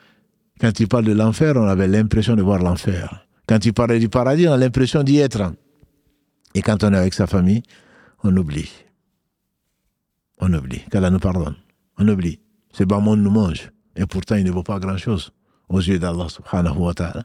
quand 0.62 0.80
il 0.80 0.88
parle 0.88 1.06
de 1.06 1.14
l'enfer, 1.14 1.56
on 1.58 1.68
avait 1.68 1.88
l'impression 1.88 2.36
de 2.36 2.44
voir 2.44 2.60
l'enfer. 2.60 3.26
Quand 3.48 3.66
il 3.66 3.74
parlait 3.74 4.00
du 4.00 4.10
paradis, 4.10 4.48
on 4.48 4.54
a 4.54 4.58
l'impression 4.58 5.02
d'y 5.02 5.18
être. 5.18 5.54
Et 6.54 6.62
quand 6.62 6.84
on 6.84 6.94
est 6.94 6.98
avec 6.98 7.16
sa 7.16 7.26
famille, 7.26 7.64
on 8.24 8.36
oublie. 8.38 8.70
On 10.46 10.52
oublie. 10.54 10.82
Qu'Allah 10.92 11.10
nous 11.10 11.20
pardonne. 11.20 11.56
On 11.98 12.06
oublie. 12.10 12.38
Ce 12.74 12.84
bas 12.84 13.00
monde 13.00 13.22
nous 13.22 13.32
mange. 13.32 13.72
Et 13.96 14.06
pourtant, 14.06 14.36
il 14.36 14.44
ne 14.44 14.52
vaut 14.52 14.62
pas 14.62 14.78
grand-chose 14.78 15.32
aux 15.70 15.80
yeux 15.80 16.00
d'Allah 16.00 16.28
subhanahu 16.28 16.80
wa 16.80 16.94
ta'ala. 16.94 17.24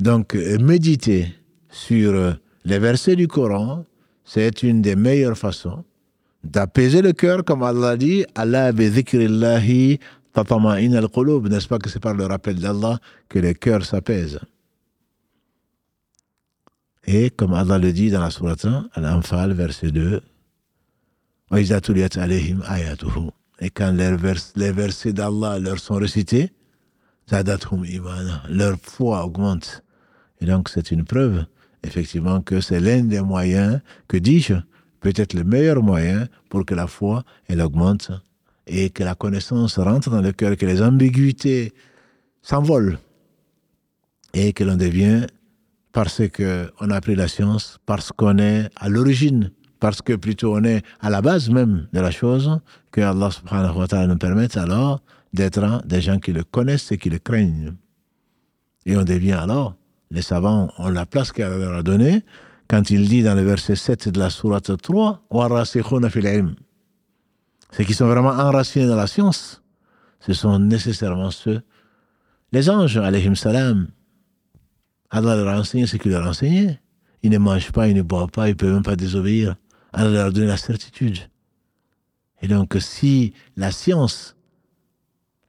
Donc, 0.00 0.34
méditer 0.34 1.34
sur 1.68 2.34
les 2.64 2.78
versets 2.78 3.16
du 3.16 3.28
Coran, 3.28 3.84
c'est 4.24 4.62
une 4.62 4.80
des 4.80 4.96
meilleures 4.96 5.36
façons 5.36 5.84
d'apaiser 6.42 7.02
le 7.02 7.12
cœur, 7.12 7.44
comme 7.44 7.62
Allah 7.62 7.98
dit, 7.98 8.24
Allah 8.34 8.72
bi 8.72 8.90
tatama'in 10.32 10.92
al-qulub, 10.94 11.48
n'est-ce 11.48 11.68
pas 11.68 11.78
que 11.78 11.90
c'est 11.90 12.00
par 12.00 12.14
le 12.14 12.24
rappel 12.24 12.58
d'Allah 12.58 12.98
que 13.28 13.38
le 13.38 13.52
cœur 13.52 13.84
s'apaise. 13.84 14.40
Et 17.06 17.28
comme 17.28 17.52
Allah 17.52 17.78
le 17.78 17.92
dit 17.92 18.10
dans 18.10 18.22
la 18.22 18.30
sourate 18.30 18.64
1, 18.64 18.88
Al-Anfal, 18.94 19.52
verset 19.52 19.90
2, 19.90 20.22
et 23.60 23.70
quand 23.70 23.92
les, 23.92 24.72
versets 24.72 25.12
d'Allah 25.12 25.58
leur 25.58 25.78
sont 25.78 25.94
récités, 25.94 26.52
leur 27.30 28.76
foi 28.82 29.24
augmente. 29.24 29.82
Et 30.40 30.46
donc 30.46 30.68
c'est 30.68 30.90
une 30.90 31.04
preuve, 31.04 31.44
effectivement, 31.82 32.40
que 32.40 32.60
c'est 32.60 32.80
l'un 32.80 33.04
des 33.04 33.20
moyens, 33.20 33.80
que 34.08 34.16
dis-je, 34.16 34.54
peut-être 35.00 35.34
le 35.34 35.44
meilleur 35.44 35.82
moyen 35.82 36.26
pour 36.48 36.64
que 36.64 36.74
la 36.74 36.86
foi, 36.86 37.24
elle 37.46 37.60
augmente 37.60 38.10
et 38.66 38.90
que 38.90 39.04
la 39.04 39.14
connaissance 39.14 39.78
rentre 39.78 40.10
dans 40.10 40.22
le 40.22 40.32
cœur, 40.32 40.56
que 40.56 40.66
les 40.66 40.82
ambiguïtés 40.82 41.72
s'envolent 42.42 42.98
et 44.32 44.52
que 44.52 44.64
l'on 44.64 44.76
devient, 44.76 45.26
parce 45.92 46.22
qu'on 46.28 46.90
a 46.90 46.96
appris 46.96 47.14
la 47.14 47.28
science, 47.28 47.78
parce 47.86 48.10
qu'on 48.10 48.38
est 48.38 48.68
à 48.76 48.88
l'origine, 48.88 49.52
parce 49.84 50.00
que 50.00 50.14
plutôt 50.14 50.56
on 50.56 50.64
est 50.64 50.82
à 51.02 51.10
la 51.10 51.20
base 51.20 51.50
même 51.50 51.88
de 51.92 52.00
la 52.00 52.10
chose, 52.10 52.58
que 52.90 53.02
Allah 53.02 53.30
subhanahu 53.30 53.80
wa 53.80 53.86
ta'ala 53.86 54.06
nous 54.06 54.16
permette 54.16 54.56
alors 54.56 55.02
d'être 55.34 55.82
des 55.84 56.00
gens 56.00 56.18
qui 56.18 56.32
le 56.32 56.42
connaissent 56.42 56.90
et 56.90 56.96
qui 56.96 57.10
le 57.10 57.18
craignent. 57.18 57.74
Et 58.86 58.96
on 58.96 59.04
devient 59.04 59.32
alors, 59.32 59.74
les 60.10 60.22
savants 60.22 60.70
ont 60.78 60.88
la 60.88 61.04
place 61.04 61.32
qu'elle 61.32 61.58
leur 61.58 61.74
a 61.74 61.82
donnée, 61.82 62.24
quand 62.66 62.88
il 62.88 63.06
dit 63.10 63.22
dans 63.22 63.34
le 63.34 63.42
verset 63.42 63.76
7 63.76 64.08
de 64.08 64.18
la 64.18 64.30
sourate 64.30 64.74
3, 64.74 65.22
ceux 67.70 67.84
qui 67.84 67.92
sont 67.92 68.06
vraiment 68.06 68.30
enracinés 68.30 68.86
dans 68.86 68.96
la 68.96 69.06
science, 69.06 69.62
ce 70.20 70.32
sont 70.32 70.58
nécessairement 70.58 71.30
ceux, 71.30 71.60
les 72.52 72.70
anges, 72.70 72.96
alayhim 72.96 73.34
salam. 73.34 73.88
Allah 75.10 75.36
leur 75.36 75.48
a 75.48 75.58
enseigné 75.58 75.86
ce 75.86 75.98
qu'il 75.98 76.10
leur 76.12 76.24
a 76.24 76.30
enseigné. 76.30 76.80
Ils 77.22 77.30
ne 77.30 77.36
mangent 77.36 77.72
pas, 77.72 77.86
ils 77.88 77.94
ne 77.94 78.00
boivent 78.00 78.30
pas, 78.30 78.48
ils 78.48 78.52
ne 78.52 78.56
peuvent 78.56 78.72
même 78.72 78.82
pas 78.82 78.96
désobéir. 78.96 79.56
Allah 79.94 80.10
leur 80.10 80.26
a 80.26 80.30
donné 80.30 80.46
la 80.46 80.56
certitude. 80.56 81.18
Et 82.42 82.48
donc, 82.48 82.76
si 82.80 83.32
la 83.56 83.70
science, 83.70 84.36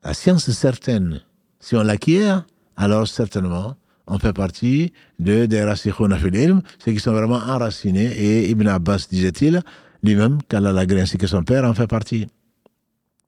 la 0.04 0.14
science 0.14 0.50
certaine, 0.52 1.22
si 1.60 1.76
on 1.76 1.84
l'acquiert, 1.84 2.46
alors 2.78 3.08
certainement, 3.08 3.76
on 4.08 4.20
fait 4.20 4.34
partie 4.34 4.94
de 5.20 5.48
des 5.48 5.64
rasikhuna 5.64 6.18
fil 6.18 6.62
ceux 6.84 6.92
qui 6.92 7.00
sont 7.00 7.12
vraiment 7.12 7.38
enracinés. 7.38 8.12
Et 8.18 8.50
Ibn 8.52 8.68
Abbas 8.68 9.08
disait-il 9.10 9.62
lui-même, 10.04 10.38
qu'Allah 10.48 10.72
l'a 10.72 11.02
ainsi 11.02 11.18
que 11.18 11.26
son 11.26 11.44
père 11.44 11.66
en 11.66 11.74
fait 11.74 11.88
partie. 11.88 12.28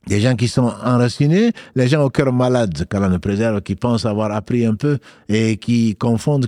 Des 0.05 0.21
gens 0.21 0.35
qui 0.35 0.47
sont 0.47 0.71
enracinés, 0.83 1.51
les 1.75 1.87
gens 1.87 2.03
au 2.03 2.09
cœur 2.09 2.31
malade, 2.31 2.85
qu'Allah 2.87 3.09
nous 3.09 3.19
préserve, 3.19 3.61
qui 3.61 3.75
pensent 3.75 4.05
avoir 4.05 4.31
appris 4.31 4.65
un 4.65 4.75
peu 4.75 4.99
et 5.27 5.57
qui 5.57 5.95
confondent 5.95 6.47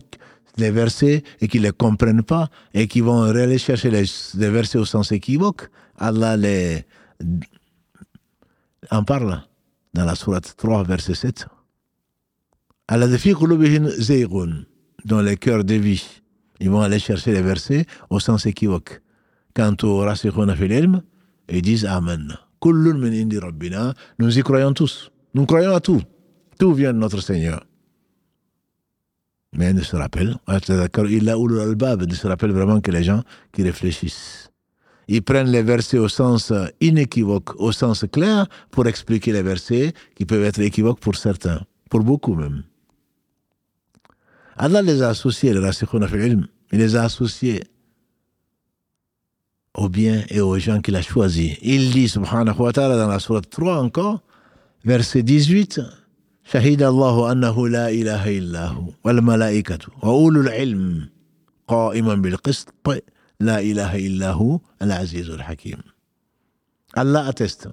les 0.59 0.71
versets 0.71 1.23
et 1.41 1.47
qui 1.47 1.59
ne 1.59 1.63
les 1.65 1.71
comprennent 1.71 2.23
pas 2.23 2.49
et 2.73 2.87
qui 2.87 3.01
vont 3.01 3.23
aller 3.23 3.57
chercher 3.57 3.89
les, 3.89 4.05
versets 4.49 4.77
au 4.77 4.85
sens 4.85 5.11
équivoque. 5.11 5.69
Allah 5.97 6.37
les 6.37 6.85
en 8.91 9.03
parle 9.03 9.41
dans 9.93 10.05
la 10.05 10.15
sourate 10.15 10.53
3, 10.57 10.83
verset 10.83 11.15
7 11.15 11.45
dans 15.05 15.21
les 15.21 15.37
cœurs 15.37 15.63
dévient. 15.63 16.01
Ils 16.59 16.69
vont 16.69 16.81
aller 16.81 16.99
chercher 16.99 17.31
les 17.33 17.41
versets 17.41 17.85
au 18.09 18.19
sens 18.19 18.45
équivoque. 18.45 19.01
Quant 19.55 19.75
au 19.83 19.99
rasikhuna 19.99 20.55
fil 20.55 21.01
ils 21.51 21.61
disent 21.61 21.85
Amen. 21.85 22.37
Nous 24.19 24.39
y 24.39 24.41
croyons 24.41 24.73
tous. 24.73 25.11
Nous 25.33 25.45
croyons 25.45 25.73
à 25.73 25.79
tout. 25.79 26.01
Tout 26.59 26.73
vient 26.73 26.93
de 26.93 26.99
notre 26.99 27.21
Seigneur? 27.21 27.63
Mais 29.53 29.73
ne 29.73 29.81
se 29.81 29.95
rappellent, 29.95 30.37
il 30.47 31.23
ne 31.23 32.15
se 32.15 32.27
rappelle 32.27 32.51
vraiment 32.51 32.81
que 32.81 32.91
les 32.91 33.03
gens 33.03 33.23
qui 33.51 33.63
réfléchissent. 33.63 34.51
Ils 35.07 35.23
prennent 35.23 35.49
les 35.49 35.63
versets 35.63 35.97
au 35.97 36.07
sens 36.07 36.53
inéquivoque, 36.79 37.59
au 37.59 37.71
sens 37.71 38.05
clair, 38.11 38.45
pour 38.69 38.85
expliquer 38.85 39.31
les 39.33 39.41
versets 39.41 39.93
qui 40.15 40.25
peuvent 40.25 40.43
être 40.43 40.59
équivoques 40.59 40.99
pour 40.99 41.15
certains, 41.15 41.61
pour 41.89 42.01
beaucoup 42.01 42.35
même. 42.35 42.63
Allah 44.55 44.83
les 44.83 45.01
a 45.01 45.09
associés, 45.09 45.53
les 45.53 45.59
il 46.71 46.77
les 46.77 46.95
a 46.95 47.03
associés 47.03 47.63
au 49.73 49.89
bien 49.89 50.23
et 50.29 50.41
aux 50.41 50.59
gens 50.59 50.81
qu'il 50.81 50.95
a 50.95 51.01
choisis. 51.01 51.57
Il 51.61 51.91
dit, 51.91 52.09
subhanahu 52.09 52.59
wa 52.59 52.71
ta'ala, 52.71 52.97
dans 52.97 53.07
la 53.07 53.19
sourate 53.19 53.49
3 53.49 53.77
encore, 53.77 54.21
verset 54.83 55.23
18, 55.23 55.81
شهد 56.48 56.82
الله 56.82 57.32
أنه 57.32 57.68
لا 57.68 57.88
إله 57.88 58.38
إلا 58.38 58.66
هو 58.66 58.90
والملائكة 59.04 59.78
وأولو 60.02 60.40
العلم 60.40 61.08
قائما 61.68 62.14
بالقسط 62.14 62.74
لا 63.40 63.60
إله 63.60 64.06
إلا 64.06 64.30
هو 64.30 64.60
العزيز 64.82 65.30
الحكيم 65.30 65.78
Allah 66.96 67.26
atteste 67.26 67.68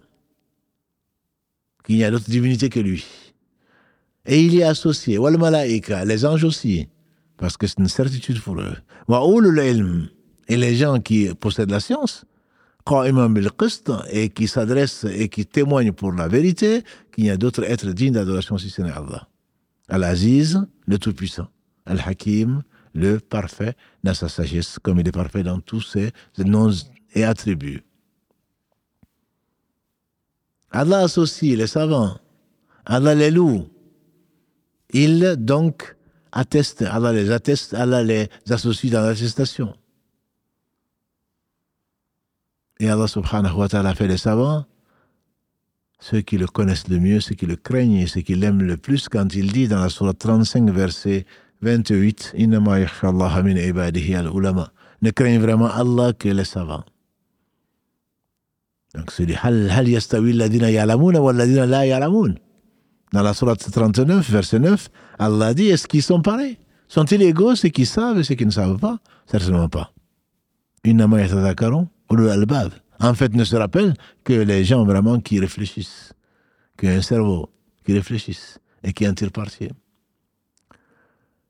qu'il 1.86 1.98
n'y 1.98 2.04
a 2.04 2.10
d'autre 2.10 2.30
divinité 2.30 2.70
que 2.70 2.80
lui. 2.80 3.06
Et 4.26 4.42
il 4.42 4.54
y 4.56 4.62
est 4.62 4.64
associé, 4.64 5.20
wal 5.20 5.38
malaïka, 5.38 6.06
les 6.06 6.26
anges 6.26 6.44
aussi, 6.44 6.88
parce 7.38 7.56
que 7.56 7.68
c'est 7.68 7.80
une 7.80 7.88
certitude 7.88 8.42
pour 8.42 8.60
eux. 8.60 8.76
Wa 9.08 9.22
ilm, 9.24 10.10
et 10.48 10.58
les 10.58 10.76
gens 10.76 11.00
qui 11.00 11.34
possèdent 11.36 11.70
la 11.70 11.80
science, 11.80 12.26
et 14.11 14.29
qui 14.31 14.49
s'adressent 14.49 15.05
et 15.05 15.29
qui 15.29 15.47
témoignent 15.47 15.93
pour 15.93 16.13
la 16.13 16.29
vérité 16.29 16.83
qu'il 17.13 17.25
n'y 17.25 17.31
a 17.31 17.37
d'autres 17.37 17.65
êtres 17.65 17.91
dignes 17.91 18.13
d'adoration 18.13 18.59
si 18.59 18.71
ce 18.71 18.83
n'est 18.83 18.91
Allah. 18.91 19.29
Al-Aziz, 19.89 20.67
le 20.87 20.99
Tout-Puissant. 20.99 21.49
Al-Hakim, 21.87 22.63
le 22.95 23.19
parfait 23.19 23.75
dans 24.05 24.15
sa 24.15 24.29
sagesse, 24.29 24.79
comme 24.83 24.99
il 25.01 25.09
est 25.09 25.13
parfait 25.13 25.43
dans 25.43 25.61
tous 25.61 25.81
ses 25.81 26.13
noms 26.39 26.73
et 27.15 27.25
attributs. 27.25 27.83
Allah 30.71 31.01
associe 31.01 31.57
les 31.57 31.67
savants, 31.67 32.19
Allah 32.85 33.15
les 33.15 33.31
loue. 33.31 33.69
Il 34.91 35.37
donc 35.39 35.97
atteste, 36.33 36.83
Allah 36.83 37.13
les 37.13 37.31
atteste, 37.31 37.75
Allah 37.75 38.03
les 38.03 38.29
associe 38.51 38.93
dans 38.93 39.03
l'attestation. 39.03 39.75
Et 42.79 42.91
Allah 42.91 43.07
subhanahu 43.07 43.55
wa 43.57 43.69
ta'ala 43.69 43.95
fait 43.95 44.07
les 44.07 44.19
savants, 44.19 44.67
ceux 45.99 46.21
qui 46.21 46.37
le 46.37 46.47
connaissent 46.47 46.89
le 46.89 46.99
mieux, 46.99 47.21
ceux 47.21 47.35
qui 47.35 47.47
le 47.47 47.57
craignent 47.57 47.97
et 47.97 48.07
ceux 48.07 48.21
qui 48.21 48.35
l'aiment 48.35 48.63
le 48.63 48.77
plus, 48.77 49.09
quand 49.09 49.35
il 49.35 49.51
dit 49.51 49.67
dans 49.67 49.81
la 49.81 49.89
sourate 49.89 50.19
35, 50.19 50.69
verset 50.71 51.25
28, 51.63 52.35
Ne 55.03 55.11
craignent 55.11 55.41
vraiment 55.41 55.71
Allah 55.71 56.13
que 56.13 56.29
les 56.29 56.45
savants. 56.45 56.85
Donc 58.95 59.11
c'est 59.11 59.27
dit, 59.27 59.37
Hal 59.43 59.89
yastawi 59.89 60.33
alladina 60.33 60.71
ya'lamuna 60.71 61.21
wa 61.21 61.31
alladina 61.31 61.67
la 61.67 61.87
ya'lamun. 61.87 62.35
Dans 63.13 63.23
la 63.23 63.33
sourate 63.35 63.71
39, 63.71 64.29
verset 64.31 64.59
9, 64.59 64.89
Allah 65.19 65.55
dit, 65.55 65.69
est-ce 65.69 65.87
qu'ils 65.87 66.03
sont 66.03 66.21
pareils? 66.21 66.59
Sont-ils 66.89 67.23
égaux 67.23 67.55
ceux 67.55 67.69
qui 67.69 67.87
savent 67.87 68.19
et 68.19 68.25
ceux 68.25 68.35
qui 68.35 68.47
ne 68.47 68.51
savent 68.51 68.79
pas? 68.79 68.99
Certainement 69.27 69.69
pas. 69.69 69.93
Innama 70.85 71.19
en 72.09 73.15
fait, 73.15 73.35
ne 73.35 73.45
se 73.45 73.57
rappelle 73.57 73.95
que 74.25 74.33
les 74.33 74.65
gens 74.65 74.85
vraiment 74.85 75.21
qui 75.21 75.39
réfléchissent, 75.41 76.13
qui 76.79 76.87
ont 76.87 76.91
un 76.91 77.03
cerveau, 77.03 77.51
qui 77.85 77.93
réfléchissent 77.93 78.59
et 78.83 78.93
qui 78.93 79.07
en 79.09 79.15
tirent 79.15 79.33
parti. 79.33 79.69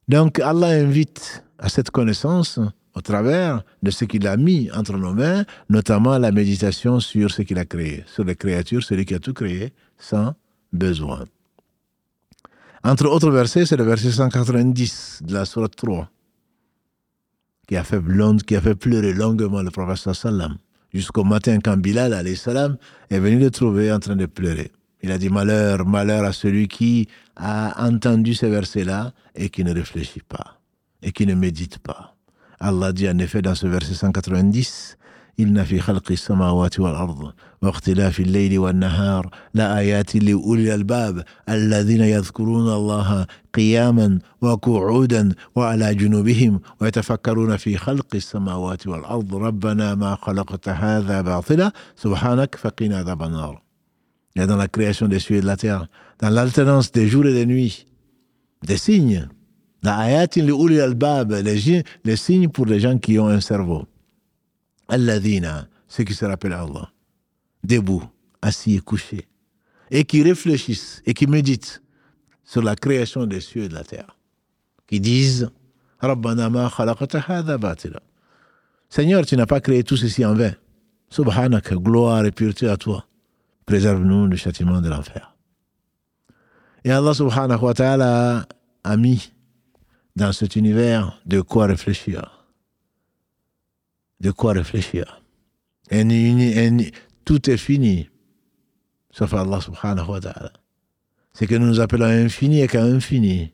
Donc 0.09 0.39
Allah 0.41 0.69
invite 0.69 1.45
à 1.59 1.69
cette 1.69 1.91
connaissance 1.91 2.61
au 2.95 3.01
travers 3.01 3.63
de 3.83 3.91
ce 3.91 4.05
qu'il 4.05 4.27
a 4.27 4.37
mis 4.37 4.71
entre 4.73 4.97
nos 4.97 5.13
mains, 5.13 5.45
notamment 5.69 6.17
la 6.19 6.33
méditation 6.33 7.01
sur 7.01 7.31
ce 7.31 7.43
qu'il 7.43 7.59
a 7.59 7.65
créé, 7.65 8.05
sur 8.07 8.25
les 8.25 8.37
créatures, 8.37 8.83
celui 8.83 9.05
qui 9.05 9.15
a 9.15 9.19
tout 9.19 9.35
créé 9.35 9.73
sans 9.99 10.35
besoin. 10.73 11.25
Entre 12.83 13.07
autres 13.07 13.31
versets, 13.31 13.67
c'est 13.67 13.77
le 13.77 13.85
verset 13.85 14.13
190 14.13 15.23
de 15.25 15.35
la 15.35 15.45
Sourate 15.45 15.77
3 15.77 16.09
qui 17.67 17.77
a 17.77 17.85
fait, 17.85 18.01
qui 18.47 18.57
a 18.57 18.61
fait 18.61 18.75
pleurer 18.75 19.13
longuement 19.13 19.63
le 19.63 19.71
prophète 19.71 20.15
sallam, 20.15 20.57
jusqu'au 20.93 21.25
matin 21.25 21.59
quand 21.63 21.77
Bilal 21.77 22.37
salam 22.37 22.77
est 23.11 23.19
venu 23.19 23.39
le 23.39 23.51
trouver 23.51 23.93
en 23.93 23.99
train 23.99 24.17
de 24.17 24.27
pleurer. 24.27 24.73
Il 25.03 25.13
a 25.13 25.19
dit 25.19 25.29
malheur, 25.29 25.87
malheur 25.87 26.25
à 26.25 26.33
celui 26.33 26.69
qui 26.69 27.09
a 27.37 27.87
entendu 27.87 28.35
ces 28.35 28.49
versets-là 28.49 29.13
et 29.35 29.51
qui 29.51 29.63
ne 29.63 29.73
réfléchit 29.73 30.23
pas 30.23 30.59
et 31.03 31.13
qui 31.13 31.27
ne 31.27 31.35
médite 31.35 31.79
pas. 31.79 32.17
Allah 32.59 32.93
dit 32.93 33.09
en 33.09 33.19
effet 33.19 33.43
dans 33.43 33.55
ce 33.55 33.67
verset 33.67 33.95
190 33.95 34.97
إن 35.41 35.65
في 35.65 35.81
خلق 35.81 36.11
السماوات 36.11 36.81
والأرض 36.81 37.33
واختلاف 37.63 38.21
الليل 38.21 38.59
والنهار 38.59 39.31
لآيات 39.55 40.17
لأولي 40.17 40.63
الألباب 40.63 41.25
الذين 41.49 42.01
يذكرون 42.01 42.73
الله 42.73 43.27
قياما 43.55 44.19
وقعودا 44.41 45.33
وعلى 45.55 45.95
جنوبهم 45.95 46.61
ويتفكرون 46.81 47.57
في 47.57 47.77
خلق 47.77 48.07
السماوات 48.15 48.87
والأرض 48.87 49.35
ربنا 49.35 49.95
ما 49.95 50.15
خلقت 50.15 50.69
هذا 50.69 51.21
باطلا 51.21 51.73
سبحانك 51.97 52.55
فقنا 52.55 52.99
عذاب 52.99 53.23
النار 53.23 53.67
dans 54.45 54.57
la 54.57 54.69
création 54.69 55.09
des 55.09 55.19
cieux 55.19 55.37
et 55.37 55.41
de 55.41 55.47
la 55.47 55.57
terre, 55.57 55.87
dans 56.19 56.29
l'alternance 56.29 56.93
des 56.93 57.09
jours 57.09 57.25
et 57.25 57.33
des 57.33 57.47
nuits, 57.47 57.87
des 58.67 58.77
signes. 58.77 59.29
La 59.83 59.97
ayatin 59.97 60.43
li 60.43 61.83
les 62.05 62.17
signes 62.17 62.49
pour 62.49 62.67
les 62.67 62.81
gens 62.81 62.99
qui 62.99 63.19
ont 63.19 63.29
un 63.29 63.41
cerveau. 63.41 63.87
Alladina, 64.89 65.67
ceux 65.89 66.05
qui 66.05 66.15
se 66.15 66.25
rappellent 66.25 66.53
Allah, 66.53 66.91
debout, 67.65 68.05
assis 68.43 68.77
et 68.77 68.81
couchés, 68.81 69.27
et 69.91 70.05
qui 70.05 70.23
réfléchissent 70.23 71.03
et 71.07 71.15
qui 71.15 71.27
méditent 71.27 71.83
sur 72.45 72.63
la 72.63 72.77
création 72.77 73.27
des 73.27 73.41
cieux 73.41 73.65
et 73.65 73.69
de 73.69 73.75
la 73.75 73.85
terre, 73.85 74.17
qui 74.87 75.01
disent 75.01 75.51
Rabbana 75.99 76.51
ma 76.51 76.71
batila. 77.59 78.01
Seigneur, 78.89 79.27
tu 79.27 79.37
n'as 79.37 79.47
pas 79.47 79.61
créé 79.61 79.83
tout 79.83 79.97
ceci 79.97 80.25
en 80.25 80.35
vain. 80.35 80.53
Subhanak, 81.11 81.73
gloire 81.75 82.25
et 82.25 82.31
pureté 82.31 82.69
à 82.69 82.77
toi. 82.77 83.07
Préserve-nous 83.65 84.29
du 84.29 84.37
châtiment 84.37 84.81
de 84.81 84.89
l'enfer. 84.89 85.35
Et 86.85 86.93
Allah 86.93 87.15
subhanahu 87.15 87.61
wa 87.61 87.75
ta'ala 87.75 88.47
a 88.85 88.97
mis 88.97 89.33
dans 90.15 90.33
cet 90.33 90.55
univers 90.55 91.21
de 91.27 91.41
quoi 91.41 91.67
réfléchir 91.67 92.36
de 94.21 94.31
quoi 94.31 94.53
réfléchir. 94.53 95.23
Tout 97.25 97.51
est 97.51 97.57
fini, 97.57 98.09
sauf 99.11 99.35
Allah 99.35 99.61
subhanahu 99.61 100.09
wa 100.09 100.21
ta'ala. 100.21 100.53
C'est 101.33 101.47
que 101.47 101.57
nous 101.57 101.67
nous 101.67 101.81
appelons 101.81 102.07
infini 102.07 102.63
et 102.63 102.69
qu'à 102.69 102.85
infini. 102.85 103.53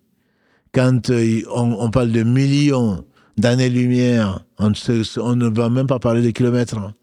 Quand 0.72 1.10
euh, 1.10 1.42
on, 1.54 1.90
parle 1.90 2.12
de 2.12 2.22
millions 2.22 3.04
d'années-lumière, 3.38 4.44
on, 4.58 4.70
ne 4.70 5.48
va 5.48 5.70
même 5.70 5.86
pas 5.86 5.98
parler 5.98 6.22
de 6.22 6.30
kilomètres. 6.30 6.78
Hein. 6.78 6.94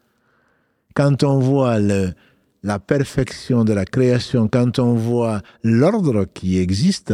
Quand 0.94 1.22
on 1.24 1.38
voit 1.38 1.78
la 1.78 2.78
perfection 2.78 3.64
de 3.64 3.72
la 3.72 3.84
création, 3.84 4.48
quand 4.48 4.78
on 4.78 4.94
voit 4.94 5.42
l'ordre 5.62 6.24
qui 6.24 6.58
existe 6.58 7.12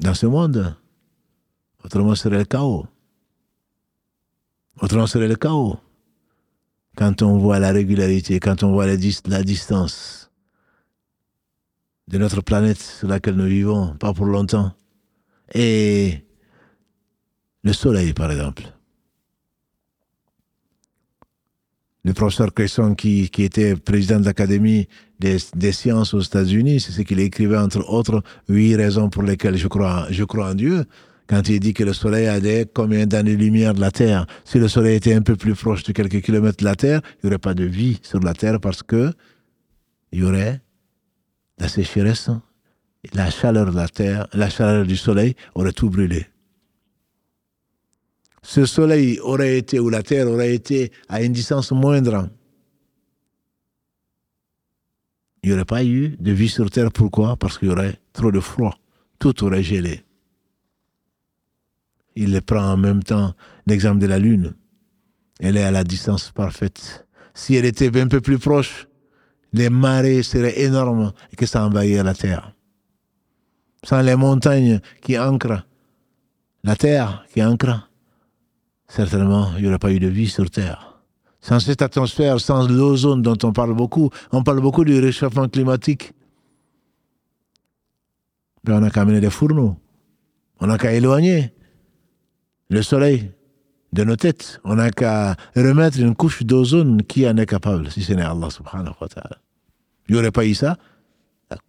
dans 0.00 0.14
ce 0.14 0.26
monde, 0.26 0.74
autrement 1.84 2.14
serait 2.14 2.38
le 2.38 2.44
chaos. 2.44 2.86
Autrement 4.80 5.06
serait 5.06 5.28
le 5.28 5.36
chaos. 5.36 5.78
Quand 6.96 7.22
on 7.22 7.38
voit 7.38 7.58
la 7.58 7.72
régularité, 7.72 8.40
quand 8.40 8.62
on 8.62 8.72
voit 8.72 8.86
la, 8.86 8.96
distance 8.96 10.30
de 12.06 12.18
notre 12.18 12.40
planète 12.40 12.80
sur 12.80 13.08
laquelle 13.08 13.34
nous 13.34 13.46
vivons, 13.46 13.96
pas 13.96 14.12
pour 14.12 14.26
longtemps, 14.26 14.72
et 15.52 16.24
le 17.62 17.72
soleil, 17.72 18.12
par 18.12 18.30
exemple. 18.30 18.62
Le 22.04 22.12
professeur 22.12 22.52
Cresson, 22.52 22.94
qui, 22.94 23.30
qui 23.30 23.44
était 23.44 23.76
président 23.76 24.20
de 24.20 24.26
l'Académie 24.26 24.88
des, 25.18 25.38
des, 25.56 25.72
sciences 25.72 26.14
aux 26.14 26.20
États-Unis, 26.20 26.80
c'est 26.80 26.92
ce 26.92 27.00
qu'il 27.02 27.18
écrivait, 27.18 27.56
entre 27.56 27.88
autres, 27.88 28.22
huit 28.48 28.76
raisons 28.76 29.08
pour 29.08 29.22
lesquelles 29.22 29.56
je 29.56 29.68
crois, 29.68 30.06
je 30.10 30.22
crois 30.24 30.50
en 30.50 30.54
Dieu 30.54 30.84
quand 31.26 31.48
il 31.48 31.60
dit 31.60 31.72
que 31.72 31.84
le 31.84 31.92
Soleil 31.92 32.26
a 32.26 32.40
des 32.40 32.66
combien 32.72 33.06
d'années-lumière 33.06 33.74
de 33.74 33.80
la 33.80 33.90
Terre? 33.90 34.26
Si 34.44 34.58
le 34.58 34.68
Soleil 34.68 34.96
était 34.96 35.14
un 35.14 35.22
peu 35.22 35.36
plus 35.36 35.54
proche 35.54 35.82
de 35.82 35.92
quelques 35.92 36.20
kilomètres 36.20 36.58
de 36.58 36.64
la 36.64 36.76
Terre, 36.76 37.00
il 37.04 37.26
n'y 37.26 37.28
aurait 37.30 37.38
pas 37.38 37.54
de 37.54 37.64
vie 37.64 37.98
sur 38.02 38.20
la 38.20 38.34
Terre 38.34 38.60
parce 38.60 38.82
que 38.82 39.12
il 40.12 40.20
y 40.20 40.22
aurait 40.24 40.60
la 41.58 41.68
sécheresse, 41.68 42.30
la 43.14 43.30
chaleur 43.30 43.70
de 43.70 43.76
la 43.76 43.88
Terre, 43.88 44.26
la 44.32 44.50
chaleur 44.50 44.86
du 44.86 44.96
Soleil 44.96 45.34
aurait 45.54 45.72
tout 45.72 45.88
brûlé. 45.88 46.26
Ce 48.42 48.66
Soleil 48.66 49.18
aurait 49.20 49.56
été, 49.56 49.80
ou 49.80 49.88
la 49.88 50.02
Terre 50.02 50.28
aurait 50.28 50.54
été 50.54 50.92
à 51.08 51.22
une 51.22 51.32
distance 51.32 51.72
moindre. 51.72 52.28
Il 55.42 55.48
n'y 55.48 55.54
aurait 55.54 55.64
pas 55.64 55.84
eu 55.84 56.16
de 56.20 56.32
vie 56.32 56.48
sur 56.48 56.70
Terre. 56.70 56.92
Pourquoi? 56.92 57.36
Parce 57.36 57.58
qu'il 57.58 57.68
y 57.68 57.70
aurait 57.70 57.98
trop 58.12 58.30
de 58.30 58.40
froid. 58.40 58.78
Tout 59.18 59.44
aurait 59.44 59.62
gelé 59.62 60.04
il 62.16 62.40
prend 62.42 62.72
en 62.72 62.76
même 62.76 63.02
temps 63.02 63.34
l'exemple 63.66 63.98
de 63.98 64.06
la 64.06 64.18
Lune. 64.18 64.54
Elle 65.40 65.56
est 65.56 65.64
à 65.64 65.70
la 65.70 65.84
distance 65.84 66.30
parfaite. 66.30 67.06
Si 67.34 67.56
elle 67.56 67.64
était 67.64 68.00
un 68.00 68.06
peu 68.06 68.20
plus 68.20 68.38
proche, 68.38 68.86
les 69.52 69.70
marées 69.70 70.22
seraient 70.22 70.60
énormes 70.62 71.12
et 71.32 71.36
que 71.36 71.46
ça 71.46 71.64
envahirait 71.64 72.04
la 72.04 72.14
Terre. 72.14 72.52
Sans 73.84 74.00
les 74.00 74.16
montagnes 74.16 74.80
qui 75.02 75.18
ancrent, 75.18 75.64
la 76.62 76.76
Terre 76.76 77.26
qui 77.32 77.42
ancre, 77.42 77.90
certainement, 78.88 79.52
il 79.56 79.62
n'y 79.62 79.68
aurait 79.68 79.78
pas 79.78 79.92
eu 79.92 79.98
de 79.98 80.08
vie 80.08 80.28
sur 80.28 80.50
Terre. 80.50 81.02
Sans 81.40 81.60
cette 81.60 81.82
atmosphère, 81.82 82.40
sans 82.40 82.66
l'ozone 82.66 83.20
dont 83.20 83.36
on 83.42 83.52
parle 83.52 83.74
beaucoup, 83.74 84.10
on 84.32 84.42
parle 84.42 84.60
beaucoup 84.60 84.84
du 84.84 84.98
réchauffement 84.98 85.48
climatique. 85.48 86.12
Ben, 88.64 88.78
on 88.78 88.80
n'a 88.80 88.90
qu'à 88.90 89.02
amener 89.02 89.20
des 89.20 89.30
fourneaux. 89.30 89.76
On 90.60 90.68
n'a 90.68 90.78
qu'à 90.78 90.94
éloigner 90.94 91.53
le 92.70 92.82
soleil 92.82 93.30
de 93.92 94.04
nos 94.04 94.16
têtes. 94.16 94.60
On 94.64 94.74
n'a 94.76 94.90
qu'à 94.90 95.36
remettre 95.56 95.98
une 95.98 96.14
couche 96.14 96.42
d'ozone 96.42 97.02
qui 97.02 97.28
en 97.28 97.36
est 97.36 97.46
capable, 97.46 97.90
si 97.90 98.02
ce 98.02 98.12
n'est 98.12 98.22
Allah 98.22 98.50
subhanahu 98.50 98.94
wa 99.00 99.08
ta'ala. 99.08 99.38
Il 100.08 100.14
n'y 100.14 100.20
aurait 100.20 100.32
pas 100.32 100.44
eu 100.44 100.54
ça. 100.54 100.76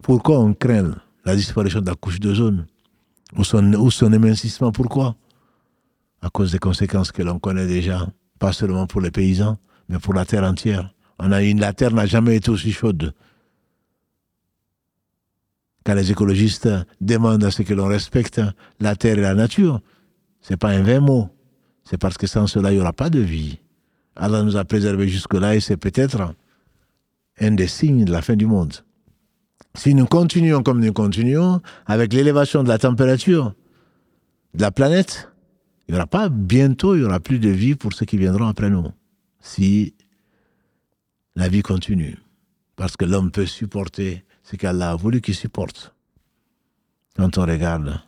Pourquoi 0.02 0.40
on 0.40 0.52
craint 0.52 0.94
la 1.24 1.36
disparition 1.36 1.80
de 1.80 1.86
la 1.86 1.94
couche 1.94 2.20
d'ozone? 2.20 2.66
Ou 3.36 3.44
son, 3.44 3.72
ou 3.74 3.90
son 3.90 4.12
émincissement 4.12 4.72
Pourquoi? 4.72 5.16
À 6.22 6.30
cause 6.30 6.52
des 6.52 6.58
conséquences 6.58 7.12
que 7.12 7.22
l'on 7.22 7.38
connaît 7.38 7.66
déjà, 7.66 8.06
pas 8.38 8.52
seulement 8.52 8.86
pour 8.86 9.00
les 9.00 9.10
paysans, 9.10 9.58
mais 9.88 9.98
pour 9.98 10.14
la 10.14 10.24
terre 10.24 10.44
entière. 10.44 10.92
On 11.18 11.32
a 11.32 11.42
une, 11.42 11.60
la 11.60 11.72
terre 11.72 11.92
n'a 11.92 12.06
jamais 12.06 12.36
été 12.36 12.50
aussi 12.50 12.72
chaude. 12.72 13.14
Quand 15.84 15.94
les 15.94 16.10
écologistes 16.10 16.68
demandent 17.00 17.44
à 17.44 17.50
ce 17.50 17.62
que 17.62 17.72
l'on 17.72 17.86
respecte 17.86 18.40
la 18.80 18.96
terre 18.96 19.18
et 19.18 19.22
la 19.22 19.34
nature, 19.34 19.80
c'est 20.46 20.56
pas 20.56 20.68
un 20.68 20.82
vain 20.82 21.00
mot. 21.00 21.28
C'est 21.82 21.98
parce 21.98 22.16
que 22.16 22.28
sans 22.28 22.46
cela, 22.46 22.70
il 22.70 22.76
n'y 22.76 22.80
aura 22.80 22.92
pas 22.92 23.10
de 23.10 23.18
vie. 23.18 23.58
Allah 24.14 24.44
nous 24.44 24.56
a 24.56 24.64
préservés 24.64 25.08
jusque-là 25.08 25.56
et 25.56 25.60
c'est 25.60 25.76
peut-être 25.76 26.34
un 27.40 27.50
des 27.50 27.66
signes 27.66 28.04
de 28.04 28.12
la 28.12 28.22
fin 28.22 28.36
du 28.36 28.46
monde. 28.46 28.72
Si 29.74 29.92
nous 29.92 30.06
continuons 30.06 30.62
comme 30.62 30.84
nous 30.84 30.92
continuons, 30.92 31.60
avec 31.84 32.12
l'élévation 32.12 32.62
de 32.62 32.68
la 32.68 32.78
température 32.78 33.54
de 34.54 34.62
la 34.62 34.70
planète, 34.70 35.32
il 35.88 35.92
n'y 35.92 35.98
aura 35.98 36.06
pas 36.06 36.28
bientôt, 36.28 36.94
il 36.94 37.00
n'y 37.00 37.04
aura 37.04 37.18
plus 37.18 37.40
de 37.40 37.50
vie 37.50 37.74
pour 37.74 37.92
ceux 37.92 38.06
qui 38.06 38.16
viendront 38.16 38.46
après 38.46 38.70
nous. 38.70 38.86
Si 39.40 39.94
la 41.34 41.48
vie 41.48 41.62
continue. 41.62 42.18
Parce 42.76 42.96
que 42.96 43.04
l'homme 43.04 43.32
peut 43.32 43.46
supporter 43.46 44.24
ce 44.44 44.54
qu'Allah 44.54 44.92
a 44.92 44.96
voulu 44.96 45.20
qu'il 45.20 45.34
supporte. 45.34 45.92
Quand 47.16 47.36
on 47.36 47.42
regarde 47.42 48.00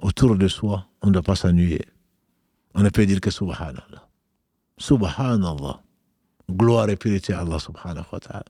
autour 0.00 0.36
de 0.36 0.48
soi, 0.48 0.86
on 1.02 1.08
ne 1.08 1.12
doit 1.12 1.22
pas 1.22 1.36
s'ennuyer. 1.36 1.84
On 2.74 2.82
ne 2.82 2.90
peut 2.90 3.06
dire 3.06 3.20
que 3.20 3.30
Subhanallah. 3.30 4.08
Subhanallah. 4.78 5.80
Gloire 6.50 6.90
et 6.90 6.96
purité 6.96 7.32
à 7.32 7.40
Allah 7.40 7.58
subhanahu 7.58 8.04
wa 8.12 8.20
ta'ala. 8.20 8.44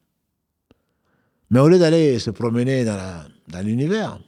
Mais 1.50 1.60
au 1.60 1.68
lieu 1.68 1.78
d'aller 1.78 2.18
se 2.18 2.30
promener 2.30 2.84
dans 2.84 3.64
l'univers, 3.64 4.18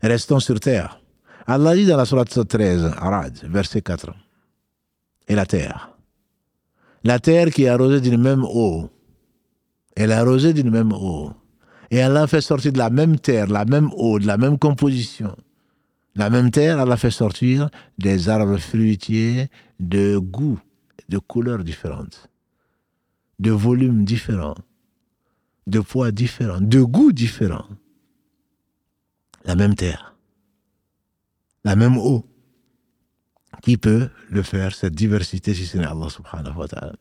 restons 0.00 0.40
sur 0.40 0.58
terre. 0.60 1.00
Allah 1.46 1.74
dit 1.74 1.86
dans 1.86 1.96
la 1.96 2.04
Sourate 2.04 2.46
13, 2.46 2.92
Arad, 2.96 3.38
verset 3.44 3.82
4, 3.82 4.14
et 5.28 5.34
la 5.34 5.44
terre. 5.44 5.90
La 7.04 7.18
terre 7.18 7.50
qui 7.50 7.64
est 7.64 7.68
arrosée 7.68 8.00
d'une 8.00 8.20
même 8.20 8.44
eau. 8.44 8.90
Elle 9.96 10.10
est 10.10 10.14
arrosée 10.14 10.52
d'une 10.52 10.70
même 10.70 10.92
eau. 10.92 11.32
Et 11.90 12.02
Allah 12.02 12.26
fait 12.26 12.40
sortir 12.40 12.72
de 12.72 12.78
la 12.78 12.90
même 12.90 13.18
terre, 13.18 13.46
la 13.46 13.64
même 13.64 13.90
eau, 13.96 14.18
de 14.18 14.26
la 14.26 14.36
même 14.36 14.58
composition. 14.58 15.34
La 16.18 16.30
même 16.30 16.50
terre, 16.50 16.80
Allah 16.80 16.96
fait 16.96 17.12
sortir 17.12 17.70
des 17.96 18.28
arbres 18.28 18.58
fruitiers 18.58 19.48
de 19.78 20.18
goût, 20.18 20.58
de 21.08 21.18
couleurs 21.18 21.62
différentes, 21.62 22.28
de 23.38 23.52
volumes 23.52 24.04
différents, 24.04 24.56
de 25.68 25.78
poids 25.78 26.10
différents, 26.10 26.60
de 26.60 26.82
goûts 26.82 27.12
différents. 27.12 27.68
La 29.44 29.54
même 29.54 29.76
terre, 29.76 30.16
la 31.64 31.76
même 31.76 31.96
eau. 31.96 32.26
Qui 33.62 33.76
peut 33.76 34.08
le 34.28 34.42
faire, 34.42 34.74
cette 34.74 34.94
diversité, 34.94 35.54
si 35.54 35.66
ce 35.66 35.78
n'est 35.78 35.86
Allah 35.86 36.08
subhanahu 36.10 36.56
wa 36.56 36.68
ta'ala 36.68 36.92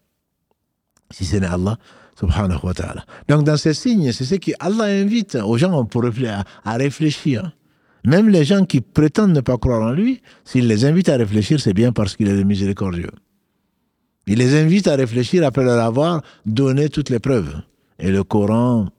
Si 1.11 1.25
ce 1.25 1.37
n'est 1.37 1.45
Allah 1.45 1.77
subhanahu 2.19 2.59
wa 2.63 2.73
ta'ala. 2.73 3.05
Donc 3.27 3.43
dans 3.43 3.57
ces 3.57 3.73
signes, 3.73 4.11
c'est 4.11 4.25
ce 4.25 4.35
que 4.35 4.51
Allah 4.59 4.85
invite 4.85 5.35
aux 5.35 5.57
gens 5.57 5.85
pour 5.85 6.03
à 6.05 6.73
réfléchir. 6.77 7.51
Même 8.05 8.29
les 8.29 8.45
gens 8.45 8.65
qui 8.65 8.81
prétendent 8.81 9.33
ne 9.33 9.41
pas 9.41 9.57
croire 9.57 9.81
en 9.81 9.91
lui, 9.91 10.21
s'il 10.45 10.67
les 10.67 10.85
invite 10.85 11.09
à 11.09 11.17
réfléchir, 11.17 11.59
c'est 11.59 11.73
bien 11.73 11.91
parce 11.91 12.15
qu'il 12.15 12.27
est 12.27 12.43
miséricordieux. 12.43 13.11
Il 14.27 14.39
les 14.39 14.59
invite 14.59 14.87
à 14.87 14.95
réfléchir 14.95 15.45
après 15.45 15.63
leur 15.63 15.79
avoir 15.83 16.21
donné 16.45 16.89
toutes 16.89 17.09
les 17.09 17.19
preuves. 17.19 17.61
Et 17.99 18.11
le 18.11 18.23
Coran 18.23 18.89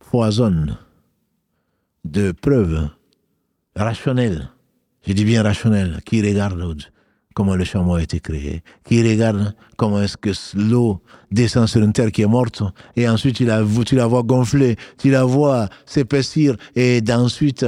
foisonne 0.00 0.78
de 2.04 2.32
preuves 2.32 2.88
rationnelles. 3.74 4.50
Je 5.06 5.12
dis 5.12 5.24
bien 5.24 5.42
rationnelles, 5.42 6.00
qui 6.04 6.22
regardent 6.22 6.76
comment 7.36 7.54
le 7.54 7.64
chameau 7.64 7.96
a 7.96 8.02
été 8.02 8.18
créé, 8.18 8.62
qui 8.82 9.06
regarde 9.06 9.54
comment 9.76 10.00
est-ce 10.00 10.16
que 10.16 10.30
l'eau 10.56 11.02
descend 11.30 11.68
sur 11.68 11.82
une 11.82 11.92
terre 11.92 12.10
qui 12.10 12.22
est 12.22 12.26
morte, 12.26 12.62
et 12.96 13.06
ensuite 13.06 13.36
tu 13.36 13.44
la, 13.44 13.62
tu 13.84 13.94
la 13.94 14.06
vois 14.06 14.22
gonfler, 14.22 14.76
tu 14.96 15.10
la 15.10 15.22
vois 15.24 15.68
s'épaissir, 15.84 16.56
et 16.74 17.02
d'ensuite 17.02 17.66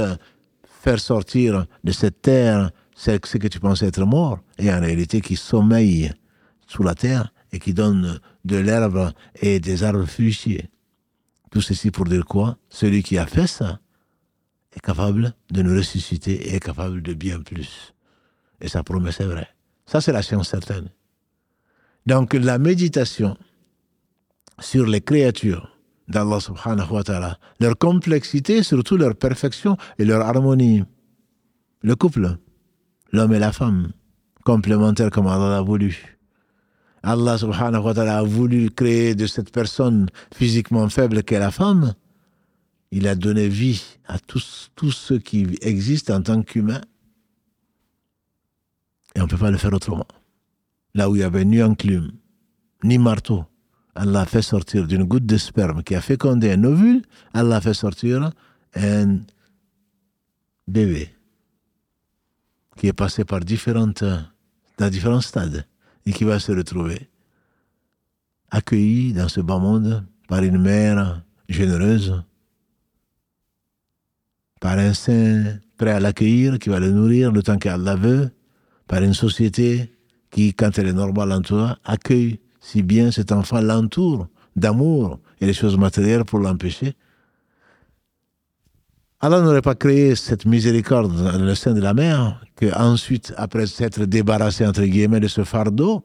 faire 0.81 0.99
sortir 0.99 1.67
de 1.83 1.91
cette 1.91 2.23
terre 2.23 2.71
ce 2.95 3.37
que 3.37 3.47
tu 3.47 3.59
pensais 3.59 3.85
être 3.85 4.03
mort, 4.05 4.39
et 4.57 4.73
en 4.73 4.79
réalité 4.81 5.21
qui 5.21 5.35
sommeille 5.35 6.11
sous 6.65 6.81
la 6.81 6.95
terre 6.95 7.31
et 7.51 7.59
qui 7.59 7.75
donne 7.75 8.19
de 8.45 8.57
l'herbe 8.57 9.11
et 9.39 9.59
des 9.59 9.83
arbres 9.83 10.05
fruitiers. 10.05 10.67
Tout 11.51 11.61
ceci 11.61 11.91
pour 11.91 12.05
dire 12.05 12.25
quoi? 12.25 12.57
Celui 12.69 13.03
qui 13.03 13.19
a 13.19 13.27
fait 13.27 13.47
ça 13.47 13.79
est 14.75 14.79
capable 14.79 15.35
de 15.51 15.61
nous 15.61 15.75
ressusciter 15.77 16.33
et 16.49 16.55
est 16.55 16.59
capable 16.59 17.03
de 17.03 17.13
bien 17.13 17.39
plus. 17.39 17.93
Et 18.61 18.67
sa 18.67 18.83
promesse 18.83 19.19
est 19.19 19.25
vraie. 19.25 19.49
Ça, 19.89 20.01
c'est 20.01 20.11
la 20.11 20.21
science 20.21 20.49
certaine. 20.49 20.89
Donc, 22.05 22.35
la 22.35 22.59
méditation 22.59 23.35
sur 24.59 24.85
les 24.85 25.01
créatures 25.01 25.75
d'Allah 26.07 26.39
subhanahu 26.39 26.91
wa 26.91 27.03
ta'ala, 27.03 27.39
leur 27.59 27.75
complexité, 27.75 28.61
surtout 28.61 28.97
leur 28.97 29.15
perfection 29.15 29.77
et 29.97 30.05
leur 30.05 30.21
harmonie. 30.21 30.83
Le 31.81 31.95
couple, 31.95 32.37
l'homme 33.11 33.33
et 33.33 33.39
la 33.39 33.51
femme, 33.51 33.91
complémentaires 34.45 35.09
comme 35.09 35.25
Allah 35.25 35.49
l'a 35.49 35.61
voulu. 35.61 36.19
Allah 37.01 37.39
subhanahu 37.39 37.81
wa 37.81 37.93
ta'ala 37.95 38.19
a 38.19 38.23
voulu 38.23 38.69
créer 38.69 39.15
de 39.15 39.25
cette 39.25 39.51
personne 39.51 40.07
physiquement 40.31 40.87
faible 40.89 41.23
qu'est 41.23 41.39
la 41.39 41.49
femme, 41.49 41.95
il 42.91 43.07
a 43.07 43.15
donné 43.15 43.47
vie 43.47 43.83
à 44.07 44.19
tous, 44.19 44.69
tous 44.75 44.91
ceux 44.91 45.17
qui 45.17 45.57
existent 45.61 46.15
en 46.15 46.21
tant 46.21 46.43
qu'humains. 46.43 46.81
Et 49.15 49.21
on 49.21 49.23
ne 49.23 49.29
peut 49.29 49.37
pas 49.37 49.51
le 49.51 49.57
faire 49.57 49.73
autrement. 49.73 50.07
Là 50.93 51.09
où 51.09 51.15
il 51.15 51.19
y 51.19 51.23
avait 51.23 51.45
ni 51.45 51.61
enclume, 51.61 52.11
ni 52.83 52.97
marteau, 52.97 53.45
Allah 53.95 54.21
a 54.21 54.25
fait 54.25 54.41
sortir 54.41 54.87
d'une 54.87 55.03
goutte 55.03 55.25
de 55.25 55.37
sperme 55.37 55.83
qui 55.83 55.95
a 55.95 56.01
fécondé 56.01 56.51
un 56.51 56.63
ovule, 56.63 57.01
Allah 57.33 57.57
a 57.57 57.61
fait 57.61 57.73
sortir 57.73 58.31
un 58.75 59.19
bébé 60.67 61.09
qui 62.77 62.87
est 62.87 62.93
passé 62.93 63.25
par 63.25 63.41
différentes, 63.41 64.03
dans 64.77 64.89
différents 64.89 65.21
stades 65.21 65.65
et 66.05 66.13
qui 66.13 66.23
va 66.23 66.39
se 66.39 66.51
retrouver 66.51 67.09
accueilli 68.51 69.13
dans 69.13 69.27
ce 69.27 69.41
bas 69.41 69.59
monde 69.59 70.05
par 70.27 70.43
une 70.43 70.59
mère 70.59 71.21
généreuse, 71.49 72.23
par 74.61 74.77
un 74.77 74.93
saint 74.93 75.57
prêt 75.77 75.91
à 75.91 75.99
l'accueillir, 75.99 76.59
qui 76.59 76.69
va 76.69 76.79
le 76.79 76.91
nourrir 76.91 77.31
le 77.31 77.43
temps 77.43 77.57
qu'elle 77.57 77.81
veut, 77.97 78.31
par 78.89 79.03
une 79.03 79.13
société 79.13 79.91
qui, 80.31 80.53
quand 80.53 80.77
elle 80.77 80.87
est 80.87 80.93
normale 80.93 81.31
en 81.31 81.41
toi, 81.41 81.77
accueille 81.85 82.39
si 82.59 82.81
bien 82.81 83.11
cet 83.11 83.31
enfant, 83.31 83.61
l'entoure 83.61 84.27
d'amour 84.55 85.19
et 85.39 85.45
les 85.45 85.53
choses 85.53 85.77
matérielles 85.77 86.25
pour 86.25 86.39
l'empêcher. 86.39 86.95
Allah 89.21 89.41
n'aurait 89.41 89.61
pas 89.61 89.75
créé 89.75 90.15
cette 90.15 90.45
miséricorde 90.45 91.15
dans 91.15 91.37
le 91.37 91.55
sein 91.55 91.73
de 91.73 91.81
la 91.81 91.93
mère, 91.93 92.43
que 92.55 92.73
ensuite, 92.75 93.33
après 93.37 93.67
s'être 93.67 94.05
débarrassé, 94.05 94.65
entre 94.65 94.83
guillemets, 94.83 95.19
de 95.19 95.27
ce 95.27 95.43
fardeau, 95.43 96.03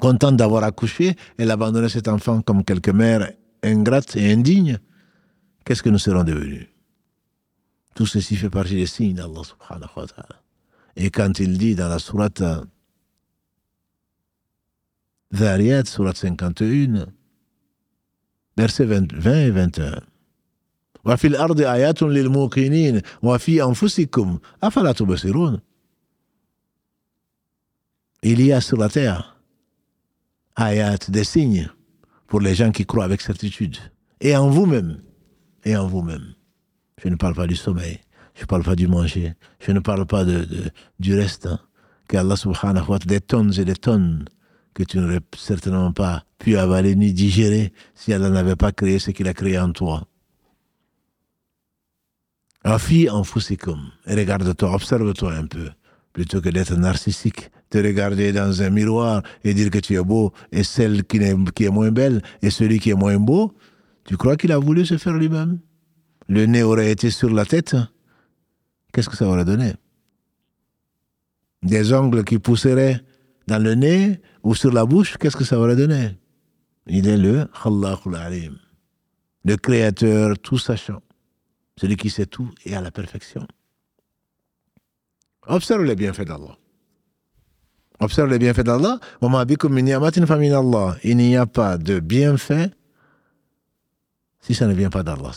contente 0.00 0.36
d'avoir 0.36 0.64
accouché, 0.64 1.14
elle 1.36 1.50
abandonnait 1.50 1.88
cet 1.88 2.08
enfant 2.08 2.40
comme 2.40 2.64
quelques 2.64 2.88
mères 2.88 3.32
ingrates 3.62 4.16
et 4.16 4.32
indignes. 4.32 4.78
Qu'est-ce 5.64 5.82
que 5.82 5.90
nous 5.90 5.98
serons 5.98 6.24
devenus? 6.24 6.68
Tout 7.94 8.06
ceci 8.06 8.36
fait 8.36 8.50
partie 8.50 8.76
des 8.76 8.86
signes 8.86 9.14
d'Allah 9.14 9.42
subhanahu 9.44 9.90
wa 9.96 10.06
ta'ala. 10.06 10.45
Et 10.95 11.09
quand 11.09 11.39
il 11.39 11.57
dit 11.57 11.75
dans 11.75 11.87
la 11.87 11.99
sourate 11.99 12.43
Dhariyat, 15.31 15.85
sourate 15.85 16.17
51, 16.17 17.07
versets 18.57 18.85
20 18.85 19.13
et 19.25 19.51
21, 19.51 20.01
وفي 21.05 21.27
الأرض 21.27 21.61
آيات 21.61 22.03
للموقنين 22.03 23.01
وفي 23.23 23.63
أنفسكم 23.63 24.39
أفلا 24.63 24.91
تبصرون 24.91 25.59
Il 28.23 28.39
y 28.39 28.53
a 28.53 28.61
sur 28.61 28.77
la 28.77 28.87
terre 28.87 29.41
ayat, 30.55 30.97
des 31.09 31.23
signes 31.23 31.69
pour 32.27 32.39
les 32.39 32.53
gens 32.53 32.71
qui 32.71 32.85
croient 32.85 33.05
avec 33.05 33.19
certitude. 33.21 33.77
Et 34.19 34.35
en 34.37 34.49
vous-même. 34.49 35.01
Et 35.63 35.75
en 35.75 35.87
vous-même. 35.87 36.35
Je 37.03 37.09
ne 37.09 37.15
parle 37.15 37.33
pas 37.33 37.47
du 37.47 37.55
sommeil. 37.55 37.99
Je 38.36 38.42
ne 38.42 38.46
parle 38.46 38.62
pas 38.62 38.76
du 38.76 38.86
manger. 38.86 39.34
Je 39.58 39.72
ne 39.72 39.80
parle 39.80 40.06
pas 40.06 40.24
de, 40.24 40.46
du 41.00 41.14
reste. 41.18 41.46
Hein, 41.46 41.58
qu'Allah 42.08 42.36
subhanahu 42.36 42.88
wa 42.88 42.98
ta'ala, 42.98 43.18
des 43.18 43.20
tonnes 43.20 43.52
et 43.58 43.64
des 43.64 43.74
tonnes 43.74 44.24
que 44.74 44.84
tu 44.84 44.98
n'aurais 44.98 45.20
certainement 45.36 45.90
pas 45.90 46.24
pu 46.38 46.56
avaler 46.56 46.94
ni 46.94 47.12
digérer 47.12 47.72
si 47.94 48.12
Allah 48.12 48.30
n'avait 48.30 48.56
pas 48.56 48.72
créé 48.72 48.98
ce 48.98 49.10
qu'il 49.10 49.26
a 49.26 49.34
créé 49.34 49.58
en 49.58 49.72
toi. 49.72 50.06
Rafi 52.62 53.08
en 53.08 53.22
comme. 53.58 53.90
Regarde-toi, 54.06 54.74
observe-toi 54.74 55.32
un 55.32 55.46
peu, 55.46 55.70
plutôt 56.12 56.40
que 56.40 56.50
d'être 56.50 56.76
narcissique 56.76 57.50
te 57.70 57.78
regarder 57.78 58.32
dans 58.32 58.62
un 58.62 58.70
miroir 58.70 59.22
et 59.44 59.54
dire 59.54 59.70
que 59.70 59.78
tu 59.78 59.94
es 59.94 60.02
beau, 60.02 60.32
et 60.52 60.62
celle 60.62 61.04
qui 61.04 61.18
est, 61.18 61.52
qui 61.52 61.64
est 61.64 61.70
moins 61.70 61.90
belle, 61.90 62.22
et 62.42 62.50
celui 62.50 62.78
qui 62.78 62.90
est 62.90 62.94
moins 62.94 63.18
beau, 63.18 63.54
tu 64.04 64.16
crois 64.16 64.36
qu'il 64.36 64.52
a 64.52 64.58
voulu 64.58 64.86
se 64.86 64.98
faire 64.98 65.14
lui-même? 65.14 65.58
Le 66.28 66.46
nez 66.46 66.62
aurait 66.62 66.90
été 66.90 67.10
sur 67.10 67.30
la 67.30 67.44
tête, 67.44 67.76
qu'est-ce 68.96 69.10
que 69.10 69.16
ça 69.16 69.26
aurait 69.26 69.44
donné 69.44 69.74
Des 71.62 71.92
ongles 71.92 72.24
qui 72.24 72.38
pousseraient 72.38 73.04
dans 73.46 73.62
le 73.62 73.74
nez 73.74 74.22
ou 74.42 74.54
sur 74.54 74.72
la 74.72 74.86
bouche, 74.86 75.18
qu'est-ce 75.18 75.36
que 75.36 75.44
ça 75.44 75.58
aurait 75.58 75.76
donné 75.76 76.16
Il 76.86 77.06
est 77.06 77.18
le 77.18 77.46
Khallaqul 77.62 78.16
Alim, 78.16 78.56
le 79.44 79.56
créateur 79.58 80.38
tout 80.38 80.56
sachant, 80.56 81.02
celui 81.78 81.96
qui 81.96 82.08
sait 82.08 82.24
tout 82.24 82.50
et 82.64 82.74
à 82.74 82.80
la 82.80 82.90
perfection. 82.90 83.46
Observe 85.46 85.84
les 85.84 85.94
bienfaits 85.94 86.24
d'Allah. 86.24 86.56
Observe 88.00 88.30
les 88.30 88.38
bienfaits 88.38 88.64
d'Allah. 88.64 88.98
Il 91.04 91.16
n'y 91.18 91.36
a 91.36 91.46
pas 91.46 91.76
de 91.76 92.00
bienfait 92.00 92.70
si 94.40 94.54
ça 94.54 94.66
ne 94.66 94.72
vient 94.72 94.90
pas 94.90 95.02
d'Allah. 95.02 95.32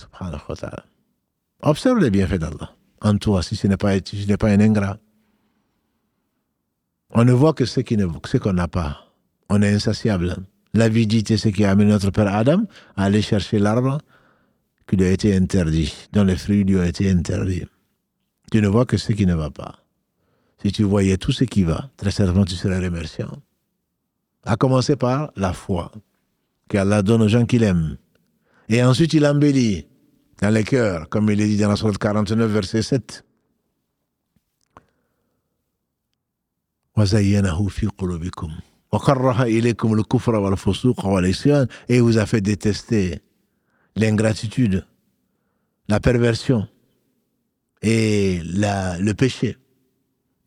Observe 1.62 1.99
les 1.99 2.10
bienfaits 2.10 2.39
d'Allah 2.39 2.74
en 3.01 3.17
toi 3.17 3.41
si 3.43 3.55
ce 3.55 3.67
n'est 3.67 3.77
pas, 3.77 3.91
un 3.91 4.59
ingrat. 4.59 4.97
On 7.11 7.25
ne 7.25 7.33
voit 7.33 7.53
que 7.53 7.65
ce 7.65 7.79
qu'on 8.37 8.53
n'a 8.53 8.67
pas. 8.67 9.05
On 9.49 9.61
est 9.61 9.73
insatiable. 9.73 10.35
L'avidité, 10.73 11.37
c'est 11.37 11.49
ce 11.49 11.55
qui 11.55 11.65
a 11.65 11.71
amené 11.71 11.89
notre 11.89 12.11
père 12.11 12.33
Adam 12.33 12.63
à 12.95 13.05
aller 13.05 13.21
chercher 13.21 13.57
l'arbre 13.57 13.97
qui 14.87 14.95
lui 14.95 15.05
a 15.05 15.11
été 15.11 15.35
interdit, 15.35 15.93
dont 16.13 16.23
les 16.23 16.35
fruits 16.35 16.63
lui 16.63 16.77
ont 16.77 16.83
été 16.83 17.09
interdits. 17.09 17.65
Tu 18.51 18.61
ne 18.61 18.67
vois 18.67 18.85
que 18.85 18.97
ce 18.97 19.11
qui 19.13 19.25
ne 19.25 19.35
va 19.35 19.49
pas. 19.49 19.75
Si 20.61 20.71
tu 20.71 20.83
voyais 20.83 21.17
tout 21.17 21.31
ce 21.31 21.43
qui 21.43 21.63
va, 21.63 21.89
très 21.97 22.11
certainement 22.11 22.45
tu 22.45 22.55
serais 22.55 22.79
remerciant. 22.79 23.31
À 24.43 24.55
commencer 24.55 24.95
par 24.95 25.31
la 25.35 25.53
foi 25.53 25.91
qu'Allah 26.69 27.01
donne 27.01 27.21
aux 27.21 27.27
gens 27.27 27.45
qu'il 27.45 27.63
aime. 27.63 27.97
Et 28.67 28.83
ensuite, 28.83 29.13
il 29.13 29.25
embellit 29.25 29.87
dans 30.41 30.49
les 30.49 30.63
cœurs, 30.63 31.09
comme 31.09 31.29
il 31.29 31.41
est 31.41 31.47
dit 31.47 31.57
dans 31.57 31.69
la 31.69 31.75
sourate 31.75 31.97
49, 31.97 32.49
verset 32.49 32.81
7. 32.81 33.25
Et 41.87 41.99
vous 42.01 42.17
a 42.17 42.25
fait 42.25 42.41
détester 42.41 43.21
l'ingratitude, 43.95 44.85
la 45.87 45.99
perversion 45.99 46.67
et 47.81 48.41
le 48.43 49.11
péché. 49.13 49.57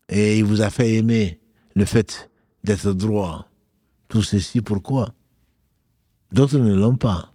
Et 0.09 0.37
il 0.37 0.43
vous 0.43 0.61
a 0.61 0.69
fait 0.69 0.93
aimer 0.93 1.39
le 1.75 1.85
fait 1.85 2.29
d'être 2.63 2.93
droit. 2.93 3.47
Tout 4.07 4.21
ceci, 4.21 4.61
pourquoi? 4.61 5.13
D'autres 6.31 6.59
ne 6.59 6.75
l'ont 6.75 6.97
pas. 6.97 7.33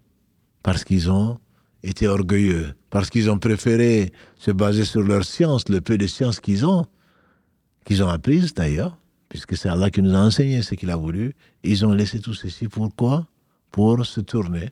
Parce 0.63 0.85
qu'ils 0.85 1.11
ont 1.11 1.41
été 1.83 2.09
orgueilleux. 2.09 2.75
Parce 2.91 3.11
qu'ils 3.11 3.31
ont 3.31 3.39
préféré 3.39 4.13
se 4.37 4.51
baser 4.51 4.85
sur 4.85 5.03
leur 5.03 5.25
science, 5.25 5.69
le 5.69 5.81
peu 5.81 5.99
de 5.99 6.07
science 6.07 6.41
qu'ils 6.41 6.67
ont, 6.67 6.87
qu'ils 7.85 8.03
ont 8.03 8.09
apprise 8.09 8.55
d'ailleurs, 8.55 8.99
puisque 9.29 9.57
c'est 9.57 9.69
Allah 9.69 9.91
qui 9.91 10.03
nous 10.03 10.15
a 10.15 10.19
enseigné 10.19 10.63
ce 10.63 10.75
qu'il 10.75 10.91
a 10.91 10.97
voulu. 10.97 11.35
Ils 11.63 11.85
ont 11.85 11.93
laissé 11.93 12.21
tout 12.21 12.35
ceci. 12.35 12.69
Pourquoi 12.69 13.27
Pour 13.71 14.05
se 14.05 14.21
tourner 14.21 14.71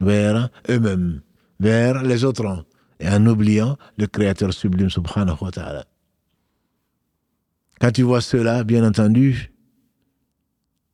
vers 0.00 0.50
eux-mêmes, 0.68 1.22
vers 1.58 2.02
les 2.02 2.24
autres, 2.24 2.64
et 3.00 3.08
en 3.08 3.26
oubliant 3.26 3.76
le 3.98 4.06
Créateur 4.06 4.52
sublime, 4.52 4.90
subhanahu 4.90 5.36
wa 5.40 5.50
ta'ala. 5.50 5.84
Quand 7.80 7.90
tu 7.90 8.02
vois 8.02 8.20
cela, 8.20 8.64
bien 8.64 8.86
entendu, 8.86 9.52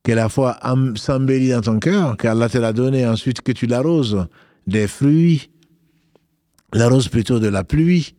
que 0.02 0.12
la 0.12 0.28
foi 0.28 0.58
s'embellit 0.96 1.50
dans 1.50 1.60
ton 1.60 1.78
cœur, 1.78 2.16
qu'Allah 2.16 2.48
te 2.48 2.58
l'a 2.58 2.72
donné, 2.72 3.06
ensuite 3.06 3.40
que 3.40 3.52
tu 3.52 3.66
l'arroses 3.66 4.26
des 4.66 4.88
fruits, 4.88 5.50
l'arroses 6.72 7.08
plutôt 7.08 7.38
de 7.38 7.48
la 7.48 7.64
pluie, 7.64 8.14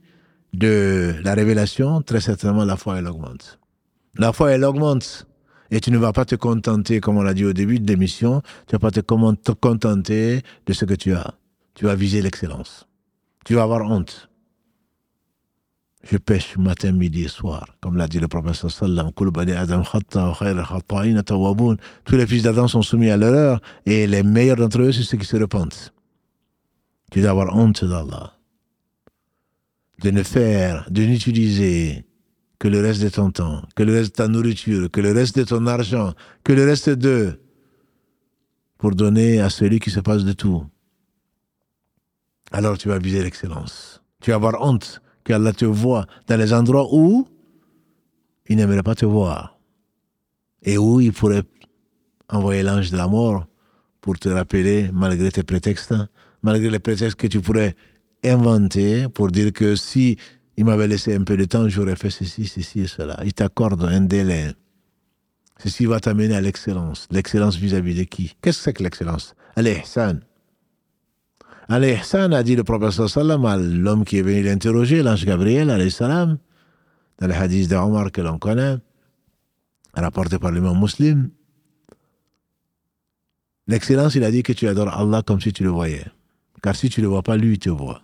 de 0.54 1.16
la 1.24 1.34
révélation, 1.34 2.02
très 2.02 2.22
certainement 2.22 2.66
la 2.66 2.78
foi 2.78 3.00
elle 3.00 3.08
augmente. 3.08 3.60
La 4.16 4.34
foi 4.34 4.52
elle 4.52 4.64
augmente. 4.64 5.28
Et 5.72 5.80
tu 5.80 5.90
ne 5.90 5.98
vas 5.98 6.14
pas 6.14 6.26
te 6.26 6.36
contenter, 6.36 7.00
comme 7.00 7.18
on 7.18 7.24
l'a 7.24 7.34
dit 7.34 7.46
au 7.46 7.54
début 7.54 7.80
de 7.80 7.88
l'émission, 7.88 8.42
tu 8.68 8.76
ne 8.76 8.80
vas 8.80 8.80
pas 8.80 8.92
te 8.92 9.52
contenter 9.52 10.44
de 10.68 10.74
ce 10.74 10.86
que 10.86 10.94
tu 10.94 11.14
as. 11.14 11.34
Tu 11.74 11.86
vas 11.86 11.96
viser 11.96 12.22
l'excellence. 12.22 12.88
Tu 13.44 13.56
vas 13.56 13.64
avoir 13.64 13.90
honte. 13.90 14.30
Je 16.04 16.18
pêche 16.18 16.58
matin, 16.58 16.92
midi 16.92 17.24
et 17.24 17.30
soir, 17.30 17.66
comme 17.82 17.98
l'a 17.98 18.08
dit 18.08 18.20
le 18.20 18.28
professeur 18.28 18.70
sallam. 18.70 19.12
Tous 19.14 19.32
les 22.16 22.28
fils 22.28 22.44
d'Adam 22.44 22.68
sont 22.68 22.82
soumis 22.82 23.10
à 23.10 23.18
l'erreur 23.18 23.62
et 23.86 24.06
les 24.06 24.22
meilleurs 24.22 24.58
d'entre 24.58 24.82
eux, 24.82 24.92
c'est 24.92 25.04
ceux 25.04 25.18
qui 25.18 25.26
se 25.26 25.38
repentent. 25.38 25.94
Tu 27.10 27.22
dois 27.22 27.32
avoir 27.32 27.56
honte 27.56 27.86
d'Allah. 27.86 28.34
De 30.00 30.12
ne 30.12 30.24
faire, 30.24 30.88
de 30.90 31.04
n'utiliser 31.04 32.06
que 32.60 32.68
le 32.68 32.82
reste 32.82 33.02
de 33.02 33.10
ton 33.10 33.32
temps, 33.32 33.62
que 33.76 33.84
le 33.84 33.94
reste 33.94 34.12
de 34.12 34.16
ta 34.16 34.28
nourriture, 34.28 34.90
que 34.90 35.02
le 35.02 35.12
reste 35.12 35.38
de 35.38 35.44
ton 35.44 35.68
argent, 35.68 36.14
que 36.44 36.54
le 36.54 36.66
reste 36.66 36.90
d'eux, 36.90 37.40
pour 38.78 38.96
donner 38.96 39.40
à 39.40 39.50
celui 39.50 39.80
qui 39.80 39.92
se 39.92 40.00
passe 40.00 40.24
de 40.24 40.34
tout. 40.34 40.66
Alors 42.52 42.78
tu 42.78 42.88
vas 42.88 43.00
viser 43.00 43.24
l'excellence. 43.24 44.02
Tu 44.22 44.32
vas 44.32 44.36
avoir 44.36 44.62
honte 44.62 45.02
qu'Allah 45.24 45.54
te 45.54 45.66
voit 45.66 46.06
dans 46.28 46.38
les 46.38 46.54
endroits 46.54 46.88
où 46.94 47.28
il 48.48 48.58
n'aimerait 48.58 48.84
pas 48.84 48.96
te 48.96 49.06
voir. 49.06 49.58
Et 50.62 50.78
où 50.78 51.00
il 51.00 51.14
pourrait 51.14 51.44
envoyer 52.30 52.64
l'ange 52.64 52.92
de 52.92 52.98
la 52.98 53.08
mort 53.08 53.46
pour 54.02 54.20
te 54.20 54.30
rappeler, 54.30 54.90
malgré 54.94 55.32
tes 55.32 55.44
prétextes, 55.44 55.94
malgré 56.42 56.70
les 56.70 56.80
prétextes 56.80 57.16
que 57.16 57.28
tu 57.28 57.42
pourrais 57.42 57.76
inventer 58.24 59.08
pour 59.10 59.30
dire 59.30 59.52
que 59.54 59.76
si 59.76 60.18
il 60.58 60.66
m'avait 60.66 60.88
laissé 60.88 61.16
un 61.16 61.24
peu 61.24 61.38
de 61.38 61.46
temps, 61.46 61.68
j'aurais 61.68 61.96
fait 61.96 62.10
ceci, 62.10 62.46
ceci 62.46 62.82
et 62.82 62.88
cela. 62.88 63.20
Il 63.26 63.34
t'accorde 63.34 63.84
un 63.84 64.02
délai. 64.02 64.52
Ceci 65.60 65.86
va 65.86 66.00
t'amener 66.00 66.36
à 66.36 66.42
l'excellence. 66.42 67.08
L'excellence 67.12 67.56
vis-à-vis 67.56 67.96
de 67.96 68.04
qui? 68.04 68.36
Qu'est-ce 68.42 68.58
que 68.60 68.64
c'est 68.64 68.74
que 68.74 68.84
l'excellence? 68.84 69.36
Allez, 69.56 69.78
Hassan. 69.84 70.22
Al-Ihsan 71.70 72.34
a 72.34 72.44
dit 72.44 72.56
le 72.56 72.64
professeur 72.64 73.10
sallam 73.10 73.46
à 73.46 73.58
l'homme 73.58 74.04
qui 74.04 74.18
est 74.18 74.22
venu 74.22 74.44
l'interroger, 74.44 75.02
l'ange 75.02 75.26
Gabriel, 75.26 75.70
alayhi 75.70 75.92
salam, 75.92 76.38
dans 77.20 77.28
le 77.28 77.34
hadith 77.34 77.70
d'Omar 77.70 78.12
que 78.12 78.22
l'on 78.22 78.38
connaît, 78.38 78.78
rapporté 79.94 80.40
par 80.40 80.52
l'imam 80.52 80.78
muslim. 80.80 81.30
L'excellence, 83.68 84.16
il 84.16 84.24
a 84.26 84.32
dit 84.32 84.44
que 84.44 84.52
tu 84.52 84.68
adores 84.68 84.94
Allah 84.94 85.24
comme 85.26 85.40
si 85.40 85.54
tu 85.54 85.64
le 85.64 85.70
voyais. 85.70 86.06
Car 86.62 86.76
si 86.76 86.90
tu 86.90 87.00
ne 87.00 87.06
le 87.06 87.10
vois 87.10 87.24
pas, 87.24 87.38
lui, 87.38 87.54
il 87.54 87.60
te 87.60 87.70
voit. 87.70 88.02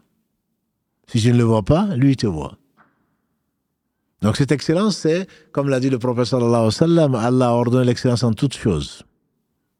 Si 1.10 1.20
tu 1.20 1.32
ne 1.34 1.38
le 1.39 1.43
vois 1.43 1.64
pas, 1.64 1.88
lui, 1.95 2.16
te 2.16 2.28
voit. 2.28 2.55
Donc 4.22 4.38
cette 4.38 4.51
excellence, 4.51 4.95
c'est, 4.95 5.28
comme 5.51 5.68
l'a 5.68 5.80
dit 5.80 5.89
le 5.89 5.97
professeur 5.97 6.72
sallam, 6.72 7.16
Allah 7.16 7.51
ordonne 7.51 7.88
l'excellence 7.88 8.22
en 8.22 8.34
toutes 8.34 8.53
choses. 8.53 9.03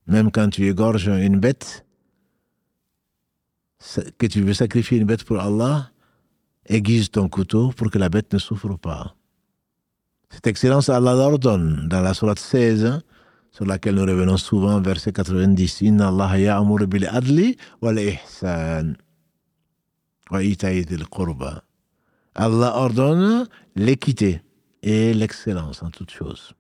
Même 0.07 0.32
quand 0.32 0.49
tu 0.49 0.65
égorges 0.67 1.07
une 1.07 1.39
bête, 1.39 1.86
que 4.17 4.25
tu 4.25 4.41
veux 4.41 4.55
sacrifier 4.55 4.97
une 4.97 5.05
bête 5.05 5.23
pour 5.23 5.39
Allah, 5.39 5.91
aiguise 6.65 7.11
ton 7.11 7.30
couteau 7.30 7.69
pour 7.77 7.91
que 7.91 7.99
la 7.99 8.09
bête 8.09 8.34
ne 8.34 8.39
souffre 8.39 8.75
pas. 8.77 9.15
Cette 10.32 10.47
excellence, 10.47 10.89
Allah 10.89 11.13
l'ordonne 11.13 11.88
dans 11.88 12.01
la 12.01 12.15
sourate 12.15 12.39
16, 12.39 13.01
sur 13.51 13.65
laquelle 13.65 13.95
nous 13.95 14.01
revenons 14.05 14.38
souvent, 14.38 14.82
verset 14.82 15.11
90. 15.11 15.82
Inna 15.82 16.07
Allah 16.07 16.39
ya'amur 16.39 16.88
bil 16.88 17.05
adli 17.05 17.55
wal 17.84 17.99
ihsan. 17.99 18.95
Allah 22.36 22.77
ordonne 22.77 23.47
l'équité 23.75 24.41
et 24.84 25.13
l'excellence 25.13 25.84
en 25.84 25.89
toutes 25.89 26.11
choses. 26.11 26.53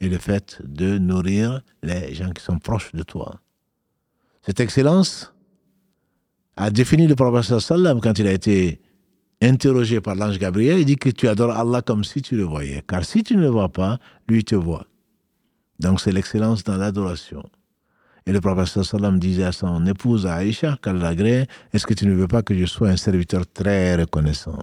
Et 0.00 0.08
le 0.08 0.18
fait 0.18 0.60
de 0.64 0.98
nourrir 0.98 1.62
les 1.82 2.14
gens 2.14 2.30
qui 2.30 2.42
sont 2.42 2.58
proches 2.58 2.92
de 2.92 3.02
toi. 3.02 3.40
Cette 4.42 4.60
excellence, 4.60 5.32
a 6.60 6.70
défini 6.70 7.06
le 7.06 7.14
prophète 7.14 7.58
sallam 7.58 8.00
quand 8.00 8.18
il 8.18 8.26
a 8.26 8.32
été 8.32 8.80
interrogé 9.40 10.00
par 10.00 10.14
l'ange 10.14 10.38
Gabriel, 10.38 10.78
il 10.78 10.84
dit 10.84 10.96
que 10.96 11.08
tu 11.08 11.26
adores 11.26 11.56
Allah 11.56 11.80
comme 11.80 12.04
si 12.04 12.20
tu 12.20 12.36
le 12.36 12.42
voyais. 12.44 12.82
Car 12.86 13.04
si 13.04 13.22
tu 13.22 13.36
ne 13.36 13.40
le 13.40 13.48
vois 13.48 13.70
pas, 13.70 13.98
lui 14.28 14.44
te 14.44 14.54
voit. 14.54 14.86
Donc 15.78 16.00
c'est 16.00 16.12
l'excellence 16.12 16.62
dans 16.62 16.76
l'adoration. 16.76 17.42
Et 18.26 18.32
le 18.32 18.40
prophète 18.40 18.84
sallam 18.84 19.18
disait 19.18 19.44
à 19.44 19.52
son 19.52 19.86
épouse 19.86 20.26
Aïcha, 20.26 20.78
qu'elle 20.82 21.02
est-ce 21.72 21.86
que 21.86 21.94
tu 21.94 22.06
ne 22.06 22.12
veux 22.12 22.28
pas 22.28 22.42
que 22.42 22.54
je 22.54 22.66
sois 22.66 22.88
un 22.88 22.96
serviteur 22.96 23.46
très 23.46 23.96
reconnaissant? 23.96 24.58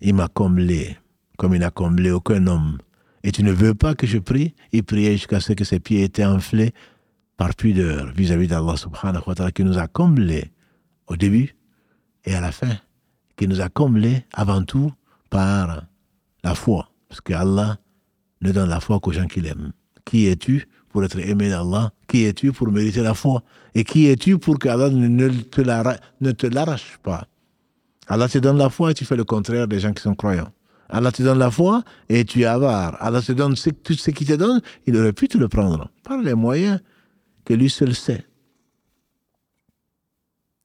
Il 0.00 0.14
m'a 0.14 0.28
comblé, 0.28 0.96
comme 1.36 1.54
il 1.54 1.60
n'a 1.60 1.70
comblé 1.70 2.10
aucun 2.10 2.46
homme. 2.46 2.78
Et 3.22 3.32
tu 3.32 3.42
ne 3.42 3.52
veux 3.52 3.74
pas 3.74 3.94
que 3.94 4.06
je 4.06 4.18
prie? 4.18 4.54
Il 4.72 4.84
priait 4.84 5.12
jusqu'à 5.12 5.40
ce 5.40 5.52
que 5.52 5.64
ses 5.64 5.80
pieds 5.80 6.04
étaient 6.04 6.24
enflés 6.24 6.72
par 7.36 7.54
pudeur 7.54 8.12
vis-à-vis 8.12 8.48
d'Allah 8.48 8.76
subhanahu 8.76 9.22
wa 9.26 9.34
ta'ala 9.34 9.52
qui 9.52 9.64
nous 9.64 9.78
a 9.78 9.86
comblés 9.86 10.50
au 11.06 11.16
début 11.16 11.56
et 12.24 12.34
à 12.34 12.40
la 12.40 12.52
fin, 12.52 12.76
qui 13.36 13.48
nous 13.48 13.60
a 13.60 13.68
comblés 13.68 14.24
avant 14.32 14.62
tout 14.62 14.92
par 15.30 15.84
la 16.42 16.54
foi. 16.54 16.90
Parce 17.08 17.20
que 17.20 17.32
Allah 17.32 17.78
ne 18.40 18.52
donne 18.52 18.68
la 18.68 18.80
foi 18.80 19.00
qu'aux 19.00 19.12
gens 19.12 19.26
qu'il 19.26 19.46
aime. 19.46 19.72
Qui 20.04 20.26
es-tu 20.26 20.66
pour 20.90 21.04
être 21.04 21.18
aimé 21.18 21.48
d'Allah 21.48 21.92
Qui 22.08 22.24
es-tu 22.24 22.52
pour 22.52 22.72
mériter 22.72 23.02
la 23.02 23.14
foi 23.14 23.42
Et 23.74 23.84
qui 23.84 24.06
es-tu 24.06 24.38
pour 24.38 24.58
qu'Allah 24.58 24.90
ne 24.90 25.30
te 26.32 26.46
l'arrache 26.46 26.98
pas? 27.02 27.28
Allah 28.08 28.28
te 28.28 28.38
donne 28.38 28.56
la 28.56 28.70
foi 28.70 28.90
et 28.90 28.94
tu 28.94 29.04
fais 29.04 29.16
le 29.16 29.24
contraire 29.24 29.68
des 29.68 29.78
gens 29.78 29.92
qui 29.92 30.02
sont 30.02 30.14
croyants. 30.14 30.50
Allah 30.88 31.12
te 31.12 31.22
donne 31.22 31.38
la 31.38 31.50
foi 31.50 31.84
et 32.08 32.24
tu 32.24 32.40
es 32.40 32.44
avare. 32.46 32.96
Allah 33.00 33.20
te 33.20 33.32
donne 33.32 33.54
tout 33.54 33.92
ce 33.92 34.10
qu'il 34.10 34.26
te 34.26 34.32
donne, 34.32 34.62
il 34.86 34.96
aurait 34.96 35.12
pu 35.12 35.28
te 35.28 35.36
le 35.36 35.48
prendre 35.48 35.90
par 36.02 36.18
les 36.18 36.34
moyens 36.34 36.80
que 37.44 37.52
lui 37.52 37.68
seul 37.68 37.94
sait. 37.94 38.24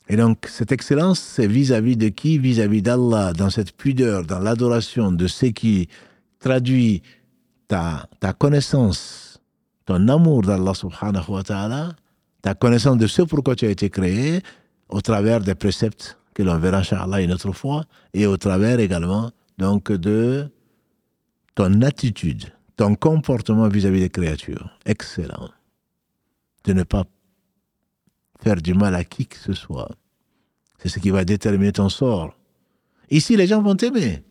Et 0.07 0.15
donc, 0.15 0.47
cette 0.49 0.71
excellence, 0.71 1.19
c'est 1.19 1.47
vis-à-vis 1.47 1.97
de 1.97 2.09
qui? 2.09 2.37
Vis-à-vis 2.37 2.81
d'Allah, 2.81 3.33
dans 3.33 3.49
cette 3.49 3.75
pudeur, 3.75 4.25
dans 4.25 4.39
l'adoration 4.39 5.11
de 5.11 5.27
ce 5.27 5.47
qui 5.47 5.89
traduit 6.39 7.01
ta, 7.67 8.07
ta 8.19 8.33
connaissance, 8.33 9.32
ton 9.85 10.07
amour 10.07 10.43
d'Allah 10.43 10.73
subhanahu 10.73 11.29
wa 11.29 11.43
ta'ala, 11.43 11.95
ta 12.41 12.53
connaissance 12.53 12.97
de 12.97 13.07
ce 13.07 13.21
pourquoi 13.21 13.55
tu 13.55 13.65
as 13.65 13.69
été 13.69 13.89
créé, 13.89 14.41
au 14.89 15.01
travers 15.01 15.39
des 15.39 15.55
préceptes 15.55 16.17
que 16.33 16.43
l'on 16.43 16.57
verra, 16.57 16.79
Inch'Allah, 16.79 17.21
une 17.21 17.31
autre 17.31 17.51
fois, 17.51 17.85
et 18.13 18.25
au 18.25 18.37
travers 18.37 18.79
également, 18.79 19.31
donc, 19.57 19.91
de 19.91 20.49
ton 21.55 21.81
attitude, 21.81 22.45
ton 22.75 22.95
comportement 22.95 23.67
vis-à-vis 23.67 24.01
des 24.01 24.09
créatures. 24.09 24.69
Excellent. 24.85 25.49
De 26.63 26.73
ne 26.73 26.83
pas 26.83 27.03
faire 28.41 28.61
du 28.61 28.73
mal 28.73 28.95
à 28.95 29.03
qui 29.03 29.27
que 29.27 29.37
ce 29.37 29.53
soit. 29.53 29.89
C'est 30.79 30.89
ce 30.89 30.99
qui 30.99 31.11
va 31.11 31.23
déterminer 31.23 31.71
ton 31.71 31.89
sort. 31.89 32.35
Ici, 33.09 33.37
les 33.37 33.47
gens 33.47 33.61
vont 33.61 33.75
t'aimer. 33.75 34.23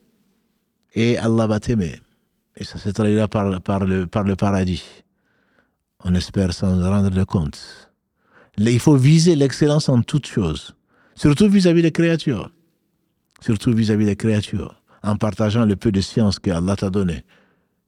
Et 0.95 1.17
Allah 1.19 1.47
va 1.47 1.61
t'aimer. 1.61 2.01
Et 2.57 2.65
ça 2.65 2.79
se 2.79 2.91
traduira 2.91 3.29
par, 3.29 3.61
par, 3.63 3.85
le, 3.87 4.07
par 4.07 4.25
le 4.25 4.37
paradis. 4.37 5.02
On 6.05 6.15
espère 6.15 6.53
s'en 6.53 6.81
rendre 6.81 7.25
compte. 7.25 7.91
Il 8.59 8.81
faut 8.81 8.97
viser 8.97 9.37
l'excellence 9.37 9.89
en 9.89 10.03
toutes 10.03 10.27
choses. 10.27 10.75
Surtout 11.15 11.49
vis-à-vis 11.49 11.83
des 11.83 11.93
créatures. 11.93 12.51
Surtout 13.41 13.73
vis-à-vis 13.73 14.07
des 14.07 14.17
créatures. 14.17 14.83
En 15.03 15.17
partageant 15.17 15.65
le 15.65 15.77
peu 15.77 15.93
de 15.93 16.01
science 16.01 16.39
que 16.39 16.51
Allah 16.51 16.77
t'a 16.77 16.91
donné. 16.91 17.25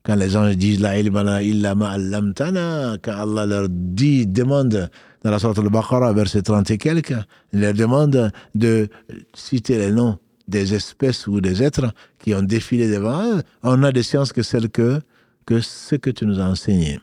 Quand 0.03 0.15
les 0.15 0.29
gens 0.29 0.47
disent 0.53 0.81
la 0.81 0.99
ilma 0.99 1.41
illa 1.41 1.71
allamtana, 1.71 2.97
quand 3.01 3.13
Allah 3.13 3.45
leur 3.45 3.67
dit, 3.69 4.27
demande 4.27 4.89
dans 5.23 5.31
la 5.31 5.39
sorte 5.39 5.57
al-Baqarah, 5.57 6.13
verset 6.13 6.43
30 6.43 6.69
et 6.71 6.77
quelques, 6.77 7.15
il 7.53 7.61
leur 7.61 7.73
demande 7.73 8.31
de 8.53 8.87
citer 9.33 9.79
les 9.79 9.91
noms 9.91 10.19
des 10.47 10.75
espèces 10.75 11.25
ou 11.25 11.41
des 11.41 11.63
êtres 11.63 11.91
qui 12.19 12.35
ont 12.35 12.43
défilé 12.43 12.87
devant 12.87 13.23
eux. 13.23 13.41
On 13.63 13.81
a 13.81 13.91
des 13.91 14.03
sciences 14.03 14.31
que 14.31 14.43
celles 14.43 14.69
que, 14.69 15.01
que 15.47 15.59
ce 15.59 15.95
que 15.95 16.11
tu 16.11 16.27
nous 16.27 16.39
as 16.39 16.45
enseigné. 16.45 16.99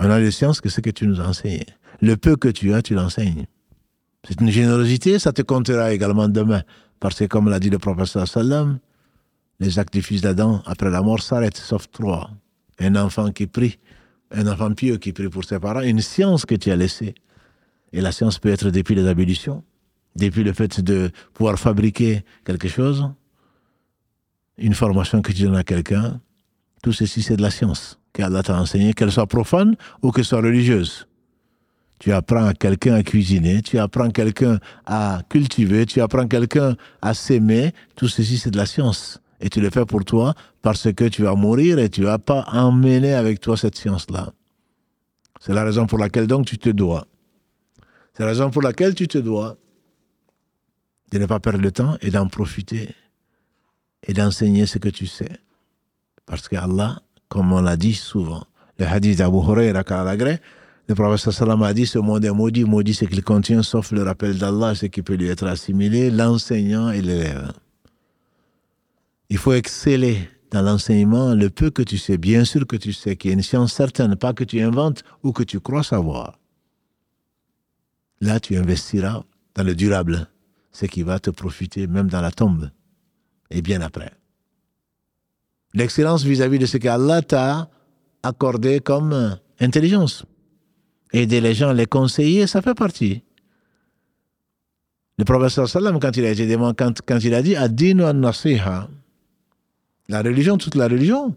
On 0.00 0.10
a 0.10 0.20
des 0.20 0.30
sciences 0.30 0.60
que 0.60 0.68
ce 0.68 0.80
que 0.80 0.90
tu 0.90 1.06
nous 1.06 1.20
as 1.20 1.26
enseigné. 1.26 1.66
Le 2.00 2.16
peu 2.16 2.36
que 2.36 2.48
tu 2.48 2.72
as, 2.72 2.82
tu 2.82 2.94
l'enseignes. 2.94 3.46
C'est 4.26 4.40
une 4.40 4.50
générosité, 4.50 5.18
ça 5.18 5.32
te 5.32 5.42
comptera 5.42 5.92
également 5.92 6.28
demain. 6.28 6.62
Parce 7.00 7.16
que, 7.16 7.24
comme 7.24 7.48
l'a 7.48 7.58
dit 7.58 7.70
le 7.70 7.78
professeur 7.78 8.26
Sallam, 8.28 8.78
les 9.58 9.78
actes 9.78 9.92
du 9.92 10.02
fils 10.02 10.20
d'Adam 10.20 10.62
après 10.66 10.90
la 10.90 11.02
mort 11.02 11.20
s'arrêtent, 11.20 11.56
sauf 11.56 11.90
trois. 11.90 12.30
Un 12.78 12.94
enfant 12.94 13.32
qui 13.32 13.48
prie, 13.48 13.78
un 14.30 14.46
enfant 14.46 14.72
pieux 14.72 14.98
qui 14.98 15.12
prie 15.12 15.28
pour 15.28 15.44
ses 15.44 15.58
parents, 15.58 15.80
une 15.80 16.00
science 16.00 16.46
que 16.46 16.54
tu 16.54 16.70
as 16.70 16.76
laissée. 16.76 17.14
Et 17.92 18.00
la 18.00 18.12
science 18.12 18.38
peut 18.38 18.50
être 18.50 18.70
depuis 18.70 18.94
les 18.94 19.06
abolitions, 19.06 19.64
depuis 20.14 20.44
le 20.44 20.52
fait 20.52 20.80
de 20.80 21.10
pouvoir 21.34 21.58
fabriquer 21.58 22.24
quelque 22.44 22.68
chose, 22.68 23.10
une 24.58 24.74
formation 24.74 25.22
que 25.22 25.32
tu 25.32 25.42
donnes 25.42 25.56
à 25.56 25.64
quelqu'un. 25.64 26.20
Tout 26.82 26.92
ceci, 26.92 27.22
c'est 27.22 27.36
de 27.36 27.42
la 27.42 27.50
science 27.50 27.97
qu'Allah 28.12 28.42
t'a 28.42 28.58
enseigné, 28.60 28.92
qu'elle 28.92 29.12
soit 29.12 29.26
profane 29.26 29.76
ou 30.02 30.10
qu'elle 30.10 30.24
soit 30.24 30.40
religieuse. 30.40 31.06
Tu 31.98 32.12
apprends 32.12 32.46
à 32.46 32.54
quelqu'un 32.54 32.94
à 32.94 33.02
cuisiner, 33.02 33.60
tu 33.62 33.78
apprends 33.78 34.10
quelqu'un 34.10 34.58
à 34.86 35.22
cultiver, 35.28 35.84
tu 35.84 36.00
apprends 36.00 36.28
quelqu'un 36.28 36.76
à 37.02 37.12
s'aimer. 37.12 37.72
Tout 37.96 38.08
ceci, 38.08 38.38
c'est 38.38 38.50
de 38.50 38.56
la 38.56 38.66
science. 38.66 39.20
Et 39.40 39.48
tu 39.48 39.60
le 39.60 39.70
fais 39.70 39.84
pour 39.84 40.04
toi 40.04 40.34
parce 40.62 40.92
que 40.92 41.04
tu 41.04 41.22
vas 41.22 41.34
mourir 41.34 41.78
et 41.78 41.88
tu 41.88 42.02
vas 42.02 42.18
pas 42.18 42.44
emmener 42.52 43.14
avec 43.14 43.40
toi 43.40 43.56
cette 43.56 43.76
science-là. 43.76 44.32
C'est 45.40 45.52
la 45.52 45.64
raison 45.64 45.86
pour 45.86 45.98
laquelle 45.98 46.26
donc 46.26 46.46
tu 46.46 46.58
te 46.58 46.68
dois. 46.68 47.06
C'est 48.14 48.24
la 48.24 48.30
raison 48.30 48.50
pour 48.50 48.62
laquelle 48.62 48.94
tu 48.94 49.06
te 49.06 49.18
dois 49.18 49.56
de 51.10 51.18
ne 51.18 51.26
pas 51.26 51.40
perdre 51.40 51.60
le 51.60 51.70
temps 51.70 51.96
et 52.00 52.10
d'en 52.10 52.28
profiter 52.28 52.94
et 54.06 54.12
d'enseigner 54.12 54.66
ce 54.66 54.78
que 54.78 54.88
tu 54.88 55.06
sais. 55.06 55.40
Parce 56.26 56.48
que 56.48 56.56
Allah, 56.56 57.00
comme 57.28 57.52
on 57.52 57.60
l'a 57.60 57.76
dit 57.76 57.94
souvent, 57.94 58.44
le 58.78 58.86
hadith 58.86 59.18
d'Abu 59.18 59.38
Huraira 59.38 59.82
le 60.88 60.94
prophète 60.94 61.32
sallam 61.32 61.62
a 61.62 61.74
dit 61.74 61.84
ce 61.84 61.98
monde 61.98 62.24
est 62.24 62.30
maudit, 62.30 62.64
maudit 62.64 62.94
ce 62.94 63.04
qu'il 63.04 63.22
contient 63.22 63.62
sauf 63.62 63.92
le 63.92 64.02
rappel 64.02 64.38
d'Allah, 64.38 64.74
ce 64.74 64.86
qui 64.86 65.02
peut 65.02 65.14
lui 65.14 65.28
être 65.28 65.46
assimilé, 65.46 66.10
l'enseignant 66.10 66.90
et 66.90 67.02
l'élève. 67.02 67.52
Il 69.28 69.36
faut 69.36 69.52
exceller 69.52 70.30
dans 70.50 70.62
l'enseignement 70.62 71.34
le 71.34 71.50
peu 71.50 71.68
que 71.68 71.82
tu 71.82 71.98
sais. 71.98 72.16
Bien 72.16 72.46
sûr 72.46 72.66
que 72.66 72.76
tu 72.76 72.94
sais 72.94 73.16
qu'il 73.16 73.30
y 73.30 73.32
a 73.32 73.34
une 73.34 73.42
science 73.42 73.74
certaine, 73.74 74.16
pas 74.16 74.32
que 74.32 74.44
tu 74.44 74.62
inventes 74.62 75.04
ou 75.22 75.32
que 75.32 75.42
tu 75.42 75.60
crois 75.60 75.82
savoir. 75.82 76.38
Là, 78.22 78.40
tu 78.40 78.56
investiras 78.56 79.24
dans 79.54 79.64
le 79.64 79.74
durable, 79.74 80.26
ce 80.72 80.86
qui 80.86 81.02
va 81.02 81.18
te 81.18 81.28
profiter 81.28 81.86
même 81.86 82.08
dans 82.08 82.22
la 82.22 82.30
tombe 82.30 82.70
et 83.50 83.60
bien 83.60 83.82
après. 83.82 84.12
L'excellence 85.74 86.24
vis-à-vis 86.24 86.58
de 86.58 86.66
ce 86.66 86.78
qu'Allah 86.78 87.22
t'a 87.22 87.68
accordé 88.22 88.80
comme 88.80 89.36
intelligence. 89.60 90.24
Aider 91.12 91.40
les 91.40 91.54
gens, 91.54 91.72
les 91.72 91.86
conseiller, 91.86 92.46
ça 92.46 92.62
fait 92.62 92.74
partie. 92.74 93.22
Le 95.18 95.48
sallam, 95.48 95.98
quand 95.98 96.16
il 96.16 96.24
a 96.24 96.30
été 96.30 96.56
quand, 96.76 97.00
quand 97.04 97.18
il 97.18 97.34
a 97.34 97.42
dit 97.42 97.56
Adinu 97.56 98.04
an-nasiha, 98.04 98.88
la 100.08 100.22
religion, 100.22 100.56
toute 100.56 100.76
la 100.76 100.86
religion, 100.86 101.34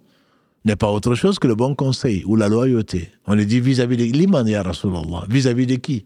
n'est 0.65 0.75
pas 0.75 0.89
autre 0.91 1.15
chose 1.15 1.39
que 1.39 1.47
le 1.47 1.55
bon 1.55 1.73
conseil 1.73 2.23
ou 2.25 2.36
la 2.36 2.47
loyauté. 2.47 3.11
On 3.25 3.34
le 3.34 3.45
dit 3.45 3.59
vis-à-vis 3.59 3.97
de 3.97 4.03
l'iman, 4.03 4.47
Rasulallah. 4.47 5.25
Vis-à-vis 5.29 5.65
de 5.65 5.75
qui? 5.75 6.05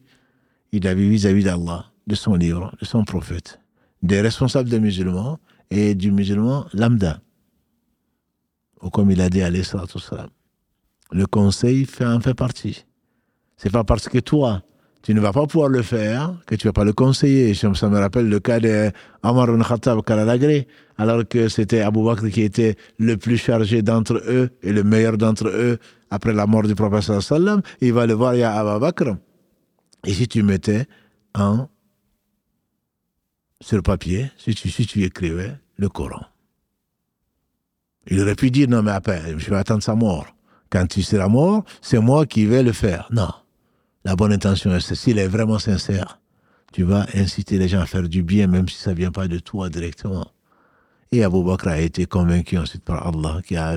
Il 0.72 0.88
a 0.88 0.94
vu 0.94 1.10
vis-à-vis 1.10 1.44
d'Allah, 1.44 1.86
de 2.08 2.16
son 2.16 2.36
livre, 2.36 2.74
de 2.80 2.86
son 2.86 3.04
prophète, 3.04 3.60
des 4.02 4.22
responsables 4.22 4.70
des 4.70 4.80
musulmans 4.80 5.40
et 5.70 5.96
du 5.96 6.12
musulman 6.12 6.66
lambda. 6.74 7.20
Ou 8.86 8.92
comme 8.92 9.10
il 9.10 9.20
a 9.20 9.30
dit 9.30 9.42
à. 9.42 9.50
Le 11.12 11.26
conseil 11.26 11.86
fait, 11.86 12.06
en 12.06 12.20
fait 12.20 12.36
partie. 12.36 12.86
C'est 13.58 13.72
pas 13.72 13.84
parce 13.84 14.08
que 14.08 14.20
toi, 14.20 14.62
tu 15.02 15.14
ne 15.16 15.20
vas 15.20 15.32
pas 15.32 15.48
pouvoir 15.48 15.70
le 15.70 15.82
faire, 15.82 16.36
que 16.46 16.56
tu 16.56 16.68
vas 16.68 16.74
pas 16.74 16.84
le 16.84 16.94
conseiller. 16.94 17.56
Ça 17.56 17.90
me 17.90 17.98
rappelle 17.98 18.30
le 18.30 18.40
cas 18.40 18.60
de 18.60 18.92
Omar 19.24 19.50
ibn 19.50 19.64
Khattab 19.64 20.04
Karalagré, 20.04 20.68
alors 20.98 21.28
que 21.28 21.48
c'était 21.48 21.82
Abu 21.82 22.04
Bakr 22.04 22.30
qui 22.30 22.42
était 22.42 22.76
le 23.00 23.18
plus 23.18 23.38
chargé 23.38 23.82
d'entre 23.82 24.22
eux 24.28 24.52
et 24.62 24.72
le 24.72 24.84
meilleur 24.84 25.18
d'entre 25.18 25.48
eux 25.48 25.80
après 26.12 26.34
la 26.34 26.46
mort 26.46 26.64
du 26.64 26.76
prophète 26.76 27.22
sallam. 27.22 27.62
Il 27.82 27.94
va 27.94 28.06
le 28.06 28.14
voir, 28.14 28.36
il 28.36 28.42
y 28.42 28.44
Abu 28.44 28.80
Bakr. 28.80 29.16
Et 30.06 30.14
si 30.14 30.28
tu 30.28 30.44
mettais 30.44 30.86
un 31.34 31.68
sur 33.62 33.82
papier, 33.82 34.32
si 34.38 34.54
tu, 34.54 34.70
si 34.70 34.86
tu 34.86 35.04
écrivais 35.04 35.56
le 35.78 35.90
Coran. 35.90 36.22
Il 38.08 38.20
aurait 38.22 38.36
pu 38.36 38.52
dire, 38.52 38.68
non 38.70 38.84
mais 38.84 38.92
après, 38.92 39.22
je 39.38 39.50
vais 39.50 39.58
attendre 39.58 39.84
sa 39.84 39.96
mort. 39.96 40.28
Quand 40.70 40.88
tu 40.88 41.02
seras 41.02 41.28
mort, 41.28 41.64
c'est 41.82 42.00
moi 42.00 42.26
qui 42.26 42.46
vais 42.46 42.64
le 42.64 42.72
faire. 42.72 43.08
Non 43.12 43.30
la 44.06 44.16
bonne 44.16 44.32
intention 44.32 44.74
est 44.74 44.94
s'il 44.94 45.18
est 45.18 45.28
vraiment 45.28 45.58
sincère, 45.58 46.20
tu 46.72 46.84
vas 46.84 47.08
inciter 47.16 47.58
les 47.58 47.68
gens 47.68 47.82
à 47.82 47.88
faire 47.88 48.08
du 48.08 48.22
bien, 48.22 48.46
même 48.48 48.70
si 48.70 48.78
ça 48.78 48.92
ne 48.92 48.96
vient 48.96 49.12
pas 49.12 49.28
de 49.28 49.40
toi 49.40 49.70
directement. 49.70 50.28
Et 51.12 51.24
Abu 51.24 51.44
Bakr 51.44 51.70
a 51.70 51.80
été 51.80 52.06
convaincu 52.06 52.58
ensuite 52.58 52.84
par 52.84 53.08
Allah, 53.08 53.42
qui 53.44 53.58
a 53.58 53.76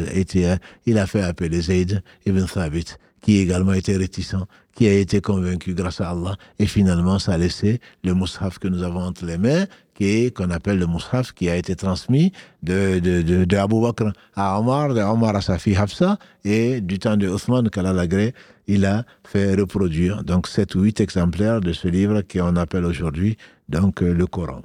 il 0.86 0.98
a 0.98 1.06
fait 1.06 1.22
appeler 1.22 1.60
Zayd 1.62 2.02
ibn 2.26 2.44
Thabit, 2.44 2.96
qui 3.20 3.38
également 3.38 3.72
était 3.72 3.96
réticent, 3.96 4.46
qui 4.74 4.86
a 4.86 4.92
été 4.92 5.20
convaincu 5.20 5.74
grâce 5.74 6.00
à 6.00 6.10
Allah, 6.10 6.36
et 6.58 6.66
finalement 6.66 7.18
ça 7.18 7.32
a 7.32 7.38
laissé 7.38 7.80
le 8.04 8.14
mushaf 8.14 8.58
que 8.58 8.68
nous 8.68 8.82
avons 8.82 9.00
entre 9.00 9.24
les 9.24 9.38
mains, 9.38 9.66
qui 9.94 10.32
qu'on 10.32 10.50
appelle 10.50 10.78
le 10.78 10.86
mushaf, 10.86 11.32
qui 11.32 11.48
a 11.48 11.56
été 11.56 11.74
transmis 11.74 12.32
de, 12.62 12.98
de, 13.00 13.44
de, 13.44 13.56
Abu 13.56 13.80
Bakr 13.80 14.12
à 14.36 14.58
Omar, 14.60 14.94
de 14.94 15.00
Omar 15.00 15.34
à 15.34 15.40
sa 15.40 15.58
fille 15.58 15.76
Hafsa, 15.76 16.18
et 16.44 16.80
du 16.80 16.98
temps 16.98 17.16
de 17.16 17.28
Othman, 17.28 17.68
qu'Allah 17.70 17.92
l'agré, 17.92 18.34
il 18.68 18.84
a 18.84 19.04
fait 19.24 19.54
reproduire 19.54 20.22
donc 20.22 20.46
sept 20.46 20.74
ou 20.74 20.82
huit 20.82 21.00
exemplaires 21.00 21.60
de 21.60 21.72
ce 21.72 21.88
livre 21.88 22.22
qu'on 22.22 22.54
appelle 22.56 22.84
aujourd'hui 22.84 23.36
donc 23.68 24.00
le 24.00 24.26
Coran. 24.26 24.62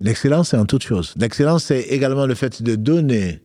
L'excellence, 0.00 0.50
c'est 0.50 0.58
en 0.58 0.66
toute 0.66 0.82
chose. 0.82 1.14
L'excellence, 1.16 1.64
c'est 1.64 1.80
également 1.80 2.26
le 2.26 2.34
fait 2.34 2.62
de 2.62 2.76
donner, 2.76 3.40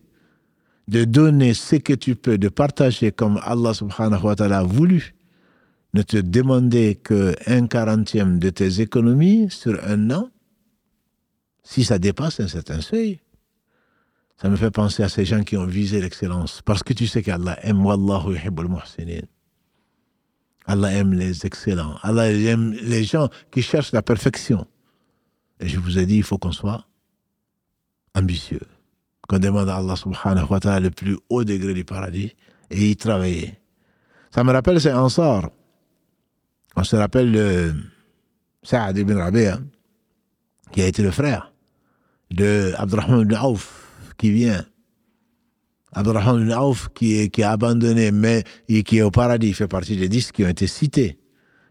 de 0.88 1.04
donner 1.04 1.54
ce 1.54 1.76
que 1.76 1.92
tu 1.92 2.16
peux, 2.16 2.38
de 2.38 2.48
partager 2.48 3.12
comme 3.12 3.40
Allah 3.42 3.74
subhanahu 3.74 4.22
wa 4.22 4.34
ta'ala 4.34 4.58
a 4.58 4.62
voulu. 4.62 5.14
Ne 5.94 6.02
te 6.02 6.16
demander 6.16 6.96
qu'un 6.96 7.66
quarantième 7.66 8.38
de 8.38 8.50
tes 8.50 8.80
économies 8.80 9.50
sur 9.50 9.78
un 9.84 10.10
an, 10.10 10.30
si 11.62 11.84
ça 11.84 11.98
dépasse 11.98 12.40
un 12.40 12.48
certain 12.48 12.80
seuil. 12.80 13.20
Ça 14.36 14.48
me 14.48 14.56
fait 14.56 14.70
penser 14.70 15.02
à 15.04 15.08
ces 15.08 15.24
gens 15.24 15.44
qui 15.44 15.56
ont 15.56 15.66
visé 15.66 16.00
l'excellence. 16.00 16.62
Parce 16.64 16.82
que 16.82 16.92
tu 16.92 17.06
sais 17.06 17.22
qu'Allah 17.22 17.58
aime 17.62 17.84
Wallahu 17.84 18.34
yuhibbul 18.34 18.68
muhsinin. 18.68 19.22
Allah 20.66 20.92
aime 20.92 21.12
les 21.12 21.46
excellents. 21.46 21.96
Allah 22.02 22.32
aime 22.32 22.72
les 22.72 23.04
gens 23.04 23.28
qui 23.50 23.62
cherchent 23.62 23.92
la 23.92 24.02
perfection. 24.02 24.66
Et 25.60 25.68
je 25.68 25.78
vous 25.78 25.98
ai 25.98 26.06
dit, 26.06 26.16
il 26.16 26.22
faut 26.22 26.38
qu'on 26.38 26.52
soit 26.52 26.86
ambitieux. 28.14 28.66
Qu'on 29.32 29.38
demande 29.38 29.70
à 29.70 29.76
Allah 29.76 29.96
subhanahu 29.96 30.44
wa 30.50 30.60
ta'ala 30.60 30.80
le 30.80 30.90
plus 30.90 31.16
haut 31.30 31.42
degré 31.42 31.72
du 31.72 31.86
paradis 31.86 32.34
et 32.70 32.90
y 32.90 32.96
travailler. 32.96 33.54
Ça 34.30 34.44
me 34.44 34.52
rappelle 34.52 34.78
ces 34.78 34.92
Ansar. 34.92 35.48
On 36.76 36.84
se 36.84 36.96
rappelle 36.96 37.32
de 37.32 37.72
Saad 38.62 38.98
ibn 38.98 39.16
Rabi'a, 39.16 39.58
qui 40.70 40.82
a 40.82 40.86
été 40.86 41.02
le 41.02 41.10
frère 41.10 41.50
de 42.30 42.74
Abdurrahman 42.76 43.22
ibn 43.22 43.34
Auf, 43.36 43.88
qui 44.18 44.32
vient. 44.32 44.66
Abdurrahman 45.94 46.42
ibn 46.42 46.52
Auf, 46.52 46.90
qui, 46.94 47.30
qui 47.30 47.42
a 47.42 47.52
abandonné, 47.52 48.12
mais 48.12 48.44
qui 48.66 48.98
est 48.98 49.02
au 49.02 49.10
paradis, 49.10 49.48
il 49.48 49.54
fait 49.54 49.66
partie 49.66 49.96
des 49.96 50.10
dix 50.10 50.30
qui 50.30 50.44
ont 50.44 50.48
été 50.48 50.66
cités. 50.66 51.18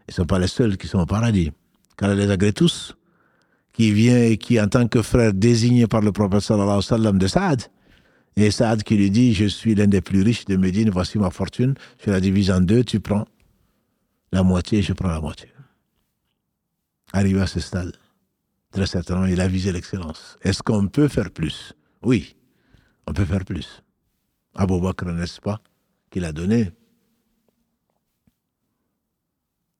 Ils 0.08 0.10
ne 0.10 0.14
sont 0.14 0.26
pas 0.26 0.40
les 0.40 0.48
seuls 0.48 0.76
qui 0.76 0.88
sont 0.88 0.98
au 0.98 1.06
paradis. 1.06 1.52
Car 1.96 2.12
les 2.12 2.28
agrée 2.28 2.52
tous, 2.52 2.96
qui 3.72 3.92
vient 3.92 4.22
et 4.22 4.36
qui, 4.36 4.60
en 4.60 4.68
tant 4.68 4.86
que 4.86 5.02
frère 5.02 5.32
désigné 5.32 5.86
par 5.86 6.00
le 6.00 6.12
prophète 6.12 6.52
de 6.52 7.26
Saad, 7.26 7.62
et 8.36 8.50
Saad 8.50 8.82
qui 8.82 8.96
lui 8.96 9.10
dit 9.10 9.34
Je 9.34 9.46
suis 9.46 9.74
l'un 9.74 9.86
des 9.86 10.00
plus 10.00 10.22
riches 10.22 10.44
de 10.46 10.56
Médine, 10.56 10.90
voici 10.90 11.18
ma 11.18 11.30
fortune, 11.30 11.74
je 12.04 12.10
la 12.10 12.20
divise 12.20 12.50
en 12.50 12.60
deux, 12.60 12.84
tu 12.84 13.00
prends 13.00 13.26
la 14.32 14.42
moitié, 14.42 14.82
je 14.82 14.92
prends 14.92 15.08
la 15.08 15.20
moitié. 15.20 15.48
Arrivé 17.12 17.40
à 17.40 17.46
ce 17.46 17.60
stade, 17.60 17.94
très 18.70 18.86
certainement, 18.86 19.26
il 19.26 19.40
a 19.40 19.48
visé 19.48 19.70
l'excellence. 19.70 20.38
Est-ce 20.42 20.62
qu'on 20.62 20.88
peut 20.88 21.08
faire 21.08 21.30
plus? 21.30 21.74
Oui, 22.02 22.36
on 23.06 23.12
peut 23.12 23.26
faire 23.26 23.44
plus. 23.44 23.82
Abou 24.54 24.80
Bakr, 24.80 25.06
n'est-ce 25.06 25.40
pas, 25.40 25.60
qu'il 26.10 26.24
a 26.24 26.32
donné 26.32 26.70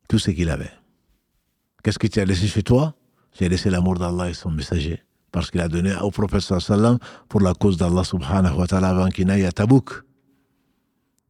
tout 0.08 0.18
ce 0.18 0.30
qu'il 0.30 0.50
avait. 0.50 0.72
Qu'est-ce 1.82 1.98
que 1.98 2.06
tu 2.06 2.20
as 2.20 2.24
laissé 2.26 2.46
chez 2.46 2.62
toi? 2.62 2.94
J'ai 3.38 3.48
laissé 3.48 3.70
l'amour 3.70 3.98
d'Allah 3.98 4.28
et 4.30 4.34
son 4.34 4.50
messager 4.50 5.02
parce 5.32 5.50
qu'il 5.50 5.60
a 5.60 5.68
donné 5.68 5.94
au 6.02 6.10
prophète 6.10 6.42
sallam 6.42 6.98
pour 7.28 7.40
la 7.40 7.54
cause 7.54 7.78
d'Allah 7.78 8.04
subhanahu 8.04 8.58
wa 8.58 8.66
ta'ala 8.66 8.88
avant 8.88 9.08
qu'il 9.08 9.26
n'aille 9.26 9.46
à 9.46 9.52
Tabouk. 9.52 10.02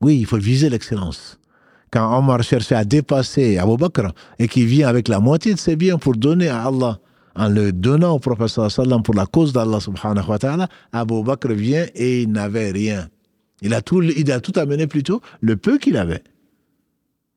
Oui, 0.00 0.18
il 0.18 0.26
faut 0.26 0.36
viser 0.36 0.68
l'excellence. 0.68 1.38
Quand 1.92 2.18
Omar 2.18 2.42
cherchait 2.42 2.74
à 2.74 2.84
dépasser 2.84 3.59
Abu 3.59 3.76
Bakr 3.76 4.12
et 4.38 4.48
qu'il 4.48 4.66
vient 4.66 4.88
avec 4.88 5.07
la 5.09 5.20
moitié 5.20 5.55
de 5.55 5.59
ses 5.59 5.76
biens 5.76 5.98
pour 5.98 6.16
donner 6.16 6.48
à 6.48 6.64
Allah, 6.64 6.98
en 7.36 7.48
le 7.48 7.72
donnant 7.72 8.14
au 8.14 8.18
prophète 8.18 8.48
sallam 8.48 9.03
pour 9.03 9.14
la 9.14 9.26
cause 9.26 9.53
d'Allah 9.53 9.78
subhanahu 9.78 10.28
wa 10.28 10.38
ta'ala, 10.38 10.68
Abu 10.90 11.22
Bakr 11.22 11.53
vient 11.53 11.86
et 11.94 12.22
il 12.22 12.32
n'avait 12.32 12.72
rien. 12.72 13.09
Il 13.61 13.72
a 13.74 13.80
tout, 13.80 14.03
il 14.03 14.32
a 14.32 14.40
tout 14.40 14.59
amené 14.59 14.88
plutôt, 14.88 15.20
le 15.40 15.57
peu 15.57 15.78
qu'il 15.78 15.96
avait. 15.96 16.24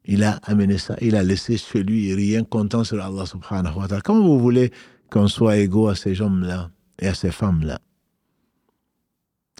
Il 0.07 0.23
a 0.23 0.39
amené 0.43 0.77
ça, 0.77 0.95
il 1.01 1.15
a 1.15 1.23
laissé 1.23 1.57
chez 1.57 1.83
lui 1.83 2.13
rien 2.13 2.43
content 2.43 2.83
sur 2.83 3.03
Allah 3.03 3.25
subhanahu 3.25 3.77
wa 3.77 3.87
ta'ala. 3.87 4.01
Comment 4.01 4.23
vous 4.23 4.39
voulez 4.39 4.71
qu'on 5.09 5.27
soit 5.27 5.57
égaux 5.57 5.87
à 5.87 5.95
ces 5.95 6.21
hommes-là 6.21 6.69
et 6.99 7.07
à 7.07 7.13
ces 7.13 7.31
femmes-là? 7.31 7.79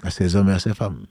À 0.04 0.12
ces 0.12 0.36
hommes 0.36 0.50
et 0.50 0.54
à 0.54 0.60
ces 0.60 0.74
femmes. 0.74 1.06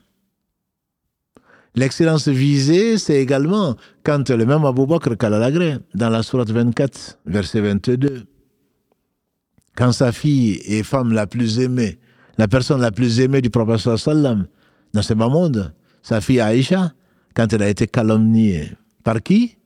L'excellence 1.75 2.29
visée, 2.29 2.97
c'est 2.97 3.21
également 3.21 3.75
quand 4.03 4.29
le 4.29 4.45
même 4.45 4.63
Abu 4.63 4.85
Bakr 4.85 5.17
Kalalagré, 5.17 5.77
dans 5.93 6.09
la 6.09 6.23
sourate 6.23 6.49
24, 6.49 7.19
verset 7.25 7.59
22, 7.59 8.23
quand 9.75 9.91
sa 9.91 10.13
fille 10.13 10.61
est 10.65 10.83
femme 10.83 11.11
la 11.11 11.27
plus 11.27 11.59
aimée, 11.59 11.99
la 12.37 12.47
personne 12.47 12.79
la 12.79 12.91
plus 12.91 13.19
aimée 13.19 13.41
du 13.41 13.49
prophète 13.49 13.97
sallam 13.97 14.47
dans 14.93 15.01
ce 15.01 15.13
bas 15.13 15.27
monde, 15.27 15.73
sa 16.01 16.21
fille 16.21 16.39
Aïcha, 16.39 16.93
quand 17.33 17.51
elle 17.51 17.63
a 17.63 17.69
été 17.69 17.87
calomniée, 17.87 18.71
par 19.05 19.23
qui? 19.23 19.57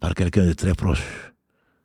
Par 0.00 0.14
quelqu'un 0.14 0.46
de 0.46 0.54
très 0.54 0.72
proche 0.72 1.32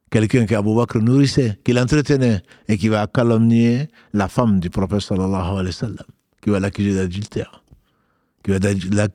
quelqu'un 0.09 0.45
qu'Abou 0.45 0.75
Bakr 0.75 0.99
nourrissait, 0.99 1.59
qu'il 1.63 1.79
entretenait, 1.79 2.41
et 2.67 2.77
qui 2.77 2.87
va 2.87 3.07
calomnier 3.07 3.87
la 4.13 4.27
femme 4.27 4.59
du 4.59 4.69
prophète 4.69 5.01
sallallahu 5.01 5.51
alayhi 5.51 5.65
wa 5.67 5.71
sallam, 5.71 6.07
qui 6.41 6.49
va 6.49 6.59
l'accuser 6.59 6.95
d'adultère, 6.95 7.63
qui 8.43 8.51
va 8.51 8.59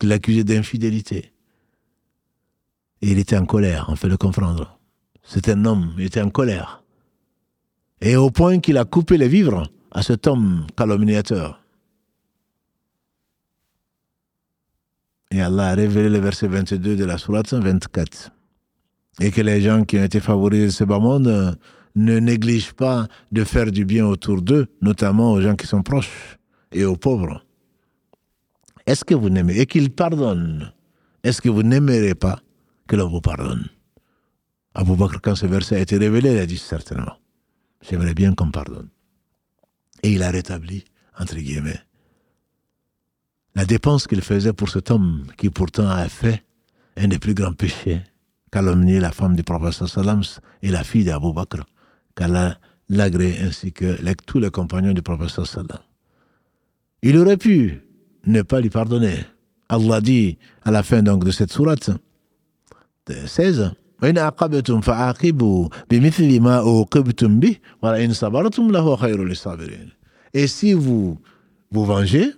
l'accuser 0.03 0.45
d'infidélité. 0.45 1.33
Et 3.01 3.11
il 3.11 3.19
était 3.19 3.37
en 3.37 3.47
colère, 3.47 3.87
on 3.89 3.97
fait 3.97 4.09
le 4.09 4.17
comprendre. 4.17 4.79
C'est 5.23 5.49
un 5.49 5.65
homme, 5.65 5.95
il 5.99 6.07
était 6.07 6.21
en 6.21 6.31
colère. 6.31 6.85
Et 8.01 8.17
au 8.17 8.31
point 8.31 8.61
qu'il 8.61 8.79
a 8.79 8.85
coupé 8.85 9.17
les 9.17 9.29
vivres 9.29 9.65
à 9.91 10.03
cet 10.03 10.27
homme 10.27 10.67
calomniateur. 10.77 11.62
Et 15.33 15.41
Allah 15.41 15.69
a 15.69 15.75
révélé 15.75 16.11
le 16.11 16.19
verset 16.19 16.47
22 16.47 16.95
de 16.95 17.05
la 17.07 17.17
sourate 17.17 17.55
24 17.55 18.31
et 19.21 19.31
que 19.31 19.41
les 19.41 19.63
gens 19.63 19.83
qui 19.83 19.99
ont 19.99 20.05
été 20.05 20.21
favorisés 20.21 20.67
de 20.67 20.71
ce 20.71 20.85
bas 20.85 20.99
monde 20.99 21.27
euh, 21.27 21.53
ne 21.97 22.19
négligent 22.19 22.75
pas 22.75 23.09
de 23.31 23.43
faire 23.43 23.71
du 23.71 23.87
bien 23.87 24.07
autour 24.07 24.43
d'eux, 24.43 24.67
notamment 24.83 25.33
aux 25.33 25.41
gens 25.41 25.57
qui 25.57 25.67
sont 25.67 25.83
proches 25.83 26.37
et 26.71 26.85
aux 26.85 26.97
pauvres. 26.97 27.47
Est-ce 28.87 29.07
que 29.07 29.15
vous 29.15 29.31
n'aimez 29.31 29.59
et 29.59 29.65
qu'ils 29.65 29.91
pardonnent 29.91 30.71
Est-ce 31.25 31.41
que 31.41 31.49
vous 31.49 31.63
n'aimerez 31.63 32.15
pas 32.15 32.39
que 32.87 32.97
l'on 32.97 33.09
vous 33.09 33.23
pardonne? 33.23 33.69
Abu 34.75 34.97
Bakr, 34.97 35.23
quand 35.23 35.35
ce 35.35 35.47
verset 35.47 35.77
a 35.77 35.81
été 35.81 35.97
révélé, 35.97 36.33
il 36.33 36.39
a 36.39 36.47
dit 36.47 36.59
certainement 36.59 37.17
J'aimerais 37.81 38.15
bien 38.15 38.35
qu'on 38.35 38.51
pardonne. 38.51 38.91
Et 40.03 40.13
il 40.13 40.23
a 40.23 40.31
rétabli, 40.31 40.85
entre 41.19 41.37
guillemets, 41.37 41.81
la 43.55 43.65
dépense 43.65 44.07
qu'il 44.07 44.23
faisait 44.23 44.53
pour 44.53 44.69
cet 44.69 44.91
homme 44.91 45.25
qui 45.37 45.51
pourtant 45.51 45.89
a 45.89 46.09
fait 46.09 46.43
un 46.97 47.09
des 47.09 47.19
plus 47.19 47.35
grands 47.35 47.53
péchés 47.53 48.03
calomnier 48.53 49.01
la 49.01 49.11
femme 49.11 49.35
du 49.35 49.43
prophète 49.43 49.87
sallam 49.89 50.21
et 50.63 50.69
la 50.71 50.85
fille 50.85 51.05
d'Abu 51.05 51.33
Bakr, 51.33 51.65
qu'Allah 52.15 52.59
l'agrée 52.89 53.39
ainsi 53.43 53.73
que 53.73 53.97
tous 54.27 54.39
les 54.39 54.51
compagnons 54.51 54.93
du 54.93 55.03
prophète 55.03 55.31
sallam. 55.31 55.79
Il 57.03 57.17
aurait 57.17 57.39
pu 57.39 57.81
ne 58.27 58.43
pas 58.43 58.61
lui 58.61 58.71
pardonner. 58.71 59.25
Allah 59.69 60.01
dit 60.01 60.39
à 60.63 60.71
la 60.71 60.83
fin 60.83 61.03
donc 61.03 61.25
de 61.25 61.31
cette 61.31 61.51
sourate 61.51 61.91
16 63.09 63.73
et 70.35 70.47
si 70.47 70.73
vous 70.73 71.19
vous 71.71 71.85
vengez, 71.85 72.33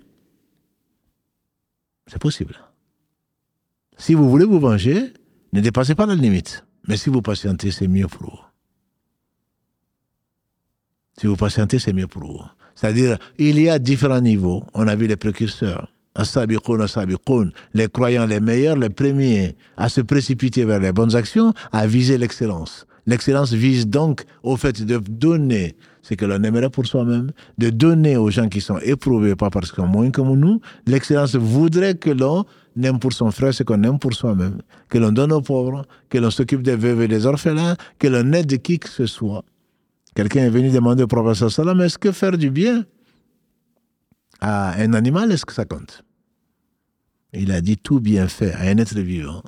c'est 2.07 2.21
possible. 2.21 2.57
Si 3.97 4.15
vous 4.15 4.29
voulez 4.29 4.45
vous 4.45 4.61
venger, 4.61 5.13
ne 5.53 5.61
dépassez 5.61 5.95
pas 5.95 6.07
la 6.07 6.15
limite. 6.15 6.65
Mais 6.89 6.97
si 6.97 7.11
vous 7.11 7.23
patientez, 7.23 7.71
c'est 7.71 7.89
mieux 7.89 8.09
pour 8.09 8.23
vous. 8.23 8.41
Si 11.19 11.27
vous 11.27 11.37
patientez, 11.37 11.79
c'est 11.79 11.93
mieux 11.93 12.09
pour 12.09 12.25
vous. 12.25 12.43
C'est-à-dire, 12.75 13.19
il 13.39 13.61
y 13.61 13.69
a 13.69 13.79
différents 13.79 14.21
niveaux. 14.21 14.65
On 14.75 14.89
a 14.89 14.97
vu 14.97 15.07
les 15.07 15.17
précurseurs. 15.17 15.91
Les 17.75 17.89
croyants 17.89 18.27
les 18.27 18.41
meilleurs, 18.41 18.77
les 18.77 18.91
premiers 18.91 19.57
à 19.77 19.89
se 19.89 20.01
précipiter 20.01 20.65
vers 20.65 20.79
les 20.79 20.93
bonnes 20.93 21.17
actions, 21.17 21.53
à 21.73 21.87
viser 21.87 22.19
l'excellence. 22.19 22.87
L'excellence 23.07 23.53
vise 23.53 23.89
donc 23.89 24.25
au 24.43 24.57
fait 24.57 24.83
de 24.83 24.99
donner 24.99 25.77
ce 26.05 26.15
que 26.15 26.27
l'on 26.27 26.43
aimerait 26.43 26.69
pour 26.69 26.87
soi-même, 26.87 27.31
de 27.57 27.71
donner 27.71 28.19
aux 28.19 28.31
gens 28.31 28.49
qui 28.49 28.61
sont 28.61 28.79
éprouvés, 28.79 29.35
pas 29.37 29.49
parce 29.49 29.73
qu'ils 29.73 29.83
sont 29.83 29.89
moins 29.89 30.11
comme 30.11 30.39
nous. 30.39 30.61
L'excellence 30.87 31.35
voudrait 31.35 31.95
que 31.95 32.11
l'on 32.11 32.45
aime 32.83 32.99
pour 32.99 33.15
son 33.15 33.31
frère 33.31 33.55
ce 33.55 33.63
qu'on 33.63 33.83
aime 33.83 33.99
pour 33.99 34.13
soi-même, 34.13 34.61
que 34.91 34.99
l'on 34.99 35.13
donne 35.13 35.33
aux 35.33 35.41
pauvres, 35.41 35.87
que 36.11 36.19
l'on 36.19 36.31
s'occupe 36.31 36.63
des 36.63 36.77
veuves 36.77 37.01
et 37.01 37.09
des 37.09 37.25
orphelins, 37.25 37.77
que 37.99 38.07
l'on 38.07 38.35
aide 38.35 38.61
qui 38.61 38.79
que 38.79 38.91
ce 38.91 39.07
soit. 39.07 39.45
Quelqu'un 40.15 40.43
est 40.43 40.51
venu 40.51 40.71
demander 40.71 41.05
au 41.05 41.07
professeur 41.07 41.51
Salam, 41.51 41.81
est-ce 41.81 41.97
que 41.97 42.13
faire 42.13 42.37
du 42.37 42.51
bien 42.51 42.85
à 44.41 44.79
un 44.79 44.93
animal, 44.93 45.33
est-ce 45.33 45.47
que 45.47 45.55
ça 45.55 45.65
compte? 45.65 46.05
Il 47.33 47.51
a 47.51 47.63
dit 47.63 47.79
tout 47.79 48.01
bien 48.01 48.29
fait 48.29 48.53
à 48.53 48.61
un 48.65 48.77
être 48.77 48.99
vivant 48.99 49.43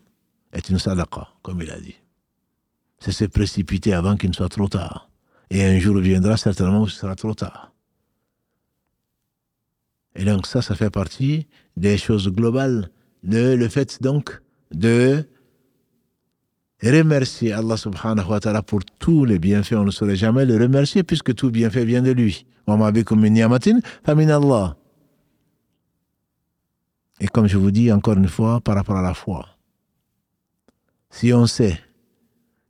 est 0.54 0.70
une 0.70 0.78
sadaqa, 0.78 1.28
comme 1.42 1.60
il 1.60 1.70
a 1.70 1.78
dit. 1.78 1.96
C'est 2.98 3.12
se 3.12 3.26
précipiter 3.26 3.92
avant 3.92 4.16
qu'il 4.16 4.30
ne 4.30 4.34
soit 4.34 4.48
trop 4.48 4.68
tard. 4.68 5.10
Et 5.50 5.64
un 5.64 5.78
jour 5.78 5.98
viendra 5.98 6.36
certainement 6.36 6.82
où 6.82 6.88
ce 6.88 6.98
sera 6.98 7.14
trop 7.14 7.34
tard. 7.34 7.72
Et 10.16 10.24
donc 10.24 10.46
ça, 10.46 10.62
ça 10.62 10.74
fait 10.74 10.90
partie 10.90 11.46
des 11.76 11.98
choses 11.98 12.28
globales 12.28 12.90
de 13.22 13.54
le 13.54 13.68
fait 13.68 14.02
donc 14.02 14.40
de 14.72 15.24
remercier 16.82 17.52
Allah 17.52 17.76
subhanahu 17.76 18.28
wa 18.28 18.40
ta'ala 18.40 18.62
pour 18.62 18.80
tous 18.98 19.24
les 19.24 19.38
bienfaits. 19.38 19.74
On 19.74 19.84
ne 19.84 19.90
saurait 19.90 20.16
jamais 20.16 20.44
le 20.46 20.56
remercier 20.56 21.02
puisque 21.02 21.34
tout 21.34 21.50
bienfait 21.50 21.84
vient 21.84 22.02
de 22.02 22.12
lui. 22.12 22.46
Et 27.18 27.28
comme 27.28 27.46
je 27.46 27.56
vous 27.56 27.70
dis 27.70 27.92
encore 27.92 28.16
une 28.16 28.28
fois 28.28 28.60
par 28.60 28.74
rapport 28.74 28.96
à 28.96 29.02
la 29.02 29.14
foi, 29.14 29.46
si 31.10 31.32
on 31.32 31.46
sait 31.46 31.78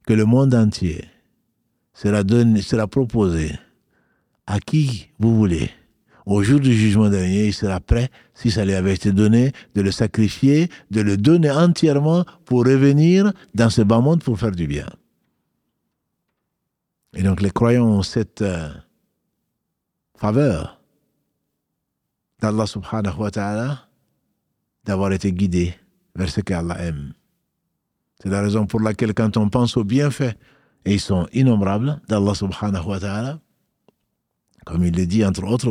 que 0.07 0.13
le 0.13 0.25
monde 0.25 0.55
entier 0.55 1.05
sera, 1.97 2.23
donné, 2.23 2.61
sera 2.61 2.87
proposé 2.87 3.53
à 4.47 4.61
qui 4.61 5.09
vous 5.19 5.35
voulez, 5.37 5.71
au 6.27 6.43
jour 6.43 6.61
du 6.61 6.73
jugement 6.75 7.09
dernier, 7.09 7.47
il 7.47 7.55
sera 7.55 7.81
prêt, 7.81 8.11
si 8.35 8.51
ça 8.51 8.65
lui 8.65 8.75
avait 8.75 8.95
été 8.95 9.13
donné, 9.13 9.53
de 9.75 9.81
le 9.81 9.91
sacrifier, 9.91 10.69
de 10.91 11.01
le 11.01 11.17
donner 11.17 11.51
entièrement 11.51 12.25
pour 12.45 12.65
revenir 12.65 13.33
dans 13.55 13.71
ce 13.71 13.83
bas 13.83 14.01
monde 14.01 14.23
pour 14.23 14.39
faire 14.39 14.53
du 14.53 14.67
bien. 14.67 14.87
Et 17.15 17.23
donc 17.23 17.41
les 17.41 17.51
croyants 17.51 17.87
ont 17.87 18.03
cette 18.03 18.43
euh, 18.43 18.69
faveur 20.17 20.81
d'Allah 22.41 22.67
subhanahu 22.67 23.19
wa 23.19 23.31
ta'ala 23.31 23.89
d'avoir 24.85 25.13
été 25.13 25.33
guidés 25.33 25.75
vers 26.15 26.29
ce 26.29 26.41
qu'Allah 26.41 26.77
aime. 26.81 27.15
C'est 28.23 28.29
la 28.29 28.43
raison 28.43 28.67
pour 28.67 28.81
laquelle 28.81 29.15
quand 29.15 29.37
on 29.37 29.49
pense 29.49 29.77
aux 29.77 29.85
bienfaits, 29.85 30.37
et 30.87 30.95
ils 30.95 31.01
sont 31.01 31.27
innombrables 31.33 32.01
d'Allah 32.09 32.35
subhanahu 32.35 32.87
wa 32.87 33.01
ta'ala, 33.01 33.41
comme 34.65 34.85
il 34.85 34.95
le 34.97 35.07
dit 35.07 35.25
entre 35.25 35.45
autres, 35.45 35.69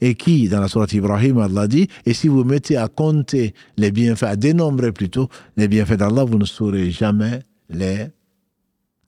et 0.00 0.14
qui, 0.14 0.48
dans 0.48 0.60
la 0.60 0.68
sourate 0.68 0.92
Ibrahim, 0.92 1.38
Allah 1.38 1.66
dit, 1.66 1.88
et 2.04 2.14
si 2.14 2.28
vous 2.28 2.44
mettez 2.44 2.76
à 2.76 2.88
compter 2.88 3.54
les 3.76 3.90
bienfaits, 3.90 4.24
à 4.24 4.36
dénombrer 4.36 4.92
plutôt 4.92 5.28
les 5.56 5.66
bienfaits 5.66 5.96
d'Allah, 5.96 6.24
vous 6.24 6.38
ne 6.38 6.44
saurez 6.44 6.90
jamais 6.90 7.40
les 7.68 8.06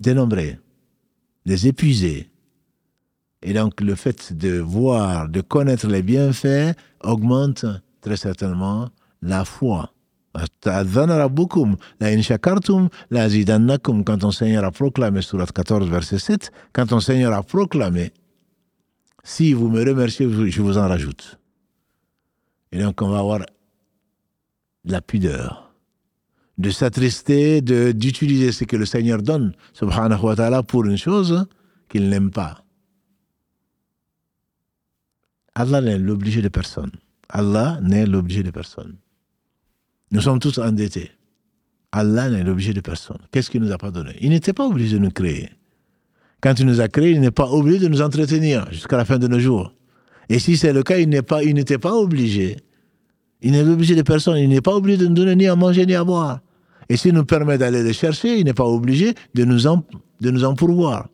dénombrer, 0.01 0.59
les 1.45 1.67
épuiser. 1.67 2.31
Et 3.43 3.53
donc 3.53 3.81
le 3.81 3.95
fait 3.95 4.33
de 4.33 4.59
voir, 4.59 5.29
de 5.29 5.41
connaître 5.43 5.87
les 5.87 6.03
bienfaits 6.03 6.75
augmente 7.03 7.65
très 8.01 8.17
certainement 8.17 8.89
la 9.23 9.45
foi. 9.45 9.93
Quand 14.05 14.19
ton 14.19 14.31
Seigneur 14.31 14.65
a 14.65 14.71
proclamé, 14.71 15.23
surat 15.23 15.47
14, 15.47 15.89
verset 15.89 16.19
7, 16.19 16.53
quand 16.73 16.87
ton 16.87 17.01
Seigneur 17.01 17.33
a 17.33 17.43
proclamé, 17.43 18.13
si 19.25 19.53
vous 19.53 19.69
me 19.69 19.85
remerciez, 19.85 20.29
je 20.51 20.63
vous 20.63 20.79
en 20.79 20.89
rajoute. 20.89 21.39
Et 22.73 22.79
donc 22.79 23.01
on 23.03 23.09
va 23.09 23.19
avoir 23.19 23.41
la 24.85 25.01
pudeur, 25.01 25.73
de 26.57 26.71
s'attrister, 26.71 27.61
d'utiliser 27.61 28.53
ce 28.53 28.65
que 28.65 28.77
le 28.77 28.87
Seigneur 28.87 29.23
donne, 29.23 29.55
subhanahu 29.73 30.23
wa 30.23 30.37
ta'ala, 30.37 30.63
pour 30.63 30.85
une 30.85 30.97
chose 30.97 31.47
qu'il 31.89 32.09
n'aime 32.09 32.31
pas. 32.31 32.65
Allah 35.55 35.81
n'est 35.81 35.99
l'obligé 35.99 36.41
de 36.43 36.49
personne. 36.49 36.93
Allah 37.29 37.79
n'est 37.83 38.07
l'obligé 38.07 38.43
de 38.43 38.51
personne. 38.51 38.97
Nous 40.11 40.21
sommes 40.21 40.39
tous 40.39 40.59
endettés. 40.59 41.11
Allah 41.93 42.29
n'est 42.29 42.45
l'objet 42.45 42.73
de 42.73 42.81
personne. 42.81 43.19
Qu'est-ce 43.31 43.51
qu'il 43.51 43.63
nous 43.63 43.73
a 43.73 43.79
pas 43.79 43.91
donné 43.91 44.13
Il 44.21 44.31
n'était 44.31 44.53
pas 44.53 44.67
obligé 44.67 44.97
de 44.97 45.03
nous 45.03 45.11
créer. 45.11 45.51
Quand 46.41 46.59
il 46.59 46.67
nous 46.67 46.81
a 46.81 46.89
créés, 46.89 47.11
il 47.11 47.21
n'est 47.21 47.31
pas 47.31 47.49
obligé 47.49 47.79
de 47.79 47.89
nous 47.89 48.03
entretenir 48.03 48.71
jusqu'à 48.71 48.97
la 48.97 49.05
fin 49.05 49.19
de 49.19 49.27
nos 49.27 49.41
jours. 49.41 49.73
Et 50.29 50.39
si 50.39 50.57
c'est 50.57 50.73
le 50.73 50.83
cas, 50.83 50.99
il 50.99 51.09
n'est 51.09 51.23
pas, 51.23 51.43
n'était 51.43 51.79
pas 51.79 51.95
obligé. 51.95 52.57
Il 53.41 53.53
n'est 53.53 53.63
obligé 53.63 53.95
de 53.95 54.03
personne. 54.03 54.37
Il 54.39 54.49
n'est 54.49 54.61
pas 54.61 54.75
obligé 54.75 54.99
de 54.99 55.07
nous 55.07 55.15
donner 55.15 55.37
ni 55.37 55.47
à 55.47 55.57
manger 55.57 55.87
ni 55.87 55.95
à 55.95 56.05
boire. 56.05 56.41
Et 56.89 56.97
s'il 56.97 57.15
nous 57.15 57.25
permet 57.25 57.59
d'aller 57.59 57.83
le 57.83 57.93
chercher, 57.93 58.39
il 58.39 58.45
n'est 58.45 58.55
pas 58.55 58.65
obligé 58.65 59.15
de 59.35 59.45
nous 59.45 59.67
en, 59.67 59.85
de 60.21 60.31
nous 60.31 60.45
en 60.45 60.55
pourvoir. 60.55 61.09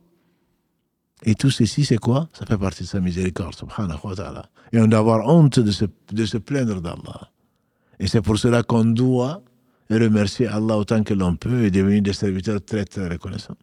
Et 1.25 1.35
tout 1.35 1.51
ceci, 1.51 1.85
c'est 1.85 1.99
quoi? 1.99 2.29
Ça 2.33 2.45
fait 2.45 2.59
partie 2.59 2.83
de 2.83 2.89
sa 2.89 3.01
miséricorde. 3.01 3.55
Et 4.73 4.81
on 4.81 4.87
doit 4.87 4.99
avoir 4.99 5.29
honte 5.29 5.59
de 5.59 5.71
se, 5.71 5.87
de 6.13 6.25
se 6.27 6.37
plaindre 6.37 6.81
d'Allah. 6.81 7.31
Et 7.99 8.07
c'est 8.07 8.23
pour 8.23 8.39
cela 8.39 8.63
qu'on 8.63 8.85
doit 8.85 9.43
remercier 9.91 10.47
Allah 10.47 10.79
autant 10.79 11.03
que 11.03 11.15
l'on 11.15 11.37
peut 11.37 11.65
et 11.65 11.71
devenir 11.71 12.03
des 12.03 12.13
serviteurs 12.13 12.65
très 12.65 12.85
très 12.85 13.09
reconnaissants. 13.09 13.57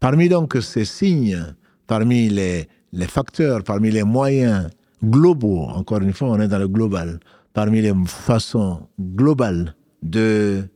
Parmi 0.00 0.28
donc 0.28 0.56
ces 0.60 0.84
signes, 0.84 1.54
parmi 1.86 2.28
les, 2.28 2.68
facteurs, 3.08 3.64
parmi 3.64 3.90
les 3.90 4.02
moyens 4.02 4.68
globaux, 5.02 5.62
encore 5.62 6.00
une 6.02 6.12
fois 6.12 6.28
on 6.28 6.40
est 6.40 6.48
dans 6.48 6.58
le 6.58 6.68
global, 6.68 7.20
parmi 7.52 7.80
les 7.80 7.94
façons 8.06 8.88
globales 9.00 9.74
de, 10.02 10.68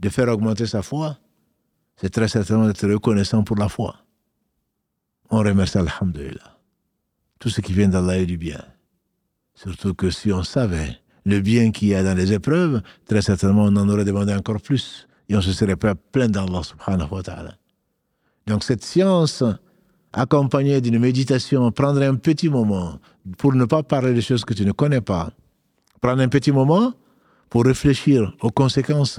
de 0.00 0.08
faire 0.08 0.28
augmenter 0.28 0.66
sa 0.66 0.82
foi, 0.82 1.18
c'est 1.96 2.10
très 2.10 2.28
certainement 2.28 2.66
d'être 2.66 2.88
reconnaissant 2.88 3.42
pour 3.42 3.56
la 3.56 3.68
foi. 3.68 3.96
On 5.30 5.38
remercie 5.38 5.78
Alhamdulillah. 5.78 6.58
Tout 7.38 7.50
ce 7.50 7.60
qui 7.60 7.72
vient 7.72 7.88
d'Allah 7.88 8.18
est 8.18 8.26
du 8.26 8.38
bien. 8.38 8.64
Surtout 9.60 9.92
que 9.92 10.08
si 10.08 10.30
on 10.30 10.44
savait 10.44 11.00
le 11.26 11.40
bien 11.40 11.72
qu'il 11.72 11.88
y 11.88 11.94
a 11.96 12.04
dans 12.04 12.16
les 12.16 12.32
épreuves, 12.32 12.80
très 13.06 13.22
certainement 13.22 13.64
on 13.64 13.74
en 13.74 13.88
aurait 13.88 14.04
demandé 14.04 14.32
encore 14.32 14.60
plus. 14.60 15.08
Et 15.28 15.34
on 15.34 15.40
se 15.40 15.52
serait 15.52 15.74
pas 15.74 15.96
plein 15.96 16.28
d'Allah 16.28 16.62
subhanahu 16.62 17.08
wa. 17.10 17.22
Donc 18.46 18.62
cette 18.62 18.84
science, 18.84 19.42
accompagnée 20.12 20.80
d'une 20.80 21.00
méditation, 21.00 21.72
prendre 21.72 22.00
un 22.02 22.14
petit 22.14 22.48
moment 22.48 23.00
pour 23.36 23.52
ne 23.52 23.64
pas 23.64 23.82
parler 23.82 24.14
des 24.14 24.20
choses 24.20 24.44
que 24.44 24.54
tu 24.54 24.64
ne 24.64 24.70
connais 24.70 25.00
pas. 25.00 25.32
Prendre 26.00 26.22
un 26.22 26.28
petit 26.28 26.52
moment 26.52 26.94
pour 27.50 27.64
réfléchir 27.64 28.32
aux 28.40 28.50
conséquences 28.50 29.18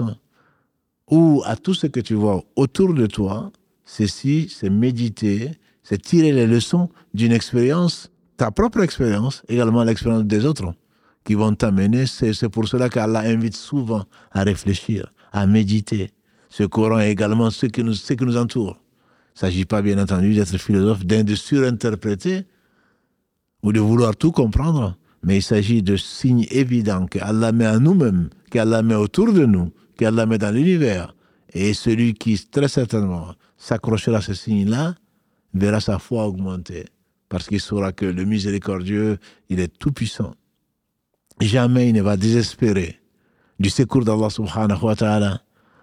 ou 1.10 1.42
à 1.44 1.54
tout 1.54 1.74
ce 1.74 1.86
que 1.86 2.00
tu 2.00 2.14
vois 2.14 2.42
autour 2.56 2.94
de 2.94 3.04
toi. 3.06 3.52
Ceci, 3.84 4.48
c'est 4.48 4.70
méditer, 4.70 5.50
c'est 5.82 6.00
tirer 6.00 6.32
les 6.32 6.46
leçons 6.46 6.88
d'une 7.12 7.32
expérience 7.32 8.09
ta 8.40 8.50
propre 8.50 8.80
expérience, 8.80 9.42
également 9.48 9.84
l'expérience 9.84 10.24
des 10.24 10.46
autres, 10.46 10.72
qui 11.24 11.34
vont 11.34 11.54
t'amener. 11.54 12.06
C'est 12.06 12.48
pour 12.48 12.66
cela 12.66 12.88
qu'Allah 12.88 13.20
invite 13.20 13.54
souvent 13.54 14.04
à 14.32 14.44
réfléchir, 14.44 15.12
à 15.30 15.46
méditer. 15.46 16.10
Ce 16.48 16.62
Coran 16.62 17.00
est 17.00 17.10
également 17.10 17.50
ce 17.50 17.66
qui 17.66 17.84
nous, 17.84 17.92
ce 17.92 18.14
qui 18.14 18.24
nous 18.24 18.38
entoure. 18.38 18.78
Il 18.78 19.34
ne 19.34 19.40
s'agit 19.40 19.66
pas, 19.66 19.82
bien 19.82 19.98
entendu, 19.98 20.32
d'être 20.32 20.56
philosophe, 20.56 21.04
de 21.04 21.34
surinterpréter 21.34 22.46
ou 23.62 23.74
de 23.74 23.80
vouloir 23.80 24.16
tout 24.16 24.32
comprendre, 24.32 24.96
mais 25.22 25.36
il 25.36 25.42
s'agit 25.42 25.82
de 25.82 25.96
signes 25.98 26.46
évidents 26.50 27.04
qu'Allah 27.04 27.52
met 27.52 27.66
à 27.66 27.78
nous-mêmes, 27.78 28.30
qu'Allah 28.50 28.80
met 28.80 28.94
autour 28.94 29.34
de 29.34 29.44
nous, 29.44 29.70
qu'Allah 29.98 30.24
met 30.24 30.38
dans 30.38 30.54
l'univers. 30.54 31.14
Et 31.52 31.74
celui 31.74 32.14
qui, 32.14 32.42
très 32.50 32.68
certainement, 32.68 33.34
s'accrochera 33.58 34.16
à 34.16 34.22
ces 34.22 34.34
signes-là, 34.34 34.94
verra 35.52 35.80
sa 35.80 35.98
foi 35.98 36.26
augmenter 36.26 36.86
parce 37.30 37.46
qu'il 37.46 37.60
saura 37.60 37.92
que 37.92 38.04
le 38.04 38.24
miséricordieux, 38.24 39.16
il 39.48 39.60
est 39.60 39.72
tout 39.78 39.92
puissant. 39.92 40.34
Jamais 41.40 41.88
il 41.88 41.94
ne 41.94 42.02
va 42.02 42.18
désespérer 42.18 43.00
du 43.58 43.70
secours 43.70 44.04
d'Allah 44.04 44.28
subhanahu 44.28 44.82
wa 44.82 44.96
ta'ala, 44.96 45.42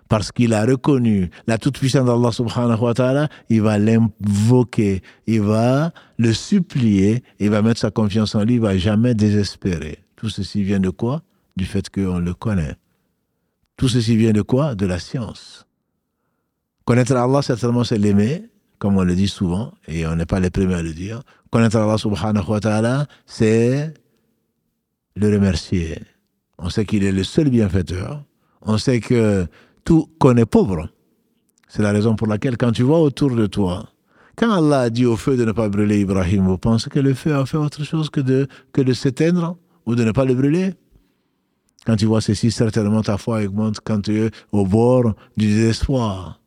parce 0.10 0.32
qu'il 0.32 0.54
a 0.54 0.66
reconnu 0.66 1.30
la 1.48 1.58
toute-puissance 1.58 2.06
d'Allah 2.06 2.32
subhanahu 2.32 2.80
wa 2.80 2.94
ta'ala, 2.94 3.30
il 3.50 3.62
va 3.62 3.78
l'invoquer, 3.80 5.02
il 5.26 5.42
va 5.42 5.94
le 6.18 6.34
supplier, 6.34 7.24
il 7.40 7.50
va 7.50 7.62
mettre 7.62 7.80
sa 7.80 7.92
confiance 7.92 8.36
en 8.36 8.44
lui, 8.44 8.56
il 8.56 8.62
va 8.62 8.78
jamais 8.78 9.16
désespérer. 9.16 10.00
Tout 10.16 10.30
ceci 10.30 10.64
vient 10.64 10.80
de 10.80 10.90
quoi? 10.90 11.24
Du 11.56 11.66
fait 11.66 11.90
qu'on 11.90 12.20
le 12.20 12.34
connaît. 12.34 12.76
Tout 13.78 13.88
ceci 13.88 14.18
vient 14.18 14.34
de 14.34 14.42
quoi? 14.42 14.76
De 14.76 14.86
la 14.86 15.00
science. 15.00 15.66
Connaître 16.86 17.16
Allah, 17.16 17.42
certainement, 17.42 17.84
c'est 17.84 17.98
l'aimer, 17.98 18.50
comme 18.80 18.98
on 18.98 19.04
le 19.04 19.16
dit 19.16 19.28
souvent, 19.28 19.74
et 19.88 20.08
on 20.08 20.16
n'est 20.16 20.26
pas 20.26 20.40
les 20.40 20.50
premiers 20.50 20.76
à 20.76 20.82
le 20.82 20.94
dire, 20.94 21.22
connaître 21.52 21.78
Allah 21.78 21.98
subhanahu 21.98 22.50
wa 22.50 22.60
ta'ala, 22.60 23.08
c'est 23.26 23.94
le 25.16 25.34
remercier. 25.34 26.00
On 26.58 26.70
sait 26.70 26.86
qu'il 26.86 27.04
est 27.04 27.12
le 27.12 27.24
seul 27.24 27.50
bienfaiteur. 27.50 28.24
On 28.62 28.78
sait 28.78 29.00
que 29.00 29.48
tout 29.84 30.10
connaît 30.20 30.46
pauvre. 30.46 30.90
C'est 31.68 31.82
la 31.82 31.92
raison 31.92 32.16
pour 32.16 32.28
laquelle 32.28 32.58
quand 32.58 32.72
tu 32.72 32.84
vois 32.84 33.00
autour 33.00 33.36
de 33.36 33.46
toi, 33.46 33.90
quand 34.36 34.52
Allah 34.52 34.82
a 34.82 34.90
dit 34.90 35.06
au 35.06 35.18
feu 35.18 35.36
de 35.36 35.46
ne 35.46 35.52
pas 35.52 35.68
brûler 35.70 36.00
Ibrahim, 36.00 36.48
vous 36.48 36.58
pensez 36.58 36.90
que 36.90 37.00
le 37.00 37.14
feu 37.14 37.36
a 37.36 37.46
fait 37.46 37.58
autre 37.58 37.84
chose 37.84 38.10
que 38.10 38.22
de, 38.22 38.48
que 38.72 38.82
de 38.82 38.94
s'éteindre 38.94 39.58
ou 39.86 39.96
de 39.96 40.04
ne 40.04 40.12
pas 40.12 40.26
le 40.26 40.36
brûler? 40.36 40.76
Quand 41.86 41.96
tu 41.96 42.06
vois 42.06 42.22
ceci, 42.22 42.52
certainement 42.52 43.02
ta 43.02 43.18
foi 43.18 43.44
augmente 43.44 43.80
quand 43.84 44.02
tu 44.02 44.26
es 44.26 44.32
au 44.52 44.66
bord 44.66 45.14
du 45.38 45.48
désespoir 45.48 46.42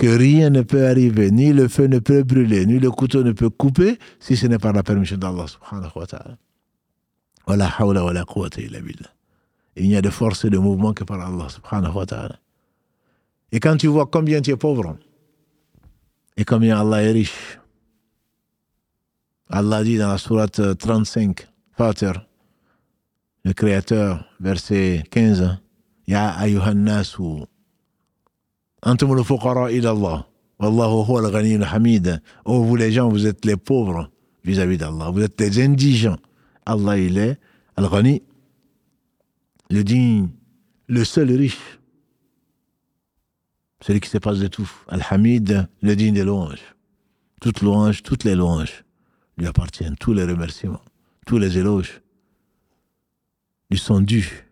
que 0.00 0.06
rien 0.06 0.48
ne 0.48 0.62
peut 0.62 0.86
arriver, 0.86 1.30
ni 1.30 1.52
le 1.52 1.68
feu 1.68 1.86
ne 1.86 1.98
peut 1.98 2.22
brûler, 2.22 2.64
ni 2.64 2.78
le 2.78 2.90
couteau 2.90 3.22
ne 3.22 3.32
peut 3.32 3.50
couper, 3.50 3.98
si 4.18 4.34
ce 4.34 4.46
n'est 4.46 4.58
par 4.58 4.72
la 4.72 4.82
permission 4.82 5.18
d'Allah 5.18 5.46
subhanahu 5.46 5.90
wa 5.94 6.06
ta'ala. 6.06 6.38
Il 9.76 9.88
n'y 9.88 9.96
a 9.96 10.00
de 10.00 10.08
force 10.08 10.46
et 10.46 10.50
de 10.50 10.56
mouvement 10.56 10.94
que 10.94 11.04
par 11.04 11.20
Allah 11.20 11.50
subhanahu 11.50 11.94
wa 11.94 12.06
ta'ala. 12.06 12.38
Et 13.52 13.60
quand 13.60 13.76
tu 13.76 13.88
vois 13.88 14.06
combien 14.06 14.40
tu 14.40 14.52
es 14.52 14.56
pauvre, 14.56 14.96
et 16.38 16.46
combien 16.46 16.80
Allah 16.80 17.02
est 17.02 17.12
riche, 17.12 17.58
Allah 19.50 19.84
dit 19.84 19.98
dans 19.98 20.08
la 20.08 20.16
sourate 20.16 20.78
35, 20.78 21.46
Fatir, 21.76 22.26
le 23.44 23.52
Créateur, 23.52 24.24
verset 24.40 25.04
15, 25.10 25.58
Ya 26.06 26.30
ayyuhan 26.38 26.76
nasu, 26.76 27.44
Antum 28.82 29.16
al-fuqara 29.16 29.72
ila 29.72 29.90
Allah. 29.90 30.26
Wallahu 30.58 31.16
al-ghani. 31.18 31.58
Oh, 32.44 32.62
vous 32.62 32.76
les 32.76 32.92
gens, 32.92 33.08
vous 33.08 33.26
êtes 33.26 33.44
les 33.44 33.56
pauvres 33.56 34.10
vis-à-vis 34.44 34.78
d'Allah. 34.78 35.10
Vous 35.10 35.22
êtes 35.22 35.40
les 35.40 35.62
indigents. 35.62 36.18
Allah, 36.66 36.98
il 36.98 37.18
est 37.18 37.38
al-ghani, 37.76 38.22
le 39.70 39.82
digne, 39.84 40.28
le 40.86 41.04
seul 41.04 41.30
riche. 41.32 41.78
Celui 43.82 44.00
qui 44.00 44.10
se 44.10 44.18
passe 44.18 44.38
de 44.38 44.46
tout. 44.48 44.70
Al-hamid, 44.88 45.68
le 45.80 45.96
digne 45.96 46.14
des 46.14 46.24
louanges. 46.24 46.74
Toute 47.40 47.62
louange, 47.62 48.02
toutes 48.02 48.24
les 48.24 48.34
louanges 48.34 48.84
lui 49.38 49.46
appartiennent, 49.46 49.96
tous 49.96 50.12
les 50.12 50.24
remerciements, 50.24 50.82
tous 51.26 51.38
les 51.38 51.56
éloges 51.56 52.02
lui 53.70 53.78
sont 53.78 54.00
dus. 54.00 54.46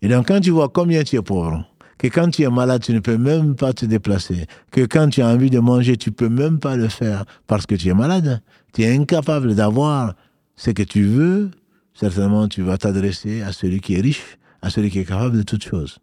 Et 0.00 0.08
donc 0.08 0.28
quand 0.28 0.40
tu 0.40 0.50
vois 0.50 0.70
combien 0.70 1.04
tu 1.04 1.16
es 1.16 1.22
pauvre, 1.22 1.66
que 1.98 2.08
quand 2.08 2.30
tu 2.30 2.42
es 2.42 2.50
malade, 2.50 2.82
tu 2.82 2.92
ne 2.92 3.00
peux 3.00 3.18
même 3.18 3.54
pas 3.54 3.72
te 3.72 3.86
déplacer, 3.86 4.46
que 4.70 4.82
quand 4.82 5.08
tu 5.08 5.22
as 5.22 5.28
envie 5.28 5.50
de 5.50 5.58
manger, 5.58 5.96
tu 5.96 6.10
ne 6.10 6.14
peux 6.14 6.28
même 6.28 6.58
pas 6.58 6.76
le 6.76 6.88
faire 6.88 7.24
parce 7.46 7.66
que 7.66 7.74
tu 7.74 7.88
es 7.88 7.94
malade, 7.94 8.42
tu 8.72 8.82
es 8.82 8.94
incapable 8.94 9.54
d'avoir 9.54 10.14
ce 10.56 10.70
que 10.70 10.82
tu 10.82 11.04
veux, 11.04 11.50
certainement 11.94 12.48
tu 12.48 12.62
vas 12.62 12.78
t'adresser 12.78 13.42
à 13.42 13.52
celui 13.52 13.80
qui 13.80 13.94
est 13.94 14.00
riche, 14.00 14.38
à 14.62 14.70
celui 14.70 14.90
qui 14.90 14.98
est 15.00 15.04
capable 15.04 15.36
de 15.36 15.42
toutes 15.42 15.64
choses. 15.64 15.98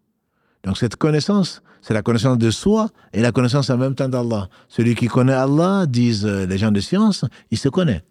Donc 0.63 0.77
cette 0.77 0.95
connaissance, 0.95 1.61
c'est 1.81 1.93
la 1.93 2.01
connaissance 2.01 2.37
de 2.37 2.51
soi 2.51 2.89
et 3.13 3.21
la 3.21 3.31
connaissance 3.31 3.69
en 3.69 3.77
même 3.77 3.95
temps 3.95 4.09
d'Allah. 4.09 4.47
Celui 4.67 4.95
qui 4.95 5.07
connaît 5.07 5.33
Allah, 5.33 5.85
disent 5.87 6.25
les 6.25 6.57
gens 6.57 6.71
de 6.71 6.79
science, 6.79 7.25
il 7.49 7.57
se 7.57 7.69
connaît. 7.69 8.03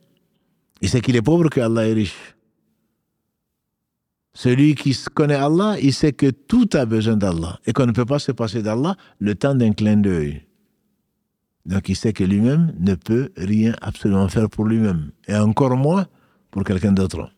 Il 0.81 0.89
sait 0.89 1.01
qu'il 1.01 1.15
est 1.15 1.23
pauvre, 1.23 1.48
que 1.48 1.61
Allah 1.61 1.86
est 1.86 1.93
riche. 1.93 2.35
Celui 4.32 4.74
qui 4.74 4.97
connaît 5.15 5.35
Allah, 5.35 5.77
il 5.82 5.93
sait 5.93 6.12
que 6.12 6.31
tout 6.31 6.69
a 6.74 6.86
besoin 6.86 7.16
d'Allah 7.16 7.59
et 7.66 7.73
qu'on 7.73 7.86
ne 7.86 7.93
peut 7.93 8.05
pas 8.05 8.20
se 8.20 8.32
passer 8.32 8.62
d'Allah 8.62 8.97
le 9.19 9.35
temps 9.35 9.55
d'un 9.55 9.73
clin 9.73 9.97
d'œil. 9.97 10.47
Donc 11.66 11.89
il 11.89 11.97
sait 11.97 12.12
que 12.12 12.24
lui-même 12.24 12.73
ne 12.78 12.94
peut 12.94 13.31
rien 13.36 13.74
absolument 13.82 14.28
faire 14.28 14.48
pour 14.48 14.65
lui-même 14.65 15.11
et 15.27 15.35
encore 15.35 15.77
moins 15.77 16.07
pour 16.51 16.65
quelqu'un 16.65 16.93
d'autre. 16.93 17.31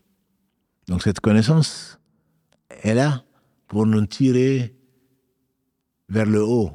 Donc 0.87 1.03
cette 1.03 1.21
connaissance 1.21 1.99
est 2.83 2.95
là 2.95 3.25
pour 3.69 3.87
nous 3.87 4.05
tirer 4.07 4.77
vers 6.09 6.27
le 6.27 6.45
haut. 6.45 6.71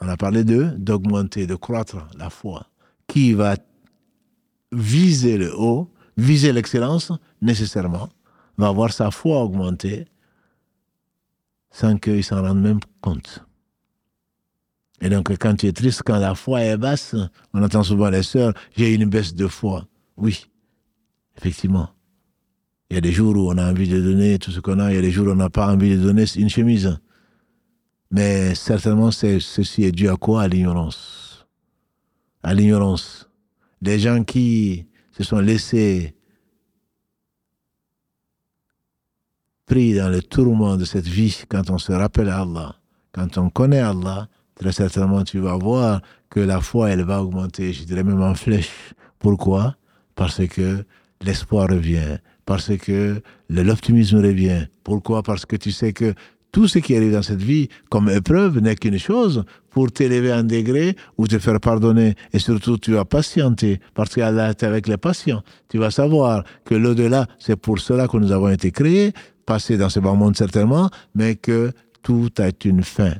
On 0.00 0.08
a 0.08 0.16
parlé 0.16 0.44
de 0.44 0.70
d'augmenter, 0.78 1.46
de 1.46 1.54
croître 1.54 2.08
la 2.16 2.30
foi. 2.30 2.68
Qui 3.06 3.32
va 3.34 3.56
viser 4.70 5.36
le 5.36 5.54
haut, 5.54 5.92
viser 6.16 6.52
l'excellence 6.52 7.12
nécessairement 7.40 8.08
va 8.58 8.70
voir 8.70 8.92
sa 8.92 9.10
foi 9.10 9.42
augmenter 9.42 10.06
sans 11.70 11.96
qu'il 11.96 12.22
s'en 12.22 12.42
rende 12.42 12.60
même 12.60 12.80
compte. 13.00 13.44
Et 15.00 15.08
donc, 15.08 15.36
quand 15.38 15.56
tu 15.56 15.66
es 15.66 15.72
triste, 15.72 16.02
quand 16.04 16.18
la 16.18 16.34
foi 16.34 16.62
est 16.62 16.76
basse, 16.76 17.16
on 17.52 17.62
entend 17.62 17.82
souvent 17.82 18.08
les 18.10 18.22
sœurs, 18.22 18.52
j'ai 18.76 18.94
une 18.94 19.06
baisse 19.06 19.34
de 19.34 19.48
foi. 19.48 19.86
Oui, 20.16 20.46
effectivement. 21.36 21.90
Il 22.88 22.94
y 22.94 22.98
a 22.98 23.00
des 23.00 23.10
jours 23.10 23.34
où 23.34 23.50
on 23.50 23.58
a 23.58 23.70
envie 23.70 23.88
de 23.88 24.00
donner 24.00 24.38
tout 24.38 24.52
ce 24.52 24.60
qu'on 24.60 24.78
a, 24.78 24.92
il 24.92 24.94
y 24.96 24.98
a 24.98 25.02
des 25.02 25.10
jours 25.10 25.26
où 25.26 25.30
on 25.30 25.36
n'a 25.36 25.50
pas 25.50 25.72
envie 25.72 25.96
de 25.96 26.02
donner 26.02 26.24
une 26.36 26.50
chemise. 26.50 26.98
Mais 28.10 28.54
certainement, 28.54 29.10
ceci 29.10 29.84
est 29.84 29.92
dû 29.92 30.08
à 30.08 30.16
quoi? 30.16 30.42
À 30.42 30.48
l'ignorance. 30.48 31.46
À 32.42 32.52
l'ignorance. 32.52 33.30
Des 33.80 33.98
gens 33.98 34.22
qui 34.22 34.86
se 35.16 35.24
sont 35.24 35.38
laissés 35.40 36.14
dans 39.72 40.10
le 40.10 40.20
tourment 40.20 40.76
de 40.76 40.84
cette 40.84 41.06
vie, 41.06 41.44
quand 41.48 41.70
on 41.70 41.78
se 41.78 41.92
rappelle 41.92 42.28
Allah, 42.28 42.76
quand 43.10 43.38
on 43.38 43.48
connaît 43.48 43.80
Allah, 43.80 44.28
très 44.54 44.70
certainement 44.70 45.24
tu 45.24 45.38
vas 45.38 45.56
voir 45.56 46.02
que 46.28 46.40
la 46.40 46.60
foi, 46.60 46.90
elle 46.90 47.04
va 47.04 47.22
augmenter, 47.22 47.72
je 47.72 47.84
dirais 47.84 48.04
même 48.04 48.20
en 48.20 48.34
flèche. 48.34 48.92
Pourquoi? 49.18 49.76
Parce 50.14 50.46
que 50.46 50.84
l'espoir 51.22 51.68
revient, 51.70 52.18
parce 52.44 52.76
que 52.76 53.22
l'optimisme 53.48 54.18
revient. 54.18 54.66
Pourquoi? 54.84 55.22
Parce 55.22 55.46
que 55.46 55.56
tu 55.56 55.72
sais 55.72 55.94
que 55.94 56.12
tout 56.52 56.68
ce 56.68 56.78
qui 56.78 56.94
arrive 56.94 57.12
dans 57.12 57.22
cette 57.22 57.40
vie 57.40 57.68
comme 57.88 58.10
épreuve 58.10 58.58
n'est 58.58 58.76
qu'une 58.76 58.98
chose 58.98 59.44
pour 59.70 59.90
t'élever 59.90 60.32
un 60.32 60.44
degré 60.44 60.96
ou 61.16 61.26
te 61.26 61.38
faire 61.38 61.58
pardonner. 61.58 62.14
Et 62.34 62.38
surtout, 62.38 62.76
tu 62.76 62.92
vas 62.92 63.06
patienter 63.06 63.80
parce 63.94 64.14
qu'Allah 64.14 64.50
est 64.50 64.62
avec 64.62 64.86
les 64.86 64.98
patients. 64.98 65.42
Tu 65.70 65.78
vas 65.78 65.90
savoir 65.90 66.44
que 66.66 66.74
l'au-delà, 66.74 67.26
c'est 67.38 67.56
pour 67.56 67.78
cela 67.78 68.06
que 68.06 68.18
nous 68.18 68.32
avons 68.32 68.50
été 68.50 68.70
créés, 68.70 69.14
passer 69.46 69.76
dans 69.76 69.88
ce 69.88 70.00
bas 70.00 70.14
monde 70.14 70.36
certainement, 70.36 70.90
mais 71.14 71.36
que 71.36 71.72
tout 72.02 72.30
a 72.38 72.48
une 72.64 72.82
fin, 72.82 73.14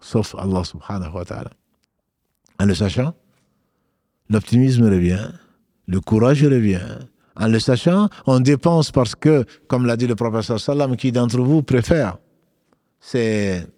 sauf 0.00 0.34
Allah 0.36 0.64
subhanahu 0.64 1.12
wa 1.12 1.24
ta'ala. 1.24 1.50
En 2.58 2.66
le 2.66 2.74
sachant, 2.74 3.14
l'optimisme 4.28 4.84
revient, 4.84 5.28
le 5.86 6.00
courage 6.00 6.44
revient. 6.44 6.80
En 7.36 7.48
le 7.48 7.60
sachant, 7.60 8.08
on 8.26 8.40
dépense 8.40 8.90
parce 8.90 9.14
que, 9.14 9.44
comme 9.68 9.86
l'a 9.86 9.96
dit 9.96 10.06
le 10.06 10.14
professeur 10.14 10.58
Salam, 10.58 10.96
qui 10.96 11.12
d'entre 11.12 11.38
vous 11.38 11.62
préfère 11.62 12.18
c'est 12.98 13.68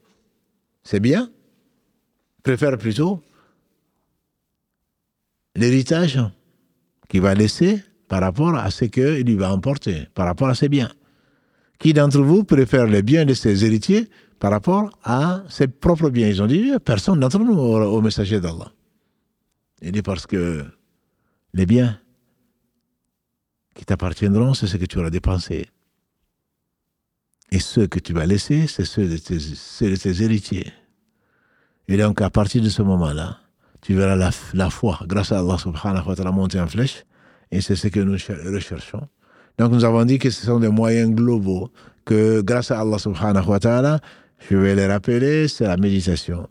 bien, 1.01 1.31
préfère 2.43 2.79
plutôt 2.79 3.23
l'héritage 5.55 6.19
qu'il 7.09 7.21
va 7.21 7.35
laisser 7.35 7.83
par 8.07 8.23
rapport 8.23 8.55
à 8.55 8.71
ce 8.71 8.87
qu'il 8.87 9.27
lui 9.27 9.35
va 9.35 9.53
emporter, 9.53 10.09
par 10.15 10.25
rapport 10.27 10.49
à 10.49 10.55
ses 10.55 10.69
biens. 10.69 10.91
Qui 11.79 11.93
d'entre 11.93 12.21
vous 12.21 12.45
préfère 12.45 12.87
les 12.87 13.03
biens 13.03 13.25
de 13.25 13.35
ses 13.35 13.65
héritiers 13.65 14.09
par 14.41 14.51
rapport 14.51 14.91
à 15.05 15.43
ses 15.49 15.69
propres 15.69 16.11
biens? 16.11 16.29
Ils 16.29 16.43
ont 16.43 16.47
dit, 16.47 16.73
personne 16.85 17.21
d'entre 17.21 17.39
nous 17.39 17.57
au, 17.57 18.01
messager 18.03 18.41
d'Allah. 18.41 18.73
Il 19.81 19.93
dit 19.93 20.03
parce 20.03 20.27
que 20.27 20.65
les 21.55 21.67
biens 21.67 22.01
qui 23.75 23.85
t'appartiendront, 23.85 24.55
c'est 24.55 24.67
ce 24.67 24.77
que 24.77 24.87
tu 24.87 24.99
auras 24.99 25.11
dépensé. 25.11 25.69
Et 27.53 27.61
ceux 27.61 27.87
que 27.87 28.01
tu 28.01 28.13
vas 28.13 28.27
laisser, 28.27 28.67
c'est 28.67 28.85
ceux 28.85 29.09
de 29.09 29.17
tes, 29.97 30.23
héritiers. 30.23 30.73
Et 31.87 31.97
donc, 31.97 32.21
à 32.21 32.29
partir 32.29 32.63
de 32.63 32.69
ce 32.69 32.83
moment-là, 32.83 33.39
tu 33.81 33.95
verras 33.95 34.17
la, 34.53 34.71
foi, 34.71 35.01
grâce 35.07 35.31
à 35.31 35.39
Allah 35.39 35.57
subhanahu 35.57 36.09
wa 36.09 36.17
ta'ala, 36.17 36.33
monter 36.33 36.61
en 36.61 36.67
flèche. 36.67 37.05
Et 37.51 37.61
c'est 37.61 37.77
ce 37.77 37.89
que 37.89 38.01
nous 38.01 38.19
recherchons. 38.53 39.09
Donc 39.59 39.73
nous 39.73 39.85
avons 39.85 40.05
dit 40.05 40.19
que 40.19 40.31
ce 40.31 40.47
sont 40.47 40.61
des 40.61 40.69
moyens 40.69 41.11
globaux 41.11 41.71
que 42.05 42.41
grâce 42.41 42.71
à 42.71 42.81
Allah 42.81 42.99
subhanahu 42.99 43.47
wa 43.47 43.59
ta'ala, 43.59 44.01
je 44.49 44.57
vais 44.57 44.75
les 44.75 44.87
rappeler, 44.87 45.49
c'est 45.49 45.65
la 45.65 45.77
méditation. 45.77 46.49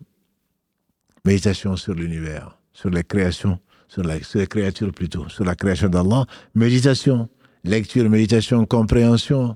Méditation 1.25 1.75
sur 1.77 1.93
l'univers, 1.93 2.59
sur 2.73 2.89
les 2.89 3.03
créations, 3.03 3.59
sur, 3.88 4.03
les 4.03 4.47
créatures 4.47 4.91
plutôt, 4.91 5.27
sur 5.29 5.45
la 5.45 5.55
création 5.55 5.88
d'Allah. 5.88 6.25
Méditation, 6.53 7.29
lecture, 7.63 8.09
méditation, 8.09 8.65
compréhension 8.65 9.55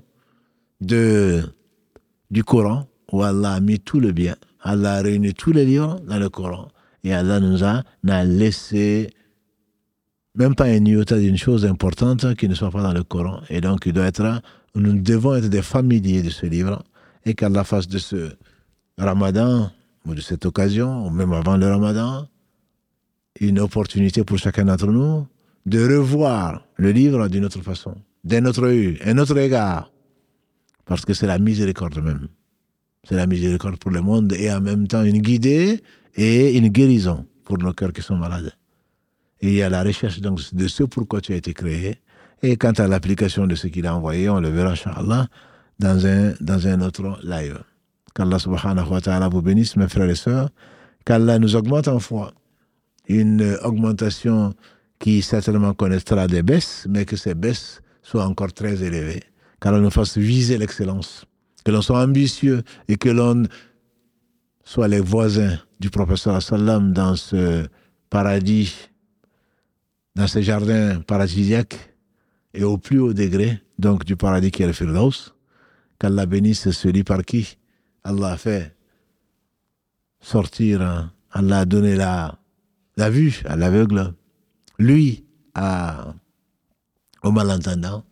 de, 0.80 1.42
du 2.30 2.42
Coran, 2.42 2.86
où 3.12 3.22
Allah 3.22 3.52
a 3.52 3.60
mis 3.60 3.78
tout 3.78 4.00
le 4.00 4.12
bien. 4.12 4.34
Allah 4.62 4.94
a 4.94 5.02
réuni 5.02 5.34
tous 5.34 5.52
les 5.52 5.66
livres 5.66 6.00
dans 6.08 6.18
le 6.18 6.28
Coran. 6.30 6.68
Et 7.04 7.12
Allah 7.12 7.38
nous 7.38 7.62
a, 7.64 7.82
a 8.08 8.24
laissé 8.24 9.10
même 10.34 10.54
pas 10.54 10.64
un 10.64 10.84
iota 10.84 11.18
d'une 11.18 11.36
chose 11.36 11.64
importante 11.66 12.34
qui 12.36 12.48
ne 12.48 12.54
soit 12.54 12.70
pas 12.70 12.82
dans 12.82 12.92
le 12.92 13.02
Coran. 13.02 13.40
Et 13.50 13.60
donc, 13.60 13.86
nous 13.86 15.00
devons 15.00 15.34
être 15.34 15.48
des 15.48 15.62
familiers 15.62 16.22
de 16.22 16.30
ce 16.30 16.46
livre 16.46 16.82
et 17.24 17.34
qu'Allah 17.34 17.64
fasse 17.64 17.88
de 17.88 17.98
ce 17.98 18.32
ramadan, 18.98 19.70
ou 20.06 20.14
de 20.14 20.20
cette 20.20 20.46
occasion, 20.46 21.06
ou 21.06 21.10
même 21.10 21.32
avant 21.32 21.56
le 21.56 21.66
ramadan, 21.66 22.26
une 23.40 23.60
opportunité 23.60 24.24
pour 24.24 24.38
chacun 24.38 24.64
d'entre 24.64 24.86
nous 24.86 25.26
de 25.66 25.86
revoir 25.86 26.66
le 26.76 26.90
livre 26.90 27.28
d'une 27.28 27.44
autre 27.44 27.60
façon, 27.62 27.94
d'un 28.24 28.44
autre 28.46 28.64
œil, 28.66 28.98
un 29.04 29.18
autre 29.18 29.38
égard. 29.38 29.92
Parce 30.84 31.04
que 31.04 31.14
c'est 31.14 31.28
la 31.28 31.38
miséricorde 31.38 32.02
même. 32.02 32.28
C'est 33.04 33.14
la 33.14 33.26
miséricorde 33.26 33.78
pour 33.78 33.90
le 33.90 34.00
monde 34.00 34.32
et 34.32 34.52
en 34.52 34.60
même 34.60 34.88
temps 34.88 35.04
une 35.04 35.20
guidée 35.20 35.80
et 36.16 36.56
une 36.56 36.68
guérison 36.68 37.26
pour 37.44 37.58
nos 37.58 37.72
cœurs 37.72 37.92
qui 37.92 38.02
sont 38.02 38.16
malades. 38.16 38.52
Et 39.42 39.62
a 39.62 39.68
la 39.68 39.82
recherche 39.82 40.20
donc, 40.20 40.40
de 40.54 40.68
ce 40.68 40.84
pourquoi 40.84 41.20
tu 41.20 41.32
as 41.32 41.36
été 41.36 41.52
créé. 41.52 41.98
Et 42.42 42.56
quant 42.56 42.72
à 42.72 42.86
l'application 42.86 43.46
de 43.46 43.54
ce 43.56 43.66
qu'il 43.66 43.86
a 43.86 43.94
envoyé, 43.94 44.28
on 44.28 44.40
le 44.40 44.48
verra, 44.48 44.70
Inch'Allah, 44.70 45.28
dans 45.78 46.06
un, 46.06 46.32
dans 46.40 46.66
un 46.66 46.80
autre 46.80 47.18
live. 47.24 47.58
Qu'Allah 48.14 48.38
subhanahu 48.38 48.88
wa 48.88 49.00
ta'ala 49.00 49.28
vous 49.28 49.42
bénisse, 49.42 49.76
mes 49.76 49.88
frères 49.88 50.08
et 50.08 50.14
sœurs. 50.14 50.48
Qu'Allah 51.04 51.38
nous 51.38 51.56
augmente 51.56 51.88
en 51.88 51.98
foi. 51.98 52.32
Une 53.08 53.56
augmentation 53.64 54.54
qui 55.00 55.22
certainement 55.22 55.74
connaîtra 55.74 56.28
des 56.28 56.42
baisses, 56.42 56.86
mais 56.88 57.04
que 57.04 57.16
ces 57.16 57.34
baisses 57.34 57.80
soient 58.02 58.26
encore 58.26 58.52
très 58.52 58.82
élevées. 58.82 59.24
Qu'Allah 59.60 59.80
nous 59.80 59.90
fasse 59.90 60.18
viser 60.18 60.58
l'excellence. 60.58 61.24
Que 61.64 61.72
l'on 61.72 61.82
soit 61.82 62.00
ambitieux 62.00 62.62
et 62.86 62.96
que 62.96 63.08
l'on 63.08 63.44
soit 64.64 64.88
les 64.88 65.00
voisins 65.00 65.58
du 65.80 65.90
professeur 65.90 66.40
sallam 66.40 66.92
dans 66.92 67.16
ce 67.16 67.66
paradis 68.10 68.91
dans 70.14 70.26
ces 70.26 70.42
jardins 70.42 71.00
paradisiaques 71.00 71.94
et 72.54 72.64
au 72.64 72.78
plus 72.78 72.98
haut 73.00 73.14
degré, 73.14 73.60
donc 73.78 74.04
du 74.04 74.16
paradis 74.16 74.50
qui 74.50 74.62
est 74.62 74.66
le 74.66 74.72
Firdaus, 74.72 75.34
qu'Allah 75.98 76.26
bénisse 76.26 76.70
celui 76.70 77.04
par 77.04 77.24
qui 77.24 77.56
Allah 78.04 78.32
a 78.32 78.36
fait 78.36 78.76
sortir, 80.20 80.82
hein. 80.82 81.12
Allah 81.30 81.60
a 81.60 81.64
donné 81.64 81.96
la, 81.96 82.38
la 82.96 83.08
vue 83.08 83.42
à 83.46 83.56
l'aveugle, 83.56 84.12
lui 84.78 85.24
à, 85.54 86.14
au 87.22 87.30
malentendant, 87.30 88.04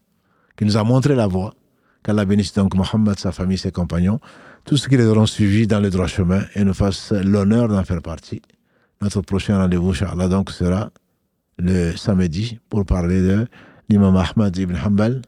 qui 0.56 0.64
nous 0.64 0.78
a 0.78 0.84
montré 0.84 1.14
la 1.14 1.26
voie, 1.26 1.54
qu'Allah 2.02 2.24
bénisse 2.24 2.54
donc 2.54 2.74
Mohammed, 2.74 3.18
sa 3.18 3.30
famille, 3.30 3.58
ses 3.58 3.72
compagnons, 3.72 4.20
tous 4.64 4.78
ceux 4.78 4.88
qui 4.88 4.96
les 4.96 5.06
auront 5.06 5.26
suivis 5.26 5.66
dans 5.66 5.80
le 5.80 5.90
droit 5.90 6.06
chemin 6.06 6.42
et 6.54 6.64
nous 6.64 6.74
fasse 6.74 7.12
l'honneur 7.12 7.68
d'en 7.68 7.84
faire 7.84 8.00
partie. 8.00 8.40
Notre 9.02 9.20
prochain 9.20 9.58
rendez-vous, 9.58 9.90
Inch'Allah, 9.90 10.28
donc 10.28 10.50
sera 10.50 10.90
le 11.60 11.96
samedi 11.96 12.58
pour 12.68 12.84
parler 12.84 13.20
de 13.20 13.46
l'imam 13.88 14.16
Ahmad 14.16 14.56
ibn 14.56 14.74
Hanbal. 14.76 15.22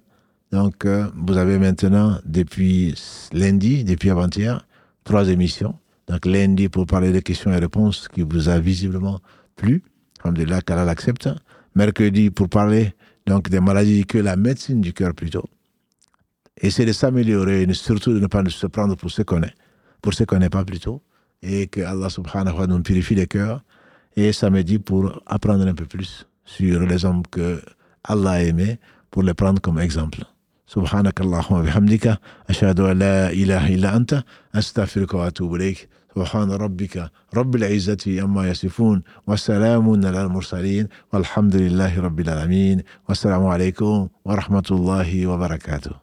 Donc, 0.50 0.84
euh, 0.84 1.06
vous 1.16 1.36
avez 1.36 1.58
maintenant, 1.58 2.18
depuis 2.26 2.94
lundi, 3.32 3.84
depuis 3.84 4.10
avant-hier, 4.10 4.66
trois 5.04 5.28
émissions. 5.28 5.74
Donc, 6.08 6.26
lundi 6.26 6.68
pour 6.68 6.86
parler 6.86 7.12
des 7.12 7.22
questions 7.22 7.52
et 7.52 7.58
réponses 7.58 8.08
qui 8.08 8.22
vous 8.22 8.48
a 8.48 8.58
visiblement 8.58 9.20
plu. 9.56 9.82
Alhamdulillah, 10.22 10.60
qu'Allah 10.60 10.84
l'accepte. 10.84 11.28
Mercredi 11.74 12.30
pour 12.30 12.48
parler 12.48 12.92
donc 13.26 13.48
des 13.48 13.60
maladies 13.60 14.04
que 14.04 14.18
la 14.18 14.36
médecine 14.36 14.80
du 14.80 14.92
cœur 14.92 15.14
plutôt. 15.14 15.44
Essayer 16.60 16.86
de 16.86 16.92
s'améliorer, 16.92 17.66
surtout 17.72 18.12
de 18.12 18.20
ne 18.20 18.26
pas 18.26 18.42
se 18.48 18.66
prendre 18.66 18.94
pour 18.96 19.10
ce 19.10 19.22
qu'on 19.22 19.42
est, 19.42 19.54
pour 20.02 20.12
ce 20.12 20.24
qu'on 20.24 20.38
n'est 20.38 20.50
pas 20.50 20.64
plutôt, 20.64 21.02
et 21.42 21.66
que 21.66 21.80
Allah 21.80 22.10
subhanahu 22.10 22.54
wa 22.54 22.60
ta'ala 22.60 22.66
nous 22.66 22.82
purifie 22.82 23.14
les 23.14 23.26
cœurs. 23.26 23.62
Et 24.15 24.31
samedi 24.33 24.79
pour 24.79 25.21
apprendre 25.25 25.67
un 25.67 25.73
peu 25.73 25.85
plus 25.85 26.27
sur 26.43 26.79
les 26.81 27.05
hommes 27.05 27.23
que 27.29 27.61
Allah 28.03 28.31
a 28.31 28.41
aimés, 28.41 28.79
pour 29.11 29.23
les 29.23 29.33
prendre 29.33 29.61
comme 29.61 29.79
exemple. 29.79 30.23
سبحانك 30.67 31.21
اللهم 31.21 31.55
وبحمدك 31.59 32.19
أشهد 32.49 32.79
أن 32.79 32.99
لا 32.99 33.31
إله 33.31 33.75
إلا 33.75 33.95
أنت 33.95 34.23
أستغفرك 34.55 35.13
وأتوب 35.13 35.55
إليك 35.55 35.89
سبحان 36.15 36.51
ربك 36.51 37.11
رب 37.35 37.55
العزة 37.55 38.21
عما 38.21 38.49
يصفون 38.49 39.03
وسلام 39.27 40.05
على 40.05 40.21
المرسلين 40.21 40.87
والحمد 41.13 41.55
لله 41.55 41.99
رب 41.99 42.19
العالمين 42.19 42.83
والسلام 43.09 43.45
عليكم 43.45 44.07
ورحمة 44.25 44.67
الله 44.71 45.27
وبركاته 45.27 46.00